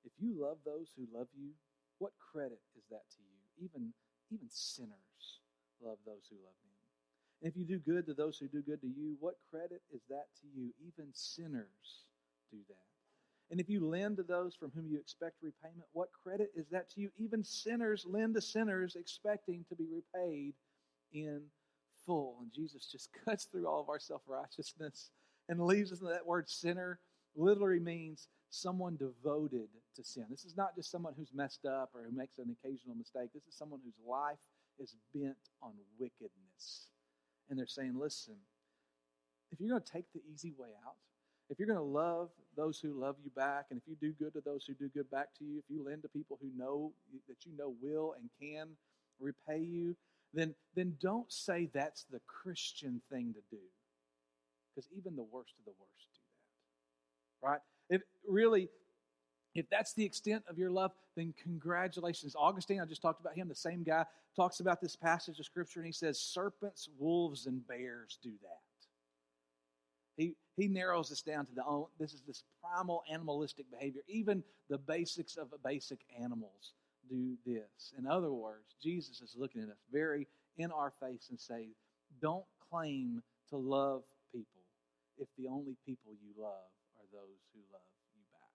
If 0.01 0.17
you 0.17 0.33
love 0.33 0.57
those 0.65 0.89
who 0.97 1.05
love 1.13 1.29
you, 1.37 1.53
what 2.01 2.17
credit 2.17 2.57
is 2.73 2.89
that 2.89 3.05
to 3.13 3.21
you? 3.21 3.69
Even, 3.69 3.93
even 4.33 4.49
sinners 4.49 5.45
love 5.77 6.01
those 6.05 6.25
who 6.33 6.41
love 6.41 6.57
them. 6.65 6.73
And 7.41 7.45
if 7.49 7.57
you 7.57 7.65
do 7.65 7.77
good 7.77 8.05
to 8.09 8.13
those 8.17 8.37
who 8.41 8.49
do 8.49 8.65
good 8.65 8.81
to 8.81 8.89
you, 8.89 9.17
what 9.19 9.37
credit 9.49 9.81
is 9.93 10.01
that 10.09 10.25
to 10.41 10.47
you? 10.49 10.73
Even 10.81 11.13
sinners 11.13 12.09
do 12.49 12.57
that. 12.69 12.89
And 13.51 13.59
if 13.59 13.69
you 13.69 13.85
lend 13.85 14.17
to 14.17 14.23
those 14.23 14.55
from 14.55 14.71
whom 14.73 14.87
you 14.89 14.97
expect 14.97 15.35
repayment, 15.43 15.85
what 15.93 16.09
credit 16.23 16.51
is 16.55 16.67
that 16.69 16.89
to 16.91 17.01
you? 17.01 17.09
Even 17.17 17.43
sinners 17.43 18.05
lend 18.07 18.33
to 18.35 18.41
sinners 18.41 18.95
expecting 18.95 19.65
to 19.69 19.75
be 19.75 19.85
repaid 19.85 20.53
in 21.13 21.41
full. 22.05 22.37
And 22.41 22.51
Jesus 22.53 22.89
just 22.91 23.09
cuts 23.25 23.45
through 23.45 23.67
all 23.67 23.81
of 23.81 23.89
our 23.89 23.99
self 23.99 24.21
righteousness 24.27 25.11
and 25.51 25.59
leaves 25.59 25.91
us 25.91 25.99
that 25.99 26.25
word 26.25 26.49
sinner 26.49 26.97
literally 27.35 27.79
means 27.79 28.29
someone 28.49 28.95
devoted 28.95 29.67
to 29.95 30.03
sin. 30.03 30.25
This 30.29 30.45
is 30.45 30.55
not 30.55 30.75
just 30.77 30.89
someone 30.89 31.13
who's 31.17 31.33
messed 31.35 31.65
up 31.65 31.91
or 31.93 32.03
who 32.03 32.17
makes 32.17 32.37
an 32.37 32.55
occasional 32.63 32.95
mistake. 32.95 33.29
This 33.33 33.43
is 33.47 33.57
someone 33.57 33.81
whose 33.83 33.99
life 34.07 34.39
is 34.79 34.95
bent 35.13 35.35
on 35.61 35.73
wickedness. 35.99 36.87
And 37.49 37.59
they're 37.59 37.67
saying, 37.67 37.99
listen, 37.99 38.35
if 39.51 39.59
you're 39.59 39.69
going 39.69 39.81
to 39.81 39.91
take 39.91 40.05
the 40.13 40.21
easy 40.33 40.53
way 40.57 40.69
out, 40.87 40.95
if 41.49 41.59
you're 41.59 41.67
going 41.67 41.77
to 41.77 41.83
love 41.83 42.29
those 42.55 42.79
who 42.79 42.93
love 42.93 43.17
you 43.21 43.29
back, 43.35 43.65
and 43.71 43.77
if 43.77 43.83
you 43.85 43.97
do 43.99 44.13
good 44.13 44.33
to 44.35 44.41
those 44.41 44.63
who 44.65 44.73
do 44.73 44.87
good 44.87 45.11
back 45.11 45.33
to 45.39 45.43
you, 45.43 45.59
if 45.59 45.65
you 45.67 45.83
lend 45.83 46.03
to 46.03 46.07
people 46.07 46.39
who 46.41 46.49
know 46.57 46.93
that 47.27 47.45
you 47.45 47.51
know 47.57 47.75
will 47.81 48.15
and 48.17 48.29
can 48.39 48.69
repay 49.19 49.59
you, 49.59 49.97
then, 50.33 50.55
then 50.75 50.95
don't 51.01 51.29
say 51.29 51.69
that's 51.73 52.05
the 52.05 52.21
Christian 52.25 53.01
thing 53.11 53.33
to 53.33 53.41
do. 53.53 53.61
Because 54.73 54.89
even 54.97 55.15
the 55.15 55.23
worst 55.23 55.53
of 55.59 55.65
the 55.65 55.73
worst 55.79 56.07
do 56.13 56.21
that. 57.41 57.47
Right? 57.49 57.59
If 57.89 58.01
really, 58.27 58.69
if 59.53 59.69
that's 59.69 59.93
the 59.93 60.05
extent 60.05 60.43
of 60.49 60.57
your 60.57 60.69
love, 60.69 60.91
then 61.15 61.33
congratulations. 61.41 62.35
Augustine, 62.37 62.79
I 62.79 62.85
just 62.85 63.01
talked 63.01 63.19
about 63.19 63.35
him, 63.35 63.47
the 63.47 63.55
same 63.55 63.83
guy, 63.83 64.05
talks 64.35 64.59
about 64.59 64.79
this 64.79 64.95
passage 64.95 65.39
of 65.39 65.45
Scripture, 65.45 65.79
and 65.79 65.87
he 65.87 65.91
says, 65.91 66.19
Serpents, 66.19 66.87
wolves, 66.97 67.47
and 67.47 67.67
bears 67.67 68.17
do 68.23 68.31
that. 68.41 68.59
He, 70.17 70.35
he 70.55 70.67
narrows 70.67 71.09
this 71.09 71.21
down 71.21 71.45
to 71.47 71.51
the 71.53 71.85
this 71.99 72.13
is 72.13 72.21
this 72.21 72.43
primal 72.61 73.03
animalistic 73.11 73.65
behavior. 73.71 74.01
Even 74.07 74.43
the 74.69 74.77
basics 74.77 75.37
of 75.37 75.47
basic 75.63 75.99
animals 76.21 76.73
do 77.09 77.35
this. 77.45 77.93
In 77.97 78.05
other 78.05 78.31
words, 78.31 78.75
Jesus 78.81 79.21
is 79.21 79.35
looking 79.37 79.61
at 79.61 79.69
us 79.69 79.83
very 79.91 80.27
in 80.57 80.71
our 80.71 80.93
face 81.01 81.27
and 81.29 81.39
saying, 81.39 81.71
Don't 82.21 82.45
claim 82.69 83.21
to 83.49 83.57
love 83.57 84.03
if 85.17 85.27
the 85.37 85.47
only 85.47 85.75
people 85.85 86.11
you 86.21 86.31
love 86.37 86.69
are 86.99 87.07
those 87.11 87.41
who 87.53 87.59
love 87.71 87.81
you 88.15 88.23
back. 88.31 88.51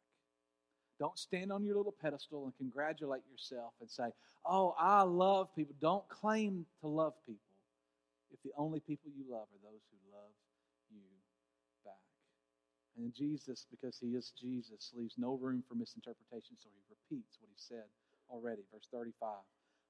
Don't 0.98 1.18
stand 1.18 1.52
on 1.52 1.64
your 1.64 1.76
little 1.76 1.94
pedestal 2.00 2.44
and 2.44 2.56
congratulate 2.56 3.22
yourself 3.30 3.72
and 3.80 3.90
say, 3.90 4.10
Oh, 4.44 4.74
I 4.78 5.02
love 5.02 5.54
people. 5.54 5.74
Don't 5.80 6.06
claim 6.08 6.66
to 6.80 6.86
love 6.86 7.14
people 7.26 7.40
if 8.32 8.42
the 8.42 8.52
only 8.56 8.80
people 8.80 9.10
you 9.16 9.24
love 9.28 9.46
are 9.50 9.62
those 9.62 9.82
who 9.90 9.98
love 10.12 10.32
you 10.90 11.02
back. 11.84 11.94
And 12.96 13.12
Jesus, 13.14 13.66
because 13.70 13.98
he 14.00 14.14
is 14.14 14.32
Jesus, 14.38 14.92
leaves 14.96 15.14
no 15.18 15.34
room 15.34 15.62
for 15.68 15.74
misinterpretation, 15.74 16.56
so 16.58 16.68
he 16.72 16.82
repeats 16.88 17.38
what 17.40 17.50
he 17.50 17.58
said 17.58 17.84
already. 18.30 18.62
Verse 18.72 18.88
35 18.92 19.28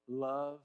Love 0.07 0.59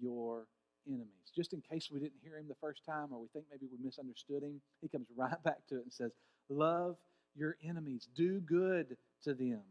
your 0.00 0.46
enemies. 0.86 1.32
Just 1.34 1.52
in 1.52 1.60
case 1.60 1.90
we 1.90 2.00
didn't 2.00 2.20
hear 2.22 2.38
him 2.38 2.46
the 2.48 2.54
first 2.60 2.84
time 2.84 3.08
or 3.12 3.20
we 3.20 3.28
think 3.28 3.46
maybe 3.50 3.66
we 3.70 3.84
misunderstood 3.84 4.42
him, 4.42 4.60
he 4.80 4.88
comes 4.88 5.06
right 5.16 5.42
back 5.44 5.66
to 5.68 5.76
it 5.76 5.82
and 5.82 5.92
says, 5.92 6.12
Love 6.48 6.96
your 7.34 7.56
enemies. 7.62 8.08
Do 8.16 8.40
good 8.40 8.96
to 9.24 9.34
them 9.34 9.62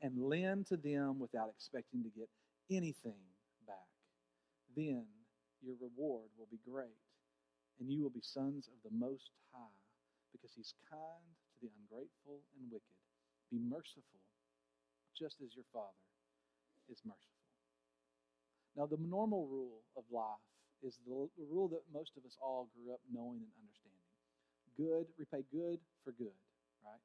and 0.00 0.18
lend 0.18 0.66
to 0.66 0.76
them 0.76 1.18
without 1.18 1.50
expecting 1.54 2.02
to 2.02 2.10
get 2.10 2.28
anything 2.70 3.22
back. 3.66 3.88
Then 4.76 5.04
your 5.62 5.76
reward 5.80 6.28
will 6.36 6.48
be 6.50 6.58
great, 6.68 6.98
and 7.78 7.88
you 7.90 8.02
will 8.02 8.10
be 8.10 8.22
sons 8.22 8.66
of 8.66 8.78
the 8.82 8.96
Most 8.96 9.30
High, 9.52 9.78
because 10.32 10.50
He's 10.56 10.74
kind 10.90 11.30
to 11.60 11.66
the 11.66 11.70
ungrateful 11.78 12.42
and 12.58 12.66
wicked. 12.70 12.98
Be 13.50 13.58
merciful, 13.62 14.24
just 15.16 15.36
as 15.44 15.54
your 15.54 15.68
Father 15.72 16.02
is 16.90 16.98
merciful. 17.04 17.32
Now, 18.76 18.86
the 18.86 18.98
normal 18.98 19.46
rule 19.46 19.84
of 19.96 20.04
life 20.10 20.40
is 20.82 20.98
the, 21.06 21.28
the 21.38 21.46
rule 21.50 21.68
that 21.68 21.82
most 21.92 22.12
of 22.16 22.24
us 22.26 22.36
all 22.42 22.68
grew 22.74 22.92
up 22.92 23.00
knowing 23.10 23.40
and 23.40 23.52
understanding 23.58 23.92
good, 24.76 25.06
repay 25.18 25.44
good 25.52 25.78
for 26.04 26.12
good, 26.12 26.36
right? 26.84 27.00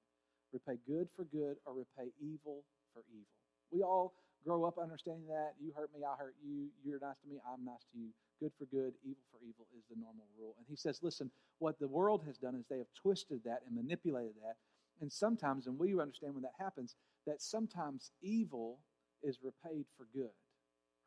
Repay 0.53 0.79
good 0.87 1.07
for 1.15 1.25
good 1.25 1.57
or 1.65 1.73
repay 1.73 2.11
evil 2.21 2.63
for 2.93 3.03
evil. 3.11 3.27
We 3.71 3.81
all 3.81 4.13
grow 4.45 4.63
up 4.63 4.77
understanding 4.79 5.27
that. 5.27 5.53
You 5.59 5.73
hurt 5.75 5.91
me, 5.93 6.03
I 6.03 6.15
hurt 6.17 6.35
you. 6.43 6.67
You're 6.85 6.99
nice 6.99 7.19
to 7.23 7.29
me, 7.29 7.39
I'm 7.43 7.65
nice 7.65 7.83
to 7.93 7.99
you. 7.99 8.09
Good 8.39 8.51
for 8.57 8.65
good, 8.65 8.93
evil 9.03 9.25
for 9.31 9.39
evil 9.41 9.65
is 9.75 9.83
the 9.89 9.99
normal 9.99 10.25
rule. 10.39 10.55
And 10.57 10.65
he 10.69 10.75
says, 10.75 10.99
listen, 11.01 11.31
what 11.59 11.79
the 11.79 11.87
world 11.87 12.23
has 12.27 12.37
done 12.37 12.55
is 12.55 12.65
they 12.69 12.77
have 12.77 12.93
twisted 12.95 13.41
that 13.45 13.61
and 13.65 13.75
manipulated 13.75 14.35
that. 14.43 14.55
And 15.01 15.11
sometimes, 15.11 15.67
and 15.67 15.77
we 15.77 15.99
understand 15.99 16.33
when 16.33 16.43
that 16.43 16.57
happens, 16.57 16.95
that 17.25 17.41
sometimes 17.41 18.11
evil 18.21 18.79
is 19.23 19.39
repaid 19.43 19.85
for 19.97 20.05
good, 20.13 20.33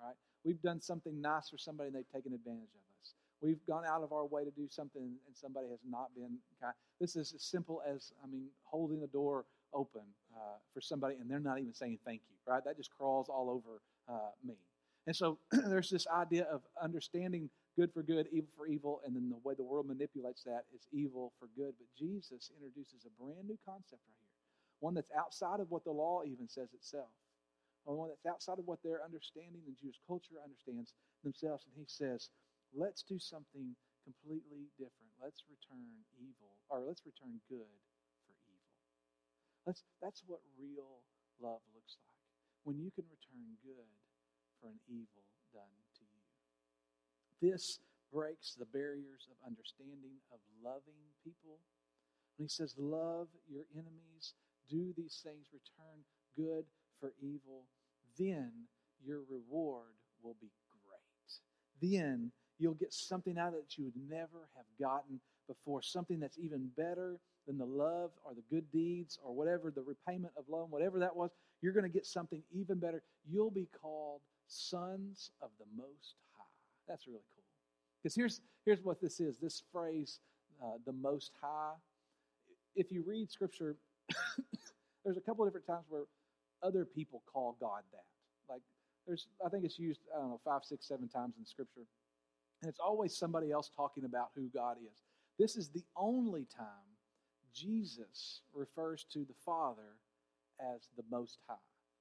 right? 0.00 0.14
We've 0.44 0.61
done 0.62 0.81
something 0.81 1.20
nice 1.20 1.50
for 1.50 1.59
somebody 1.59 1.88
and 1.88 1.96
they've 1.96 2.12
taken 2.12 2.33
advantage 2.33 2.72
of 2.74 2.85
us. 3.00 3.14
We've 3.42 3.64
gone 3.66 3.85
out 3.87 4.03
of 4.03 4.12
our 4.12 4.24
way 4.24 4.44
to 4.44 4.50
do 4.50 4.68
something 4.68 5.03
and 5.03 5.35
somebody 5.37 5.68
has 5.68 5.81
not 5.88 6.14
been 6.14 6.38
kind. 6.61 6.74
This 7.00 7.16
is 7.16 7.33
as 7.35 7.42
simple 7.42 7.83
as, 7.87 8.12
I 8.22 8.26
mean, 8.26 8.46
holding 8.64 9.00
the 9.00 9.07
door 9.07 9.44
open 9.72 10.03
uh, 10.35 10.59
for 10.72 10.81
somebody 10.81 11.16
and 11.20 11.31
they're 11.31 11.40
not 11.40 11.59
even 11.59 11.74
saying 11.74 11.98
thank 12.05 12.22
you, 12.29 12.37
right? 12.53 12.64
That 12.64 12.76
just 12.76 12.90
crawls 12.96 13.29
all 13.29 13.50
over 13.50 13.81
uh, 14.09 14.31
me. 14.44 14.55
And 15.07 15.16
so 15.16 15.38
there's 15.53 15.90
this 15.90 16.07
idea 16.09 16.44
of 16.44 16.62
understanding 16.83 17.50
good 17.76 17.92
for 17.92 18.03
good, 18.03 18.26
evil 18.33 18.50
for 18.57 18.66
evil, 18.66 19.00
and 19.07 19.14
then 19.14 19.31
the 19.31 19.38
way 19.42 19.55
the 19.55 19.62
world 19.62 19.87
manipulates 19.87 20.42
that 20.44 20.64
is 20.74 20.87
evil 20.92 21.33
for 21.38 21.48
good. 21.57 21.72
But 21.79 21.87
Jesus 21.98 22.50
introduces 22.57 23.07
a 23.07 23.22
brand 23.22 23.48
new 23.48 23.59
concept 23.64 24.03
right 24.07 24.20
here, 24.20 24.37
one 24.81 24.94
that's 24.94 25.11
outside 25.16 25.61
of 25.61 25.70
what 25.70 25.85
the 25.85 25.92
law 25.92 26.22
even 26.26 26.48
says 26.48 26.68
itself 26.74 27.09
or 27.84 27.96
one 27.96 28.08
that's 28.10 28.28
outside 28.28 28.58
of 28.58 28.66
what 28.68 28.82
their 28.84 29.00
understanding 29.02 29.64
and 29.66 29.76
Jewish 29.76 29.98
culture 30.06 30.36
understands 30.42 30.92
themselves. 31.24 31.64
And 31.64 31.74
he 31.76 31.88
says, 31.88 32.28
let's 32.76 33.02
do 33.02 33.18
something 33.18 33.74
completely 34.04 34.68
different. 34.76 35.10
Let's 35.20 35.44
return 35.48 36.04
evil, 36.16 36.56
or 36.68 36.80
let's 36.84 37.04
return 37.04 37.40
good 37.48 37.68
for 38.24 38.34
evil. 38.48 38.76
Let's, 39.66 39.84
that's 40.00 40.24
what 40.26 40.40
real 40.56 41.04
love 41.40 41.60
looks 41.72 41.96
like. 42.04 42.20
When 42.64 42.76
you 42.80 42.92
can 42.92 43.08
return 43.08 43.56
good 43.64 43.90
for 44.60 44.68
an 44.68 44.80
evil 44.88 45.24
done 45.52 45.76
to 45.96 46.04
you. 46.04 46.24
This 47.40 47.80
breaks 48.12 48.54
the 48.54 48.68
barriers 48.68 49.26
of 49.30 49.36
understanding 49.46 50.20
of 50.32 50.38
loving 50.62 51.00
people. 51.24 51.58
When 52.36 52.46
he 52.46 52.52
says, 52.52 52.74
Love 52.76 53.28
your 53.48 53.64
enemies, 53.72 54.34
do 54.68 54.92
these 54.96 55.20
things, 55.24 55.48
return 55.52 56.04
good 56.36 56.64
for 57.00 57.12
evil, 57.20 57.64
then 58.18 58.50
your 59.04 59.20
reward 59.30 59.94
will 60.22 60.36
be 60.40 60.50
great. 60.86 61.90
Then 61.92 62.30
you'll 62.58 62.74
get 62.74 62.92
something 62.92 63.38
out 63.38 63.52
that 63.52 63.78
you 63.78 63.84
would 63.84 63.96
never 64.08 64.48
have 64.56 64.66
gotten 64.78 65.20
before, 65.48 65.82
something 65.82 66.20
that's 66.20 66.38
even 66.38 66.70
better 66.76 67.18
than 67.46 67.58
the 67.58 67.64
love 67.64 68.10
or 68.24 68.34
the 68.34 68.42
good 68.50 68.70
deeds 68.70 69.18
or 69.24 69.34
whatever, 69.34 69.70
the 69.70 69.82
repayment 69.82 70.32
of 70.36 70.44
loan, 70.48 70.70
whatever 70.70 70.98
that 70.98 71.16
was. 71.16 71.30
You're 71.62 71.72
going 71.72 71.84
to 71.84 71.92
get 71.92 72.06
something 72.06 72.42
even 72.52 72.78
better. 72.78 73.02
You'll 73.28 73.50
be 73.50 73.68
called 73.80 74.20
sons 74.46 75.30
of 75.42 75.48
the 75.58 75.66
Most 75.76 76.16
High. 76.36 76.44
That's 76.86 77.06
really 77.06 77.20
cool. 77.34 77.44
Because 78.02 78.14
here's, 78.14 78.40
here's 78.64 78.84
what 78.84 79.00
this 79.00 79.20
is 79.20 79.38
this 79.38 79.62
phrase, 79.72 80.20
uh, 80.62 80.78
the 80.86 80.92
Most 80.92 81.32
High. 81.40 81.74
If 82.76 82.92
you 82.92 83.02
read 83.06 83.30
Scripture 83.30 83.76
there's 85.04 85.16
a 85.16 85.20
couple 85.20 85.44
of 85.44 85.50
different 85.50 85.66
times 85.66 85.84
where 85.88 86.02
other 86.62 86.84
people 86.84 87.22
call 87.32 87.56
God 87.60 87.82
that. 87.92 88.04
Like 88.48 88.62
there's, 89.06 89.26
I 89.44 89.48
think 89.48 89.64
it's 89.64 89.78
used, 89.78 90.00
I 90.14 90.20
don't 90.20 90.30
know, 90.30 90.40
five, 90.44 90.62
six, 90.64 90.86
seven 90.86 91.08
times 91.08 91.34
in 91.38 91.44
Scripture. 91.44 91.86
And 92.62 92.68
it's 92.68 92.80
always 92.80 93.16
somebody 93.16 93.50
else 93.50 93.70
talking 93.74 94.04
about 94.04 94.30
who 94.34 94.48
God 94.54 94.76
is. 94.82 95.02
This 95.38 95.56
is 95.56 95.68
the 95.70 95.84
only 95.96 96.46
time 96.54 96.66
Jesus 97.54 98.42
refers 98.54 99.04
to 99.12 99.20
the 99.20 99.34
Father 99.44 99.96
as 100.60 100.88
the 100.96 101.04
Most 101.10 101.38
High. 101.48 101.54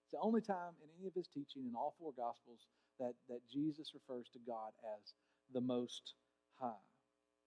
It's 0.03 0.11
the 0.11 0.19
only 0.19 0.41
time 0.41 0.73
in 0.83 0.89
any 0.99 1.07
of 1.07 1.13
his 1.13 1.27
teaching 1.27 1.63
in 1.67 1.75
all 1.75 1.95
four 1.99 2.11
Gospels 2.17 2.67
that, 2.99 3.13
that 3.29 3.39
Jesus 3.51 3.93
refers 3.93 4.27
to 4.33 4.39
God 4.45 4.71
as 4.97 5.13
the 5.53 5.61
Most 5.61 6.13
High. 6.59 6.83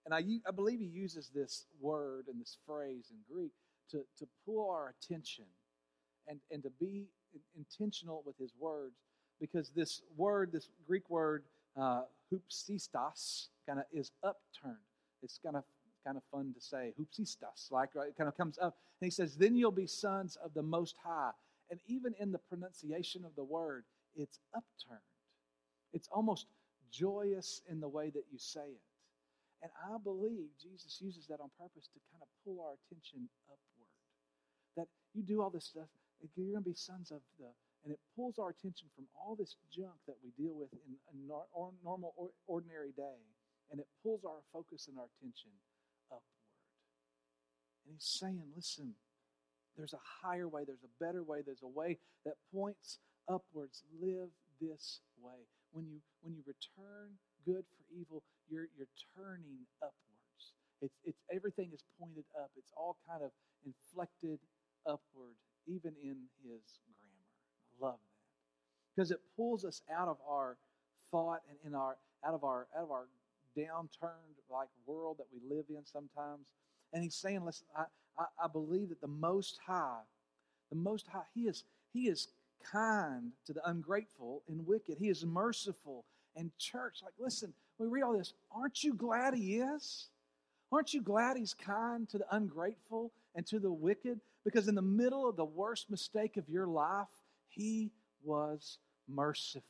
And 0.06 0.14
I, 0.14 0.22
I 0.48 0.50
believe 0.50 0.80
he 0.80 0.86
uses 0.86 1.30
this 1.34 1.66
word 1.80 2.26
and 2.28 2.40
this 2.40 2.56
phrase 2.66 3.10
in 3.10 3.18
Greek 3.32 3.52
to, 3.90 3.98
to 4.18 4.26
pull 4.44 4.70
our 4.70 4.94
attention 5.00 5.44
and, 6.28 6.40
and 6.50 6.62
to 6.62 6.70
be 6.80 7.06
intentional 7.56 8.22
with 8.26 8.36
his 8.38 8.52
words 8.58 8.94
because 9.40 9.70
this 9.70 10.02
word, 10.16 10.50
this 10.52 10.68
Greek 10.86 11.08
word, 11.10 11.44
uh, 11.76 12.02
hupsistas, 12.32 13.48
kind 13.66 13.78
of 13.78 13.84
is 13.92 14.12
upturned. 14.22 14.76
It's 15.22 15.38
kind 15.42 15.56
of 15.56 15.64
kind 16.04 16.16
of 16.16 16.22
fun 16.32 16.52
to 16.52 16.60
say, 16.60 16.92
hupsistas, 17.00 17.70
like 17.70 17.90
right, 17.94 18.08
it 18.08 18.16
kind 18.16 18.28
of 18.28 18.36
comes 18.36 18.58
up. 18.58 18.76
And 19.00 19.06
he 19.06 19.10
says, 19.10 19.36
Then 19.36 19.54
you'll 19.54 19.70
be 19.70 19.86
sons 19.86 20.36
of 20.44 20.52
the 20.54 20.62
Most 20.62 20.96
High. 21.02 21.30
And 21.70 21.80
even 21.86 22.14
in 22.20 22.32
the 22.32 22.38
pronunciation 22.38 23.24
of 23.24 23.34
the 23.36 23.44
word, 23.44 23.84
it's 24.16 24.40
upturned. 24.54 25.00
It's 25.92 26.08
almost 26.12 26.46
joyous 26.90 27.62
in 27.70 27.80
the 27.80 27.88
way 27.88 28.10
that 28.10 28.24
you 28.30 28.38
say 28.38 28.60
it. 28.60 28.82
And 29.62 29.70
I 29.88 29.96
believe 30.02 30.48
Jesus 30.60 30.98
uses 31.00 31.26
that 31.28 31.40
on 31.40 31.50
purpose 31.58 31.88
to 31.94 32.00
kind 32.10 32.22
of 32.22 32.28
pull 32.44 32.64
our 32.64 32.74
attention 32.74 33.28
upward. 33.48 33.88
That 34.76 34.88
you 35.14 35.22
do 35.22 35.40
all 35.40 35.50
this 35.50 35.66
stuff, 35.66 35.88
you're 36.36 36.52
going 36.52 36.62
to 36.62 36.70
be 36.70 36.76
sons 36.76 37.10
of 37.10 37.20
the, 37.38 37.46
and 37.84 37.92
it 37.92 37.98
pulls 38.14 38.38
our 38.38 38.50
attention 38.50 38.88
from 38.94 39.06
all 39.18 39.34
this 39.34 39.56
junk 39.74 39.98
that 40.06 40.16
we 40.22 40.30
deal 40.38 40.54
with 40.54 40.70
in 40.72 40.94
a 41.10 41.16
normal, 41.26 42.14
ordinary 42.46 42.92
day, 42.96 43.18
and 43.70 43.80
it 43.80 43.86
pulls 44.02 44.24
our 44.24 44.42
focus 44.52 44.86
and 44.88 44.98
our 44.98 45.08
attention 45.18 45.50
upward. 46.10 46.22
And 47.84 47.94
he's 47.94 48.04
saying, 48.04 48.42
listen, 48.54 48.94
there's 49.76 49.94
a 49.94 50.04
higher 50.22 50.48
way, 50.48 50.64
there's 50.64 50.84
a 50.84 51.04
better 51.04 51.22
way, 51.22 51.40
there's 51.44 51.62
a 51.62 51.68
way 51.68 51.98
that 52.24 52.34
points 52.54 52.98
upwards. 53.28 53.82
Live 54.00 54.28
this 54.60 55.00
way. 55.20 55.48
When 55.72 55.86
you 55.88 55.98
when 56.20 56.34
you 56.34 56.42
return 56.46 57.16
good 57.44 57.64
for 57.64 57.82
evil, 57.90 58.22
you're 58.48 58.68
you're 58.76 58.92
turning 59.16 59.66
upwards. 59.80 60.52
It's 60.80 60.98
it's 61.04 61.22
everything 61.32 61.70
is 61.72 61.82
pointed 61.98 62.24
up. 62.38 62.50
It's 62.56 62.72
all 62.76 62.96
kind 63.08 63.22
of 63.24 63.30
inflected 63.64 64.38
upward, 64.86 65.34
even 65.66 65.92
in 66.02 66.16
his 66.42 66.62
grammar. 66.86 67.28
I 67.70 67.86
love 67.86 67.98
that. 67.98 68.94
Because 68.94 69.10
it 69.10 69.20
pulls 69.36 69.64
us 69.64 69.82
out 69.92 70.08
of 70.08 70.18
our 70.28 70.56
thought 71.10 71.40
and 71.48 71.58
in 71.64 71.74
our 71.74 71.96
out 72.26 72.34
of 72.34 72.44
our 72.44 72.66
out 72.76 72.84
of 72.84 72.90
our 72.90 73.06
downturned 73.56 74.38
like 74.50 74.68
world 74.86 75.18
that 75.18 75.26
we 75.32 75.40
live 75.54 75.66
in 75.68 75.84
sometimes. 75.84 76.48
And 76.92 77.02
he's 77.02 77.14
saying, 77.14 77.44
listen, 77.44 77.66
I, 77.76 77.84
I, 78.18 78.24
I 78.44 78.48
believe 78.48 78.90
that 78.90 79.00
the 79.00 79.06
Most 79.06 79.58
High, 79.66 80.00
the 80.70 80.76
Most 80.76 81.06
High, 81.06 81.22
He 81.34 81.42
is, 81.42 81.64
He 81.92 82.08
is 82.08 82.28
kind 82.70 83.32
to 83.46 83.52
the 83.52 83.66
ungrateful 83.68 84.42
and 84.48 84.66
wicked. 84.66 84.98
He 84.98 85.08
is 85.08 85.24
merciful. 85.24 86.04
And 86.36 86.50
church, 86.58 87.00
like, 87.02 87.14
listen, 87.18 87.52
we 87.78 87.86
read 87.88 88.02
all 88.02 88.16
this. 88.16 88.32
Aren't 88.54 88.84
you 88.84 88.94
glad 88.94 89.34
He 89.34 89.56
is? 89.56 90.08
Aren't 90.70 90.94
you 90.94 91.02
glad 91.02 91.36
He's 91.36 91.54
kind 91.54 92.08
to 92.10 92.18
the 92.18 92.26
ungrateful 92.30 93.12
and 93.34 93.46
to 93.46 93.58
the 93.58 93.72
wicked? 93.72 94.20
Because 94.44 94.68
in 94.68 94.74
the 94.74 94.82
middle 94.82 95.28
of 95.28 95.36
the 95.36 95.44
worst 95.44 95.90
mistake 95.90 96.36
of 96.36 96.48
your 96.48 96.66
life, 96.66 97.08
He 97.48 97.90
was 98.24 98.78
merciful. 99.08 99.68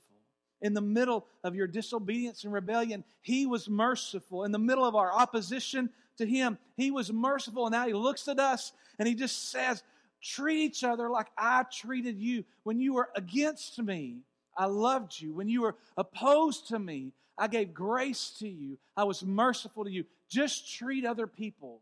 In 0.61 0.75
the 0.75 0.81
middle 0.81 1.27
of 1.43 1.55
your 1.55 1.67
disobedience 1.67 2.45
and 2.45 2.53
rebellion, 2.53 3.05
He 3.21 3.47
was 3.47 3.69
merciful. 3.69 4.45
In 4.45 4.53
the 4.53 4.59
middle 4.59 4.85
of 4.85 4.95
our 4.95 5.13
opposition 5.13 5.91
to 6.19 6.27
Him, 6.27 6.59
He 6.77 6.91
was 6.91 7.13
merciful. 7.13 7.67
And 7.67 7.73
now 7.73 7.87
He 7.87 7.93
looks 7.93 8.29
at 8.29 8.39
us 8.39 8.73
and 8.99 9.07
He 9.07 9.15
just 9.15 9.51
says, 9.51 9.83
Treat 10.23 10.63
each 10.63 10.85
other 10.85 11.11
like 11.11 11.27
I 11.37 11.65
treated 11.65 12.17
you. 12.17 12.45
When 12.63 12.79
you 12.79 12.95
were 12.95 13.11
against 13.17 13.83
me, 13.83 14.19
I 14.57 14.67
loved 14.67 15.21
you. 15.21 15.35
When 15.35 15.49
you 15.49 15.63
were 15.63 15.75
opposed 15.97 16.69
to 16.69 16.79
me, 16.79 17.13
I 17.37 17.49
gave 17.49 17.75
grace 17.75 18.37
to 18.39 18.49
you. 18.49 18.79
I 18.97 19.05
was 19.05 19.25
merciful 19.25 19.85
to 19.85 19.91
you. 19.91 20.05
Just 20.29 20.73
treat 20.73 21.05
other 21.05 21.27
people 21.27 21.81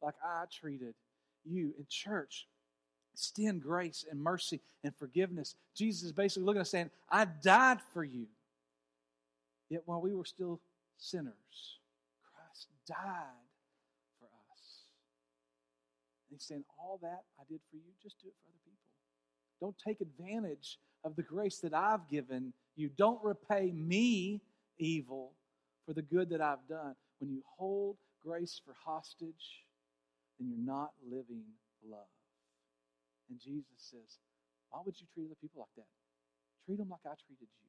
like 0.00 0.14
I 0.24 0.44
treated 0.52 0.94
you. 1.44 1.74
In 1.78 1.86
church, 1.88 2.46
extend 3.12 3.62
grace 3.62 4.04
and 4.10 4.20
mercy 4.20 4.60
and 4.82 4.94
forgiveness. 4.96 5.54
Jesus 5.74 6.04
is 6.04 6.12
basically 6.12 6.44
looking 6.44 6.60
at 6.60 6.62
us 6.62 6.70
saying, 6.70 6.90
I 7.10 7.24
died 7.24 7.78
for 7.92 8.04
you. 8.04 8.26
Yet 9.70 9.82
while 9.86 10.00
we 10.00 10.14
were 10.14 10.24
still 10.24 10.60
sinners, 10.98 11.78
Christ 12.34 12.68
died 12.86 13.48
for 14.20 14.26
us. 14.52 14.84
And 16.28 16.36
he's 16.38 16.44
saying, 16.44 16.64
All 16.78 16.98
that 17.02 17.24
I 17.38 17.44
did 17.48 17.60
for 17.70 17.76
you, 17.76 17.92
just 18.02 18.20
do 18.20 18.28
it 18.28 18.34
for 18.42 18.50
other 18.50 18.58
people. 18.64 18.78
Don't 19.60 19.76
take 19.86 20.00
advantage 20.00 20.78
of 21.04 21.16
the 21.16 21.22
grace 21.22 21.58
that 21.58 21.74
I've 21.74 22.08
given 22.08 22.52
you. 22.76 22.90
Don't 22.96 23.22
repay 23.22 23.72
me 23.72 24.40
evil 24.78 25.32
for 25.86 25.92
the 25.92 26.02
good 26.02 26.30
that 26.30 26.40
I've 26.40 26.66
done. 26.68 26.94
When 27.20 27.30
you 27.30 27.42
hold 27.56 27.96
grace 28.22 28.60
for 28.64 28.74
hostage, 28.84 29.63
then 30.38 30.48
you're 30.48 30.66
not 30.66 30.92
living 31.04 31.44
love. 31.86 32.10
And 33.30 33.38
Jesus 33.38 33.78
says, 33.78 34.18
Why 34.70 34.80
would 34.84 35.00
you 35.00 35.06
treat 35.12 35.26
other 35.26 35.40
people 35.40 35.60
like 35.60 35.74
that? 35.76 35.90
Treat 36.66 36.78
them 36.78 36.90
like 36.90 37.04
I 37.06 37.14
treated 37.26 37.48
you. 37.48 37.68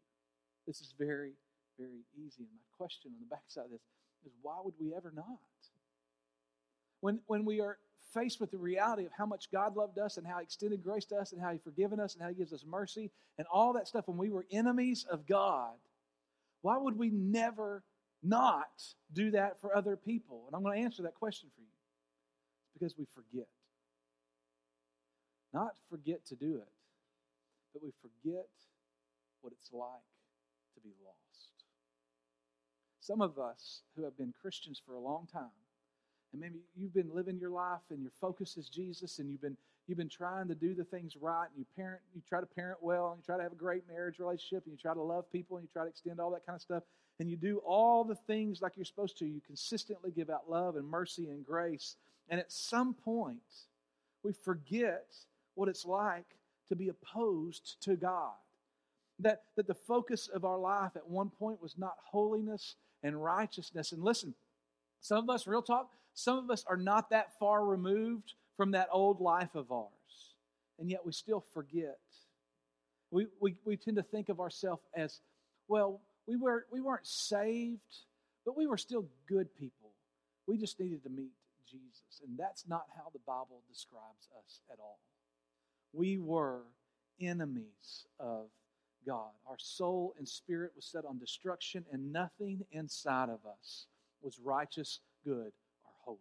This 0.68 0.82
is 0.82 0.94
very, 0.98 1.34
very 1.78 2.04
easy. 2.16 2.44
And 2.44 2.58
my 2.58 2.70
question 2.78 3.12
on 3.14 3.20
the 3.20 3.34
backside 3.34 3.66
of 3.66 3.72
this 3.72 3.86
is 4.26 4.34
why 4.42 4.58
would 4.64 4.74
we 4.80 4.94
ever 4.96 5.12
not? 5.16 5.40
When, 7.02 7.20
when 7.28 7.46
we 7.46 7.62
are 7.62 7.78
faced 8.14 8.40
with 8.40 8.50
the 8.52 8.58
reality 8.58 9.06
of 9.06 9.12
how 9.16 9.26
much 9.26 9.52
God 9.52 9.76
loved 9.76 10.00
us 10.00 10.18
and 10.18 10.26
how 10.26 10.40
He 10.40 10.44
extended 10.44 10.84
grace 10.84 11.06
to 11.06 11.18
us 11.18 11.34
and 11.34 11.42
how 11.42 11.52
He 11.52 11.60
forgiven 11.60 12.00
us 12.00 12.14
and 12.14 12.24
how 12.24 12.30
He 12.30 12.36
gives 12.36 12.54
us 12.54 12.64
mercy 12.66 13.12
and 13.38 13.46
all 13.52 13.74
that 13.74 13.88
stuff, 13.88 14.08
when 14.08 14.18
we 14.18 14.30
were 14.30 14.46
enemies 14.52 15.06
of 15.10 15.28
God, 15.28 15.76
why 16.62 16.78
would 16.78 16.98
we 16.98 17.10
never 17.10 17.84
not 18.24 18.84
do 19.14 19.32
that 19.32 19.62
for 19.62 19.76
other 19.76 19.96
people? 19.96 20.46
And 20.48 20.56
I'm 20.56 20.64
going 20.64 20.78
to 20.78 20.84
answer 20.84 21.04
that 21.04 21.16
question 21.16 21.50
for 21.54 21.62
you. 21.62 21.65
Because 22.78 22.98
we 22.98 23.06
forget. 23.06 23.48
Not 25.54 25.76
forget 25.90 26.26
to 26.28 26.36
do 26.36 26.58
it, 26.58 26.72
but 27.74 27.82
we 27.82 27.92
forget 28.02 28.50
what 29.42 29.54
it's 29.54 29.72
like 29.72 29.90
to 30.74 30.82
be 30.82 30.94
lost. 31.04 31.52
Some 33.00 33.22
of 33.22 33.40
us 33.40 33.82
who 33.96 34.04
have 34.04 34.18
been 34.18 34.34
Christians 34.42 34.82
for 34.86 34.94
a 34.96 35.00
long 35.00 35.28
time, 35.32 35.52
and 36.34 36.42
maybe 36.42 36.60
you've 36.76 36.94
been 36.94 37.14
living 37.14 37.38
your 37.38 37.50
life 37.50 37.80
and 37.92 38.02
your 38.02 38.12
focus 38.20 38.58
is 38.58 38.68
Jesus 38.68 39.20
and 39.20 39.32
you've 39.32 39.42
been 39.42 39.56
you've 39.88 39.98
been 39.98 40.10
trying 40.10 40.50
to 40.50 40.56
do 40.56 40.74
the 40.74 40.84
things 40.84 41.16
right 41.16 41.48
and 41.48 41.58
you 41.58 41.66
parent 41.78 42.02
you 42.14 42.22
try 42.28 42.42
to 42.42 42.46
parent 42.46 42.80
well 42.82 43.12
and 43.12 43.20
you 43.20 43.24
try 43.26 43.38
to 43.38 43.44
have 43.44 43.54
a 43.54 43.56
great 43.56 43.84
marriage 43.88 44.20
relationship 44.20 44.64
and 44.66 44.74
you 44.74 44.78
try 44.78 44.94
to 44.94 45.02
love 45.02 45.32
people 45.32 45.56
and 45.56 45.64
you 45.64 45.70
try 45.72 45.84
to 45.84 45.90
extend 45.90 46.20
all 46.20 46.32
that 46.32 46.46
kind 46.46 46.56
of 46.56 46.62
stuff 46.62 46.84
and 47.20 47.30
you 47.30 47.38
do 47.38 47.60
all 47.60 48.04
the 48.04 48.16
things 48.28 48.62
like 48.62 48.74
you're 48.76 48.84
supposed 48.84 49.18
to 49.18 49.26
you 49.26 49.40
consistently 49.48 50.12
give 50.12 50.30
out 50.30 50.50
love 50.50 50.76
and 50.76 50.86
mercy 50.86 51.30
and 51.30 51.46
grace 51.46 51.96
and 52.30 52.40
at 52.40 52.52
some 52.52 52.94
point 52.94 53.40
we 54.24 54.34
forget 54.34 55.06
what 55.54 55.70
it's 55.70 55.86
like 55.86 56.26
to 56.70 56.76
be 56.76 56.90
opposed 56.90 57.78
to 57.82 57.96
God. 57.96 58.34
That, 59.20 59.44
that 59.56 59.68
the 59.68 59.76
focus 59.76 60.28
of 60.28 60.44
our 60.44 60.58
life 60.58 60.92
at 60.96 61.08
one 61.08 61.30
point 61.30 61.62
was 61.62 61.78
not 61.78 61.96
holiness 62.04 62.76
and 63.02 63.24
righteousness. 63.24 63.92
And 63.92 64.04
listen, 64.04 64.34
some 65.00 65.20
of 65.20 65.30
us, 65.30 65.48
real 65.48 65.62
talk, 65.62 65.92
some 66.14 66.38
of 66.38 66.50
us 66.50 66.66
are 66.68 66.76
not 66.76 67.12
that 67.12 67.38
far 67.40 67.64
removed 67.64 68.34
from 68.58 68.72
that 68.72 68.90
old 68.92 69.22
life 69.22 69.56
of 69.56 69.72
ours. 69.72 69.90
And 70.80 70.90
yet 70.90 71.06
we 71.06 71.14
still 71.14 71.46
forget. 71.54 72.00
We, 73.12 73.28
we, 73.40 73.56
we 73.64 73.78
tend 73.78 73.98
to 73.98 74.04
think 74.04 74.28
of 74.28 74.42
ourselves 74.42 74.82
as, 74.94 75.22
well, 75.68 76.02
we, 76.28 76.36
were, 76.36 76.66
we 76.72 76.82
weren't 76.82 77.08
saved, 77.08 77.80
but 78.46 78.58
we 78.58 78.68
were 78.68 78.78
still 78.78 79.06
good 79.28 79.56
people. 79.56 79.92
We 80.48 80.58
just 80.58 80.80
needed 80.80 81.04
to 81.04 81.10
meet 81.10 81.32
Jesus. 81.70 82.22
And 82.24 82.38
that's 82.38 82.68
not 82.68 82.86
how 82.96 83.10
the 83.14 83.24
Bible 83.26 83.62
describes 83.70 84.30
us 84.38 84.62
at 84.72 84.80
all 84.80 85.00
we 85.96 86.18
were 86.18 86.64
enemies 87.22 88.06
of 88.20 88.48
God. 89.06 89.32
Our 89.48 89.58
soul 89.58 90.14
and 90.18 90.28
spirit 90.28 90.72
was 90.76 90.86
set 90.86 91.06
on 91.06 91.18
destruction, 91.18 91.86
and 91.92 92.12
nothing 92.12 92.66
inside 92.72 93.30
of 93.30 93.40
us 93.50 93.86
was 94.22 94.40
righteous, 94.44 95.00
good, 95.24 95.52
or 95.84 95.92
holy. 96.04 96.20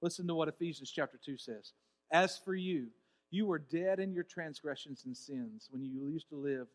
Listen 0.00 0.26
to 0.26 0.34
what 0.34 0.48
Ephesians 0.48 0.90
chapter 0.90 1.18
2 1.22 1.36
says. 1.36 1.72
As 2.10 2.38
for 2.38 2.54
you, 2.54 2.86
you 3.30 3.46
were 3.46 3.58
dead 3.58 4.00
in 4.00 4.12
your 4.12 4.24
transgressions 4.24 5.04
and 5.04 5.16
sins 5.16 5.68
when 5.70 5.82
you 5.82 5.90
used 6.08 6.28
to 6.30 6.36
live 6.36 6.66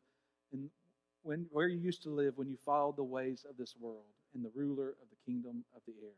in 0.54 0.70
when 1.24 1.48
where 1.50 1.68
you 1.68 1.80
used 1.80 2.04
to 2.04 2.10
live 2.10 2.38
when 2.38 2.48
you 2.48 2.56
followed 2.56 2.96
the 2.96 3.04
ways 3.04 3.46
of 3.50 3.58
this 3.58 3.74
world 3.80 4.06
and 4.36 4.46
the 4.46 4.52
ruler 4.54 4.90
of 4.90 5.10
the 5.10 5.18
kingdom 5.26 5.66
of 5.76 5.82
the 5.88 5.94
air. 6.04 6.14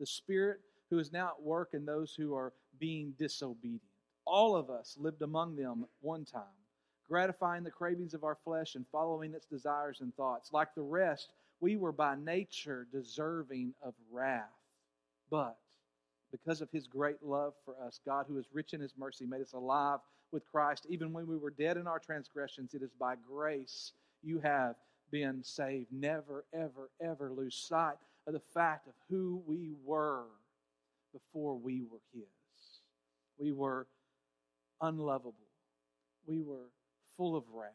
The 0.00 0.06
spirit 0.06 0.60
who 0.90 0.98
is 0.98 1.12
now 1.12 1.28
at 1.28 1.42
work 1.42 1.70
in 1.74 1.84
those 1.84 2.14
who 2.14 2.34
are 2.34 2.52
being 2.78 3.14
disobedient 3.18 3.82
All 4.26 4.56
of 4.56 4.70
us 4.70 4.96
lived 5.00 5.22
among 5.22 5.56
them 5.56 5.86
one 6.00 6.24
time, 6.24 6.42
gratifying 7.08 7.64
the 7.64 7.70
cravings 7.70 8.14
of 8.14 8.24
our 8.24 8.36
flesh 8.44 8.74
and 8.74 8.84
following 8.92 9.34
its 9.34 9.46
desires 9.46 10.00
and 10.00 10.14
thoughts. 10.16 10.52
Like 10.52 10.74
the 10.74 10.82
rest, 10.82 11.30
we 11.60 11.76
were 11.76 11.92
by 11.92 12.16
nature 12.16 12.86
deserving 12.92 13.74
of 13.82 13.94
wrath. 14.10 14.44
But 15.30 15.56
because 16.30 16.60
of 16.60 16.70
his 16.70 16.86
great 16.86 17.22
love 17.22 17.54
for 17.64 17.74
us, 17.84 18.00
God, 18.04 18.26
who 18.28 18.38
is 18.38 18.46
rich 18.52 18.74
in 18.74 18.80
his 18.80 18.94
mercy, 18.98 19.24
made 19.26 19.40
us 19.40 19.54
alive 19.54 20.00
with 20.30 20.46
Christ. 20.50 20.86
Even 20.90 21.12
when 21.12 21.26
we 21.26 21.36
were 21.36 21.50
dead 21.50 21.78
in 21.78 21.86
our 21.86 21.98
transgressions, 21.98 22.74
it 22.74 22.82
is 22.82 22.92
by 22.98 23.14
grace 23.26 23.92
you 24.22 24.38
have 24.40 24.76
been 25.10 25.42
saved. 25.42 25.86
Never, 25.90 26.44
ever, 26.52 26.90
ever 27.00 27.30
lose 27.32 27.54
sight 27.54 27.96
of 28.26 28.34
the 28.34 28.42
fact 28.52 28.86
of 28.88 28.94
who 29.08 29.42
we 29.46 29.72
were 29.84 30.24
before 31.18 31.56
we 31.56 31.82
were 31.82 32.00
his. 32.12 32.80
We 33.38 33.52
were 33.52 33.86
unlovable. 34.80 35.34
We 36.26 36.40
were 36.40 36.70
full 37.16 37.36
of 37.36 37.44
wrath. 37.52 37.72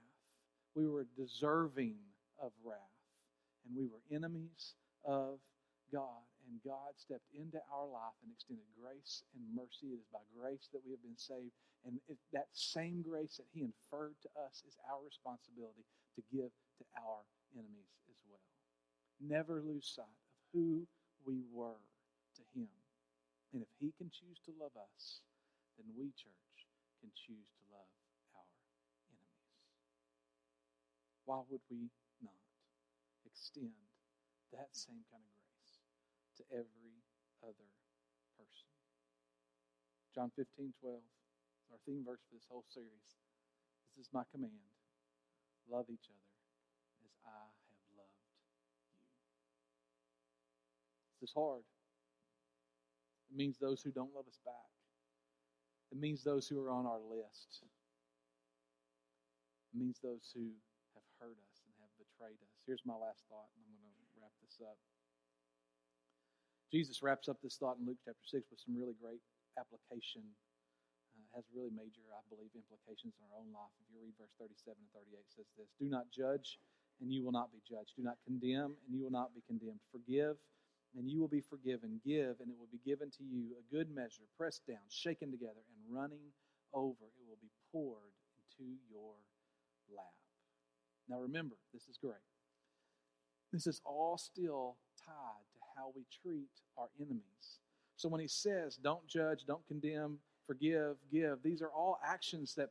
We 0.75 0.87
were 0.87 1.05
deserving 1.17 1.95
of 2.41 2.51
wrath. 2.63 2.79
And 3.65 3.77
we 3.77 3.85
were 3.85 4.01
enemies 4.11 4.75
of 5.05 5.39
God 5.91 6.23
and 6.49 6.59
God 6.63 6.91
stepped 6.97 7.31
into 7.31 7.59
our 7.71 7.87
life 7.87 8.17
and 8.23 8.31
extended 8.31 8.67
grace 8.75 9.23
and 9.35 9.43
mercy. 9.55 9.95
It 9.95 10.03
is 10.03 10.09
by 10.11 10.23
grace 10.35 10.67
that 10.73 10.83
we 10.83 10.91
have 10.91 11.03
been 11.03 11.17
saved. 11.17 11.55
And 11.85 11.99
it, 12.07 12.17
that 12.31 12.51
same 12.51 13.03
grace 13.03 13.39
that 13.39 13.47
He 13.51 13.63
inferred 13.63 14.15
to 14.23 14.29
us 14.43 14.63
is 14.67 14.75
our 14.91 14.99
responsibility 15.03 15.87
to 16.15 16.21
give 16.31 16.51
to 16.51 16.83
our 16.99 17.23
enemies 17.55 17.91
as 18.11 18.19
well. 18.27 18.47
Never 19.23 19.63
lose 19.63 19.87
sight 19.87 20.11
of 20.11 20.35
who 20.51 20.83
we 21.25 21.43
were 21.51 21.79
to 22.35 22.43
Him. 22.55 22.67
And 23.53 23.61
if 23.61 23.69
He 23.77 23.93
can 23.95 24.09
choose 24.09 24.41
to 24.49 24.51
love 24.57 24.73
us, 24.75 25.21
then 25.77 25.85
we, 25.93 26.09
church, 26.17 26.57
can 26.99 27.13
choose 27.13 27.49
to 27.57 27.63
love 27.69 27.93
our 28.33 28.49
enemies. 29.13 29.53
Why 31.25 31.45
would 31.47 31.63
we 31.69 31.93
not 32.19 32.41
extend 33.23 33.77
that 34.51 34.73
same 34.73 35.05
kind 35.13 35.21
of 35.21 35.33
grace? 35.37 35.53
to 36.37 36.43
every 36.49 36.97
other 37.45 37.69
person. 38.37 38.69
John 40.13 40.29
15, 40.33 40.73
12 40.81 40.97
is 40.97 41.69
our 41.69 41.81
theme 41.85 42.01
verse 42.05 42.21
for 42.25 42.33
this 42.33 42.45
whole 42.49 42.65
series. 42.73 43.09
This 43.93 44.09
is 44.09 44.13
my 44.13 44.25
command 44.33 44.73
love 45.69 45.85
each 45.87 46.09
other 46.09 46.33
as 47.05 47.13
I 47.23 47.45
have 47.69 47.85
loved 47.95 48.19
you. 48.19 48.35
This 51.21 51.29
is 51.29 51.33
hard. 51.33 51.63
It 53.33 53.41
means 53.41 53.57
those 53.57 53.81
who 53.81 53.89
don't 53.89 54.13
love 54.13 54.29
us 54.29 54.37
back. 54.45 54.69
It 55.89 55.97
means 55.97 56.21
those 56.21 56.45
who 56.45 56.61
are 56.61 56.69
on 56.69 56.85
our 56.85 57.01
list. 57.01 57.65
It 59.73 59.73
means 59.73 59.97
those 60.05 60.29
who 60.37 60.53
have 60.93 61.01
hurt 61.17 61.33
us 61.49 61.57
and 61.65 61.73
have 61.81 61.89
betrayed 61.97 62.37
us. 62.45 62.53
Here's 62.69 62.85
my 62.85 62.93
last 62.93 63.25
thought, 63.25 63.49
and 63.57 63.65
I'm 63.65 63.73
going 63.73 63.89
to 63.89 64.21
wrap 64.21 64.37
this 64.45 64.61
up. 64.61 64.77
Jesus 66.69 67.01
wraps 67.01 67.25
up 67.25 67.41
this 67.41 67.57
thought 67.57 67.81
in 67.81 67.89
Luke 67.89 67.97
chapter 68.05 68.21
6 68.21 68.53
with 68.53 68.61
some 68.61 68.77
really 68.77 68.93
great 69.01 69.25
application. 69.57 70.21
Uh, 71.17 71.25
has 71.33 71.45
really 71.57 71.73
major, 71.73 72.05
I 72.13 72.21
believe, 72.29 72.53
implications 72.53 73.17
in 73.17 73.25
our 73.33 73.41
own 73.41 73.49
life. 73.49 73.73
If 73.81 73.89
you 73.89 73.97
read 73.97 74.13
verse 74.21 74.33
37 74.37 74.77
and 74.77 74.89
38, 74.93 75.25
it 75.25 75.33
says 75.33 75.49
this 75.57 75.73
Do 75.81 75.89
not 75.89 76.05
judge, 76.13 76.61
and 77.01 77.09
you 77.09 77.25
will 77.25 77.33
not 77.33 77.49
be 77.49 77.65
judged. 77.65 77.97
Do 77.97 78.05
not 78.05 78.21
condemn, 78.29 78.77
and 78.77 78.89
you 78.93 79.01
will 79.01 79.13
not 79.13 79.33
be 79.33 79.41
condemned. 79.49 79.81
Forgive, 79.89 80.37
and 80.97 81.09
you 81.09 81.19
will 81.19 81.27
be 81.27 81.41
forgiven. 81.41 81.99
Give, 82.05 82.39
and 82.39 82.49
it 82.49 82.57
will 82.57 82.71
be 82.71 82.81
given 82.85 83.09
to 83.11 83.23
you 83.23 83.55
a 83.57 83.75
good 83.75 83.93
measure, 83.93 84.23
pressed 84.37 84.65
down, 84.67 84.85
shaken 84.89 85.31
together, 85.31 85.61
and 85.73 85.95
running 85.95 86.31
over. 86.73 87.05
It 87.17 87.27
will 87.27 87.39
be 87.41 87.49
poured 87.71 88.13
into 88.37 88.71
your 88.91 89.13
lap. 89.95 90.13
Now 91.09 91.19
remember, 91.19 91.55
this 91.73 91.87
is 91.87 91.97
great. 91.97 92.15
This 93.51 93.67
is 93.67 93.81
all 93.85 94.17
still 94.17 94.77
tied 95.05 95.45
to 95.53 95.59
how 95.75 95.91
we 95.95 96.03
treat 96.21 96.49
our 96.77 96.89
enemies. 96.99 97.59
So 97.95 98.09
when 98.09 98.21
he 98.21 98.27
says, 98.27 98.77
don't 98.77 99.05
judge, 99.07 99.45
don't 99.45 99.65
condemn, 99.67 100.17
forgive, 100.47 100.97
give, 101.11 101.43
these 101.43 101.61
are 101.61 101.69
all 101.69 101.99
actions 102.03 102.55
that, 102.55 102.69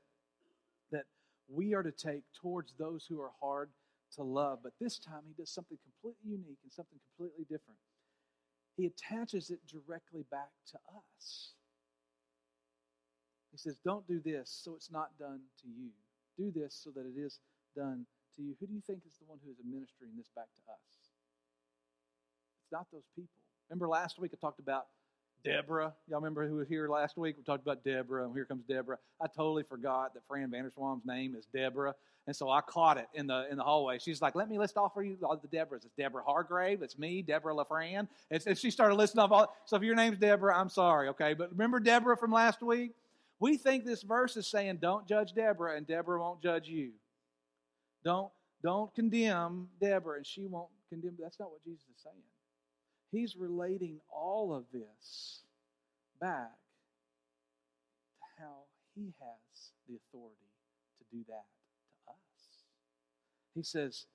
that 0.90 1.04
we 1.48 1.74
are 1.74 1.82
to 1.82 1.92
take 1.92 2.24
towards 2.40 2.74
those 2.78 3.06
who 3.08 3.20
are 3.20 3.30
hard 3.40 3.70
to 4.16 4.22
love. 4.22 4.58
But 4.62 4.72
this 4.80 4.98
time 4.98 5.22
he 5.26 5.34
does 5.34 5.50
something 5.50 5.78
completely 5.82 6.32
unique 6.32 6.58
and 6.62 6.72
something 6.72 6.98
completely 7.16 7.44
different. 7.44 7.78
He 8.76 8.86
attaches 8.86 9.50
it 9.50 9.60
directly 9.66 10.24
back 10.30 10.50
to 10.72 10.78
us. 10.96 11.52
He 13.50 13.58
says, 13.58 13.76
Don't 13.84 14.06
do 14.06 14.20
this 14.20 14.50
so 14.64 14.74
it's 14.74 14.90
not 14.90 15.10
done 15.18 15.40
to 15.62 15.68
you. 15.68 15.90
Do 16.38 16.50
this 16.50 16.74
so 16.82 16.90
that 16.90 17.06
it 17.06 17.20
is 17.20 17.38
done 17.76 18.06
to 18.36 18.42
you. 18.42 18.54
Who 18.60 18.66
do 18.66 18.72
you 18.72 18.80
think 18.86 19.00
is 19.06 19.18
the 19.18 19.26
one 19.26 19.38
who 19.44 19.50
is 19.50 19.58
administering 19.60 20.12
this 20.16 20.30
back 20.34 20.48
to 20.56 20.72
us? 20.72 21.10
It's 22.64 22.72
not 22.72 22.86
those 22.92 23.06
people. 23.14 23.30
Remember 23.68 23.88
last 23.88 24.18
week 24.18 24.32
I 24.34 24.38
talked 24.40 24.58
about 24.58 24.86
Deborah. 25.44 25.92
Y'all 26.08 26.20
remember 26.20 26.46
who 26.46 26.56
was 26.56 26.68
here 26.68 26.88
last 26.88 27.16
week? 27.16 27.36
We 27.36 27.42
talked 27.42 27.62
about 27.62 27.84
Deborah, 27.84 28.24
and 28.24 28.32
here 28.32 28.44
comes 28.44 28.64
Deborah. 28.64 28.98
I 29.20 29.26
totally 29.26 29.64
forgot 29.64 30.14
that 30.14 30.24
Fran 30.26 30.50
Vanderswam's 30.50 31.04
name 31.04 31.34
is 31.34 31.46
Deborah, 31.52 31.94
and 32.26 32.36
so 32.36 32.48
I 32.48 32.60
caught 32.60 32.98
it 32.98 33.08
in 33.14 33.26
the 33.26 33.46
in 33.50 33.56
the 33.56 33.64
hallway. 33.64 33.98
She's 33.98 34.22
like, 34.22 34.34
"Let 34.34 34.48
me 34.48 34.58
list 34.58 34.76
off 34.76 34.94
for 34.94 35.02
you 35.02 35.16
all 35.22 35.36
the 35.36 35.48
Deborahs. 35.48 35.84
It's 35.84 35.94
Deborah 35.96 36.22
Hargrave. 36.24 36.82
It's 36.82 36.98
me, 36.98 37.22
Deborah 37.22 37.54
LaFran." 37.54 38.08
And, 38.30 38.42
and 38.46 38.56
she 38.58 38.70
started 38.70 38.94
listing 38.94 39.20
off 39.20 39.32
all. 39.32 39.56
So 39.66 39.76
if 39.76 39.82
your 39.82 39.96
name's 39.96 40.18
Deborah, 40.18 40.56
I'm 40.56 40.68
sorry, 40.68 41.08
okay. 41.08 41.34
But 41.34 41.50
remember 41.50 41.80
Deborah 41.80 42.16
from 42.16 42.30
last 42.30 42.62
week? 42.62 42.92
We 43.40 43.56
think 43.56 43.84
this 43.84 44.02
verse 44.02 44.36
is 44.36 44.46
saying, 44.46 44.78
"Don't 44.80 45.08
judge 45.08 45.32
Deborah, 45.32 45.76
and 45.76 45.86
Deborah 45.86 46.20
won't 46.20 46.40
judge 46.40 46.68
you." 46.68 46.92
Don't 48.04 48.30
don't 48.62 48.94
condemn 48.94 49.68
Deborah, 49.80 50.18
and 50.18 50.26
she 50.26 50.46
won't 50.46 50.70
condemn. 50.88 51.16
That's 51.20 51.40
not 51.40 51.50
what 51.50 51.64
Jesus 51.64 51.82
is 51.82 52.02
saying. 52.02 52.22
He's 53.12 53.36
relating 53.36 54.00
all 54.08 54.54
of 54.56 54.64
this 54.72 55.44
back 56.18 56.56
to 58.16 58.24
how 58.40 58.64
he 58.96 59.12
has 59.20 59.72
the 59.86 60.00
authority 60.00 60.48
to 60.96 61.04
do 61.12 61.22
that 61.28 61.44
to 61.44 61.92
us. 62.08 62.64
He 63.54 63.62
says, 63.62 64.06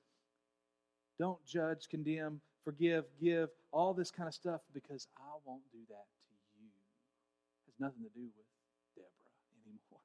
Don't 1.20 1.38
judge, 1.46 1.88
condemn, 1.90 2.42
forgive, 2.66 3.06
give, 3.22 3.50
all 3.72 3.94
this 3.94 4.10
kind 4.10 4.28
of 4.28 4.34
stuff 4.34 4.62
because 4.74 5.08
I 5.16 5.38
won't 5.46 5.70
do 5.72 5.86
that 5.94 6.10
to 6.10 6.34
you. 6.58 6.66
It 6.66 7.70
has 7.70 7.78
nothing 7.78 8.02
to 8.02 8.10
do 8.18 8.26
with 8.34 8.50
Deborah 8.98 9.38
anymore. 9.62 10.02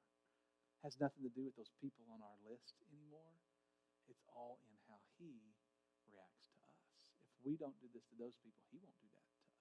It 0.77 0.85
has 0.85 1.01
nothing 1.01 1.25
to 1.25 1.33
do 1.33 1.49
with 1.49 1.57
those 1.57 1.73
people 1.81 2.05
on 2.13 2.21
our 2.21 2.37
list 2.45 2.77
anymore. 2.93 3.33
It's 4.05 4.21
all 4.29 4.61
in 4.69 4.77
how 4.85 5.01
he 5.17 5.33
we 7.43 7.59
don't 7.59 7.75
do 7.79 7.87
this 7.91 8.03
to 8.11 8.15
those 8.19 8.35
people, 8.41 8.63
He 8.71 8.79
won't 8.79 8.97
do 8.99 9.07
that 9.11 9.25
to 9.27 9.37
us. 9.37 9.53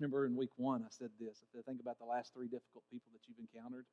Remember 0.00 0.26
in 0.26 0.34
week 0.34 0.52
one, 0.56 0.82
I 0.82 0.90
said 0.90 1.14
this. 1.20 1.44
I 1.54 1.62
think 1.62 1.80
about 1.80 2.00
the 2.02 2.08
last 2.08 2.34
three 2.34 2.48
difficult 2.50 2.84
people 2.90 3.12
that 3.14 3.22
you've 3.28 3.40
encountered, 3.40 3.86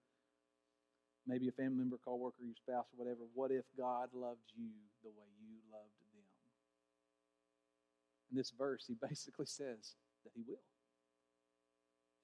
maybe 1.28 1.48
a 1.48 1.56
family 1.56 1.84
member, 1.84 2.02
coworker, 2.02 2.42
your 2.42 2.58
spouse, 2.58 2.90
or 2.92 2.98
whatever, 2.98 3.24
what 3.36 3.52
if 3.54 3.68
God 3.78 4.10
loved 4.16 4.50
you 4.58 4.72
the 5.06 5.14
way 5.14 5.30
you 5.40 5.62
loved 5.70 5.94
them? 6.16 6.26
In 8.32 8.40
this 8.40 8.52
verse, 8.56 8.88
he 8.88 8.96
basically 9.08 9.46
says 9.46 10.00
that 10.24 10.34
he 10.34 10.42
will. 10.48 10.66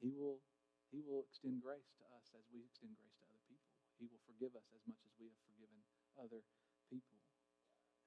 He 0.02 0.14
will 0.14 0.40
he 0.88 1.04
will 1.04 1.28
extend 1.28 1.60
grace 1.60 1.92
to 2.00 2.06
us 2.16 2.32
as 2.32 2.48
we 2.48 2.64
extend 2.64 2.96
grace 2.96 3.20
to 3.20 3.28
other 3.28 3.44
people. 3.52 3.76
He 4.00 4.08
will 4.08 4.24
forgive 4.24 4.56
us 4.56 4.72
as 4.72 4.80
much 4.88 5.04
as 5.04 5.12
we 5.20 5.28
have 5.28 5.42
forgiven 5.52 5.80
other 6.16 6.42
people. 6.88 7.17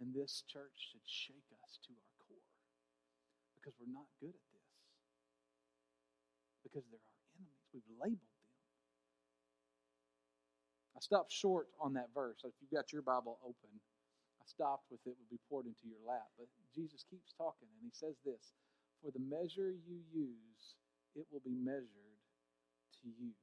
And 0.01 0.17
this 0.17 0.43
church 0.49 0.73
should 0.91 1.05
shake 1.05 1.49
us 1.61 1.77
to 1.85 1.93
our 1.93 2.13
core 2.25 2.51
because 3.61 3.77
we're 3.77 3.93
not 3.93 4.09
good 4.17 4.33
at 4.33 4.47
this. 4.57 4.71
Because 6.65 6.89
they're 6.89 7.05
our 7.05 7.21
enemies. 7.37 7.69
We've 7.77 7.93
labeled 8.01 8.25
them. 8.25 8.49
I 10.97 11.01
stopped 11.05 11.33
short 11.33 11.69
on 11.77 11.93
that 12.01 12.09
verse. 12.17 12.41
If 12.45 12.57
you've 12.61 12.73
got 12.73 12.93
your 12.93 13.05
Bible 13.05 13.39
open, 13.45 13.73
I 14.41 14.45
stopped 14.49 14.89
with 14.91 15.01
it 15.05 15.13
would 15.21 15.31
be 15.31 15.41
poured 15.49 15.67
into 15.69 15.85
your 15.85 16.01
lap. 16.09 16.33
But 16.41 16.49
Jesus 16.75 17.05
keeps 17.05 17.37
talking 17.37 17.69
and 17.69 17.85
he 17.85 17.93
says 17.93 18.17
this 18.25 18.57
For 19.05 19.13
the 19.13 19.21
measure 19.21 19.77
you 19.85 20.01
use, 20.13 20.65
it 21.17 21.29
will 21.31 21.45
be 21.45 21.57
measured 21.57 22.17
to 23.05 23.09
you. 23.21 23.37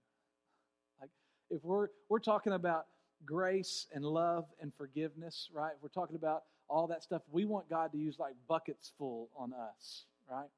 Like 1.01 1.13
if 1.49 1.63
we're 1.63 1.89
we're 2.09 2.19
talking 2.19 2.53
about 2.53 2.85
grace 3.25 3.87
and 3.93 4.05
love 4.05 4.45
and 4.61 4.73
forgiveness, 4.77 5.49
right? 5.53 5.73
We're 5.81 5.89
talking 5.89 6.15
about 6.15 6.43
all 6.69 6.87
that 6.87 7.03
stuff. 7.03 7.21
We 7.31 7.45
want 7.45 7.69
God 7.69 7.91
to 7.91 7.97
use 7.97 8.19
like 8.19 8.33
buckets 8.47 8.91
full 8.97 9.29
on 9.37 9.53
us, 9.53 10.05
right? 10.29 10.49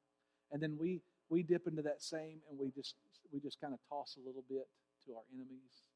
And 0.52 0.62
then 0.62 0.76
we 0.78 1.00
we 1.28 1.42
dip 1.42 1.66
into 1.66 1.82
that 1.82 2.02
same 2.02 2.42
and 2.50 2.58
we 2.58 2.70
just 2.70 2.94
we 3.32 3.38
just 3.40 3.60
kind 3.60 3.72
of 3.72 3.80
toss 3.88 4.18
a 4.18 4.26
little 4.26 4.44
bit 4.50 4.66
to 5.06 5.14
our 5.14 5.26
enemies. 5.32 5.86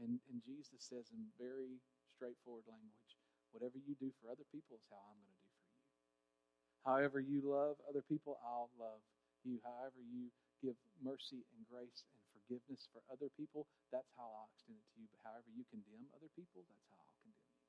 And 0.00 0.18
and 0.30 0.38
Jesus 0.46 0.78
says 0.78 1.10
in 1.10 1.20
very 1.38 1.82
straightforward 2.14 2.64
language, 2.70 3.10
whatever 3.50 3.76
you 3.82 3.98
do 3.98 4.10
for 4.22 4.30
other 4.30 4.46
people 4.54 4.78
is 4.78 4.86
how 4.88 5.02
I'm 5.02 5.18
going 5.18 5.34
to 5.34 5.42
do 5.42 5.52
for 5.58 5.72
you. 5.74 5.86
However 6.86 7.18
you 7.18 7.42
love 7.42 7.76
other 7.90 8.02
people, 8.06 8.38
I'll 8.46 8.70
love 8.78 9.02
you. 9.42 9.58
However 9.66 9.98
you 10.06 10.30
give 10.62 10.78
mercy 11.02 11.42
and 11.52 11.60
grace 11.68 12.06
and 12.06 12.25
forgiveness 12.46 12.86
for 12.94 13.02
other 13.10 13.26
people, 13.34 13.66
that's 13.90 14.14
how 14.14 14.30
I'll 14.30 14.50
extend 14.54 14.78
it 14.78 14.86
to 14.94 14.96
you. 15.02 15.10
But 15.10 15.26
however 15.26 15.50
you 15.50 15.66
condemn 15.66 16.06
other 16.14 16.30
people, 16.38 16.62
that's 16.70 16.86
how 16.94 17.02
I'll 17.02 17.18
condemn 17.26 17.42
you. 17.42 17.66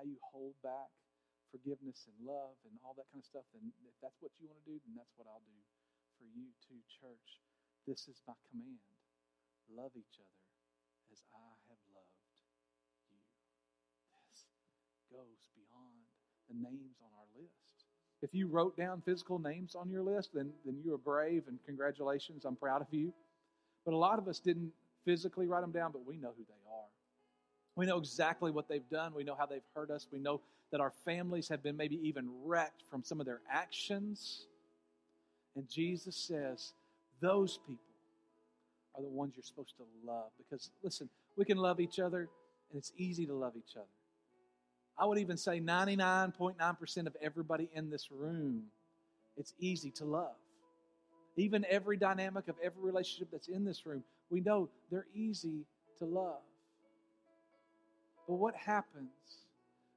How 0.00 0.04
you 0.08 0.16
hold 0.32 0.56
back 0.64 0.88
forgiveness 1.52 2.08
and 2.08 2.16
love 2.24 2.56
and 2.64 2.80
all 2.80 2.96
that 2.96 3.04
kind 3.12 3.20
of 3.20 3.28
stuff, 3.28 3.44
then 3.52 3.68
if 3.84 3.92
that's 4.00 4.16
what 4.24 4.32
you 4.40 4.48
want 4.48 4.64
to 4.64 4.68
do, 4.72 4.80
then 4.80 4.96
that's 4.96 5.12
what 5.20 5.28
I'll 5.28 5.44
do 5.44 5.60
for 6.16 6.24
you 6.24 6.48
too, 6.64 6.80
church. 6.88 7.44
This 7.84 8.08
is 8.08 8.24
my 8.24 8.32
command. 8.48 8.80
Love 9.68 9.92
each 9.92 10.16
other 10.16 10.42
as 11.12 11.20
I 11.36 11.48
have 11.68 11.82
loved 11.92 12.16
you. 12.24 12.40
This 14.16 14.48
goes 15.12 15.52
beyond 15.52 16.08
the 16.48 16.56
names 16.56 16.96
on 17.04 17.12
our 17.12 17.28
list. 17.36 17.61
If 18.22 18.32
you 18.32 18.46
wrote 18.46 18.76
down 18.76 19.02
physical 19.04 19.38
names 19.38 19.74
on 19.74 19.90
your 19.90 20.02
list, 20.02 20.30
then, 20.32 20.52
then 20.64 20.76
you 20.84 20.94
are 20.94 20.98
brave 20.98 21.42
and 21.48 21.58
congratulations. 21.66 22.44
I'm 22.44 22.56
proud 22.56 22.80
of 22.80 22.86
you. 22.92 23.12
But 23.84 23.94
a 23.94 23.96
lot 23.96 24.18
of 24.20 24.28
us 24.28 24.38
didn't 24.38 24.72
physically 25.04 25.48
write 25.48 25.62
them 25.62 25.72
down, 25.72 25.90
but 25.90 26.06
we 26.06 26.16
know 26.16 26.32
who 26.36 26.44
they 26.44 26.70
are. 26.70 26.86
We 27.74 27.86
know 27.86 27.98
exactly 27.98 28.52
what 28.52 28.68
they've 28.68 28.88
done. 28.90 29.12
We 29.14 29.24
know 29.24 29.34
how 29.34 29.46
they've 29.46 29.60
hurt 29.74 29.90
us. 29.90 30.06
We 30.12 30.20
know 30.20 30.40
that 30.70 30.80
our 30.80 30.92
families 31.04 31.48
have 31.48 31.62
been 31.62 31.76
maybe 31.76 31.98
even 32.06 32.30
wrecked 32.44 32.84
from 32.90 33.02
some 33.02 33.18
of 33.18 33.26
their 33.26 33.40
actions. 33.50 34.46
And 35.56 35.68
Jesus 35.68 36.14
says, 36.14 36.74
those 37.20 37.58
people 37.66 37.82
are 38.94 39.02
the 39.02 39.08
ones 39.08 39.32
you're 39.36 39.42
supposed 39.42 39.74
to 39.78 39.84
love. 40.06 40.30
Because, 40.38 40.70
listen, 40.82 41.08
we 41.36 41.44
can 41.44 41.58
love 41.58 41.80
each 41.80 41.98
other, 41.98 42.20
and 42.70 42.78
it's 42.78 42.92
easy 42.96 43.26
to 43.26 43.34
love 43.34 43.54
each 43.56 43.76
other. 43.76 43.86
I 44.98 45.06
would 45.06 45.18
even 45.18 45.36
say 45.36 45.60
99.9% 45.60 47.06
of 47.06 47.16
everybody 47.20 47.68
in 47.74 47.90
this 47.90 48.10
room, 48.10 48.64
it's 49.36 49.54
easy 49.58 49.90
to 49.92 50.04
love. 50.04 50.36
Even 51.36 51.64
every 51.68 51.96
dynamic 51.96 52.48
of 52.48 52.56
every 52.62 52.82
relationship 52.82 53.28
that's 53.32 53.48
in 53.48 53.64
this 53.64 53.86
room, 53.86 54.04
we 54.30 54.40
know 54.40 54.68
they're 54.90 55.06
easy 55.14 55.64
to 55.98 56.04
love. 56.04 56.42
But 58.28 58.34
what 58.34 58.54
happens 58.54 59.08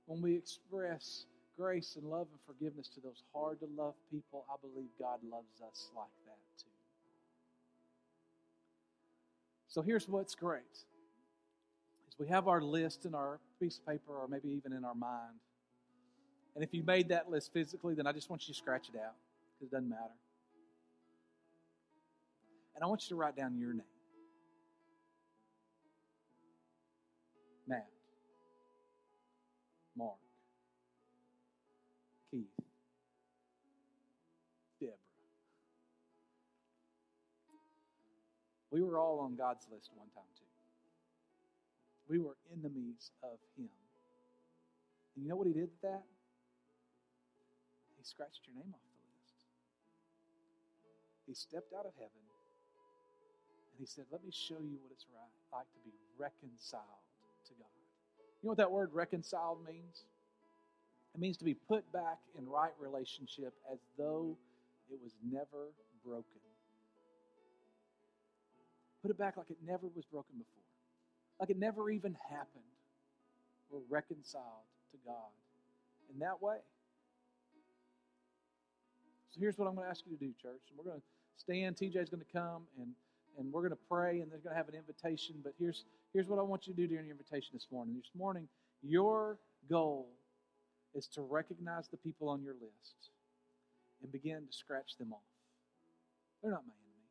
when 0.05 0.21
we 0.21 0.35
express 0.35 1.25
grace 1.57 1.97
and 1.99 2.09
love 2.09 2.27
and 2.31 2.39
forgiveness 2.45 2.87
to 2.95 3.01
those 3.01 3.23
hard 3.33 3.59
to 3.59 3.67
love 3.77 3.93
people? 4.09 4.45
I 4.49 4.55
believe 4.61 4.89
God 4.97 5.19
loves 5.29 5.61
us 5.61 5.89
like 5.95 6.07
that 6.25 6.37
too. 6.57 6.69
So 9.67 9.81
here's 9.81 10.07
what's 10.07 10.35
great 10.35 10.63
we 12.17 12.27
have 12.27 12.47
our 12.47 12.61
list 12.61 13.05
in 13.05 13.13
our 13.13 13.39
piece 13.59 13.77
of 13.77 13.85
paper 13.85 14.13
or 14.13 14.27
maybe 14.27 14.49
even 14.49 14.71
in 14.73 14.85
our 14.85 14.95
mind. 14.95 15.39
And 16.55 16.63
if 16.63 16.73
you 16.73 16.83
made 16.83 17.09
that 17.09 17.29
list 17.29 17.51
physically, 17.51 17.95
then 17.95 18.07
I 18.07 18.13
just 18.13 18.29
want 18.29 18.47
you 18.47 18.53
to 18.53 18.57
scratch 18.57 18.87
it 18.93 18.97
out 18.97 19.15
because 19.59 19.71
it 19.71 19.75
doesn't 19.75 19.89
matter. 19.89 20.15
And 22.75 22.83
I 22.83 22.87
want 22.87 23.03
you 23.03 23.09
to 23.09 23.15
write 23.15 23.35
down 23.35 23.57
your 23.57 23.73
name 23.73 23.83
Matt, 27.67 27.87
Mark, 29.97 30.17
Keith, 32.31 32.45
Deborah. 34.79 34.93
We 38.71 38.81
were 38.81 38.99
all 38.99 39.19
on 39.21 39.35
God's 39.35 39.65
list 39.71 39.89
one 39.95 40.07
time, 40.13 40.23
too. 40.37 40.44
We 42.09 42.19
were 42.19 42.37
enemies 42.53 43.11
of 43.23 43.39
him. 43.57 43.69
And 45.15 45.23
you 45.23 45.29
know 45.29 45.35
what 45.35 45.47
he 45.47 45.53
did 45.53 45.69
with 45.71 45.81
that? 45.81 46.03
He 47.97 48.03
scratched 48.03 48.41
your 48.45 48.55
name 48.55 48.69
off 48.73 48.83
the 48.83 49.01
list. 49.17 49.33
He 51.25 51.33
stepped 51.33 51.73
out 51.73 51.85
of 51.85 51.93
heaven 51.97 52.21
and 53.75 53.79
he 53.79 53.85
said, 53.87 54.05
Let 54.11 54.23
me 54.23 54.31
show 54.31 54.61
you 54.61 54.77
what 54.83 54.91
it's 54.91 55.05
right, 55.09 55.35
like 55.51 55.67
to 55.73 55.81
be 55.83 55.95
reconciled 56.19 57.03
to 57.47 57.53
God. 57.57 57.73
You 58.41 58.47
know 58.47 58.49
what 58.53 58.57
that 58.57 58.71
word 58.71 58.91
reconciled 58.93 59.65
means? 59.65 60.05
It 61.15 61.21
means 61.21 61.37
to 61.37 61.45
be 61.45 61.55
put 61.55 61.89
back 61.91 62.19
in 62.37 62.47
right 62.47 62.73
relationship 62.79 63.53
as 63.71 63.79
though 63.97 64.37
it 64.91 64.99
was 65.01 65.13
never 65.23 65.71
broken. 66.05 66.43
Put 69.01 69.11
it 69.11 69.17
back 69.17 69.37
like 69.37 69.49
it 69.49 69.57
never 69.65 69.87
was 69.95 70.05
broken 70.05 70.35
before 70.37 70.64
like 71.39 71.49
it 71.49 71.57
never 71.57 71.89
even 71.89 72.15
happened. 72.29 72.63
We're 73.69 73.79
reconciled 73.89 74.65
to 74.91 74.97
God 75.05 75.31
in 76.13 76.19
that 76.19 76.41
way. 76.41 76.57
So 79.31 79.41
here's 79.41 79.57
what 79.57 79.67
I'm 79.67 79.75
going 79.75 79.85
to 79.85 79.91
ask 79.91 80.03
you 80.05 80.15
to 80.15 80.23
do, 80.23 80.31
church. 80.41 80.61
And 80.69 80.77
we're 80.77 80.85
going 80.85 81.01
to 81.01 81.05
stand. 81.37 81.75
TJ's 81.75 82.09
going 82.09 82.23
to 82.23 82.31
come 82.33 82.63
and 82.79 82.89
and 83.37 83.51
we're 83.51 83.61
going 83.61 83.71
to 83.71 83.87
pray 83.89 84.21
and 84.21 84.31
they're 84.31 84.39
going 84.39 84.53
to 84.53 84.57
have 84.57 84.69
an 84.69 84.75
invitation. 84.75 85.35
But 85.43 85.53
here's 85.59 85.83
here's 86.13 86.27
what 86.27 86.39
I 86.39 86.41
want 86.41 86.67
you 86.67 86.73
to 86.73 86.81
do 86.81 86.87
during 86.87 87.05
your 87.05 87.15
invitation 87.15 87.49
this 87.53 87.67
morning. 87.71 87.95
This 87.95 88.11
morning, 88.17 88.47
your 88.81 89.37
goal 89.69 90.07
is 90.93 91.07
to 91.07 91.21
recognize 91.21 91.89
the 91.89 91.97
people 91.97 92.29
on 92.29 92.41
your 92.41 92.53
list 92.53 93.11
and 94.01 94.11
begin 94.11 94.47
to 94.49 94.53
scratch 94.53 94.95
them 94.97 95.11
off. 95.11 95.19
They're 96.41 96.51
not 96.51 96.63
my 96.65 96.73
enemy. 96.73 97.09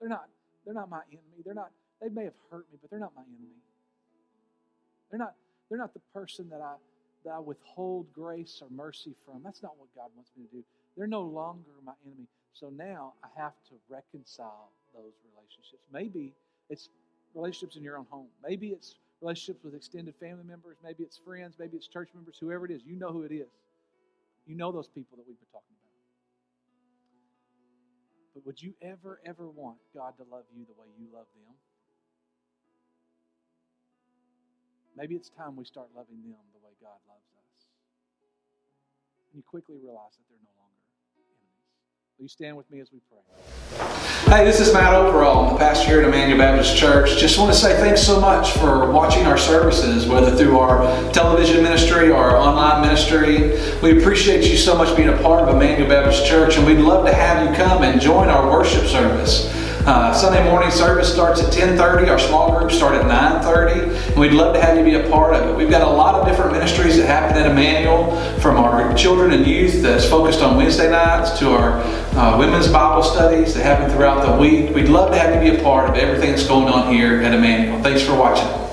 They're 0.00 0.08
not, 0.08 0.28
they're 0.64 0.74
not 0.74 0.88
my 0.88 1.02
enemy. 1.10 1.42
They're 1.44 1.54
not, 1.54 1.70
they 2.02 2.08
may 2.08 2.24
have 2.24 2.34
hurt 2.50 2.66
me, 2.72 2.78
but 2.80 2.90
they're 2.90 2.98
not 2.98 3.12
my 3.14 3.22
enemy. 3.22 3.54
They're 5.10 5.18
not, 5.18 5.34
they're 5.68 5.78
not 5.78 5.94
the 5.94 6.00
person 6.12 6.48
that 6.50 6.60
I, 6.60 6.74
that 7.24 7.30
I 7.30 7.38
withhold 7.38 8.12
grace 8.12 8.60
or 8.60 8.68
mercy 8.70 9.14
from. 9.24 9.42
That's 9.44 9.62
not 9.62 9.78
what 9.78 9.88
God 9.94 10.08
wants 10.16 10.30
me 10.36 10.44
to 10.46 10.56
do. 10.56 10.64
They're 10.96 11.06
no 11.06 11.22
longer 11.22 11.70
my 11.84 11.92
enemy. 12.04 12.26
So 12.54 12.70
now 12.70 13.14
I 13.22 13.28
have 13.40 13.52
to 13.68 13.74
reconcile 13.88 14.70
those 14.94 15.12
relationships. 15.32 15.86
Maybe 15.92 16.34
it's 16.68 16.88
relationships 17.34 17.76
in 17.76 17.82
your 17.82 17.96
own 17.96 18.06
home. 18.10 18.26
Maybe 18.46 18.68
it's 18.68 18.96
relationships 19.20 19.62
with 19.64 19.74
extended 19.74 20.14
family 20.16 20.44
members. 20.44 20.76
Maybe 20.82 21.04
it's 21.04 21.16
friends. 21.16 21.54
Maybe 21.58 21.76
it's 21.76 21.86
church 21.86 22.10
members. 22.14 22.36
Whoever 22.40 22.66
it 22.66 22.72
is, 22.72 22.82
you 22.84 22.96
know 22.96 23.12
who 23.12 23.22
it 23.22 23.32
is. 23.32 23.48
You 24.46 24.56
know 24.56 24.72
those 24.72 24.88
people 24.88 25.16
that 25.16 25.24
we've 25.26 25.38
been 25.38 25.52
talking 25.52 25.70
about. 25.70 25.82
But 28.34 28.46
would 28.46 28.60
you 28.60 28.74
ever, 28.82 29.20
ever 29.24 29.48
want 29.48 29.76
God 29.94 30.14
to 30.16 30.24
love 30.30 30.44
you 30.56 30.64
the 30.66 30.72
way 30.80 30.88
you 30.98 31.06
love 31.12 31.26
them? 31.34 31.54
Maybe 34.96 35.14
it's 35.14 35.30
time 35.30 35.56
we 35.56 35.64
start 35.64 35.88
loving 35.96 36.20
them 36.22 36.36
the 36.52 36.60
way 36.60 36.72
God 36.80 37.00
loves 37.08 37.24
us. 37.32 37.64
And 39.30 39.38
you 39.38 39.42
quickly 39.42 39.76
realize 39.82 40.12
that 40.12 40.28
they're 40.28 40.38
no 40.44 40.52
longer 40.60 40.76
enemies. 41.16 41.48
Will 42.18 42.24
you 42.24 42.28
stand 42.28 42.56
with 42.58 42.70
me 42.70 42.80
as 42.80 42.92
we 42.92 43.00
pray? 43.08 44.36
Hey, 44.36 44.44
this 44.44 44.60
is 44.60 44.72
Matt 44.72 44.94
Overall. 44.94 45.52
The 45.52 45.58
pastor 45.58 45.88
here 45.88 46.00
at 46.00 46.04
Emmanuel 46.04 46.38
Baptist 46.38 46.76
Church. 46.76 47.18
Just 47.18 47.38
want 47.38 47.52
to 47.52 47.58
say 47.58 47.74
thanks 47.78 48.02
so 48.02 48.20
much 48.20 48.52
for 48.52 48.90
watching 48.90 49.24
our 49.24 49.38
services, 49.38 50.06
whether 50.06 50.36
through 50.36 50.58
our 50.58 51.12
television 51.12 51.62
ministry 51.62 52.10
or 52.10 52.16
our 52.16 52.36
online 52.36 52.82
ministry. 52.82 53.58
We 53.82 53.98
appreciate 53.98 54.44
you 54.44 54.58
so 54.58 54.76
much 54.76 54.94
being 54.94 55.08
a 55.08 55.16
part 55.22 55.48
of 55.48 55.54
Emmanuel 55.54 55.88
Baptist 55.88 56.26
Church, 56.26 56.58
and 56.58 56.66
we'd 56.66 56.78
love 56.78 57.06
to 57.06 57.14
have 57.14 57.48
you 57.48 57.56
come 57.56 57.82
and 57.82 57.98
join 57.98 58.28
our 58.28 58.50
worship 58.50 58.86
service. 58.86 59.61
Uh, 59.84 60.14
Sunday 60.14 60.48
morning 60.48 60.70
service 60.70 61.12
starts 61.12 61.42
at 61.42 61.52
10:30. 61.52 62.08
Our 62.08 62.18
small 62.18 62.56
groups 62.56 62.76
start 62.76 62.94
at 62.94 63.04
9:30, 63.06 63.82
and 64.10 64.16
we'd 64.16 64.30
love 64.30 64.54
to 64.54 64.60
have 64.60 64.78
you 64.78 64.84
be 64.84 64.94
a 64.94 65.10
part 65.10 65.34
of 65.34 65.48
it. 65.48 65.56
We've 65.56 65.70
got 65.70 65.82
a 65.82 65.90
lot 65.90 66.14
of 66.14 66.24
different 66.24 66.52
ministries 66.52 66.96
that 66.98 67.06
happen 67.06 67.36
at 67.36 67.50
Emmanuel, 67.50 68.16
from 68.38 68.58
our 68.58 68.94
children 68.94 69.32
and 69.32 69.44
youth 69.44 69.82
that's 69.82 70.08
focused 70.08 70.40
on 70.40 70.56
Wednesday 70.56 70.88
nights 70.88 71.36
to 71.40 71.56
our 71.56 71.80
uh, 72.16 72.38
women's 72.38 72.68
Bible 72.68 73.02
studies 73.02 73.54
that 73.54 73.64
happen 73.64 73.90
throughout 73.90 74.24
the 74.24 74.40
week. 74.40 74.72
We'd 74.72 74.88
love 74.88 75.10
to 75.10 75.18
have 75.18 75.34
you 75.34 75.50
be 75.50 75.58
a 75.58 75.62
part 75.64 75.90
of 75.90 75.96
everything 75.96 76.30
that's 76.30 76.46
going 76.46 76.68
on 76.68 76.94
here 76.94 77.20
at 77.20 77.34
Emmanuel. 77.34 77.82
Thanks 77.82 78.02
for 78.02 78.14
watching. 78.14 78.71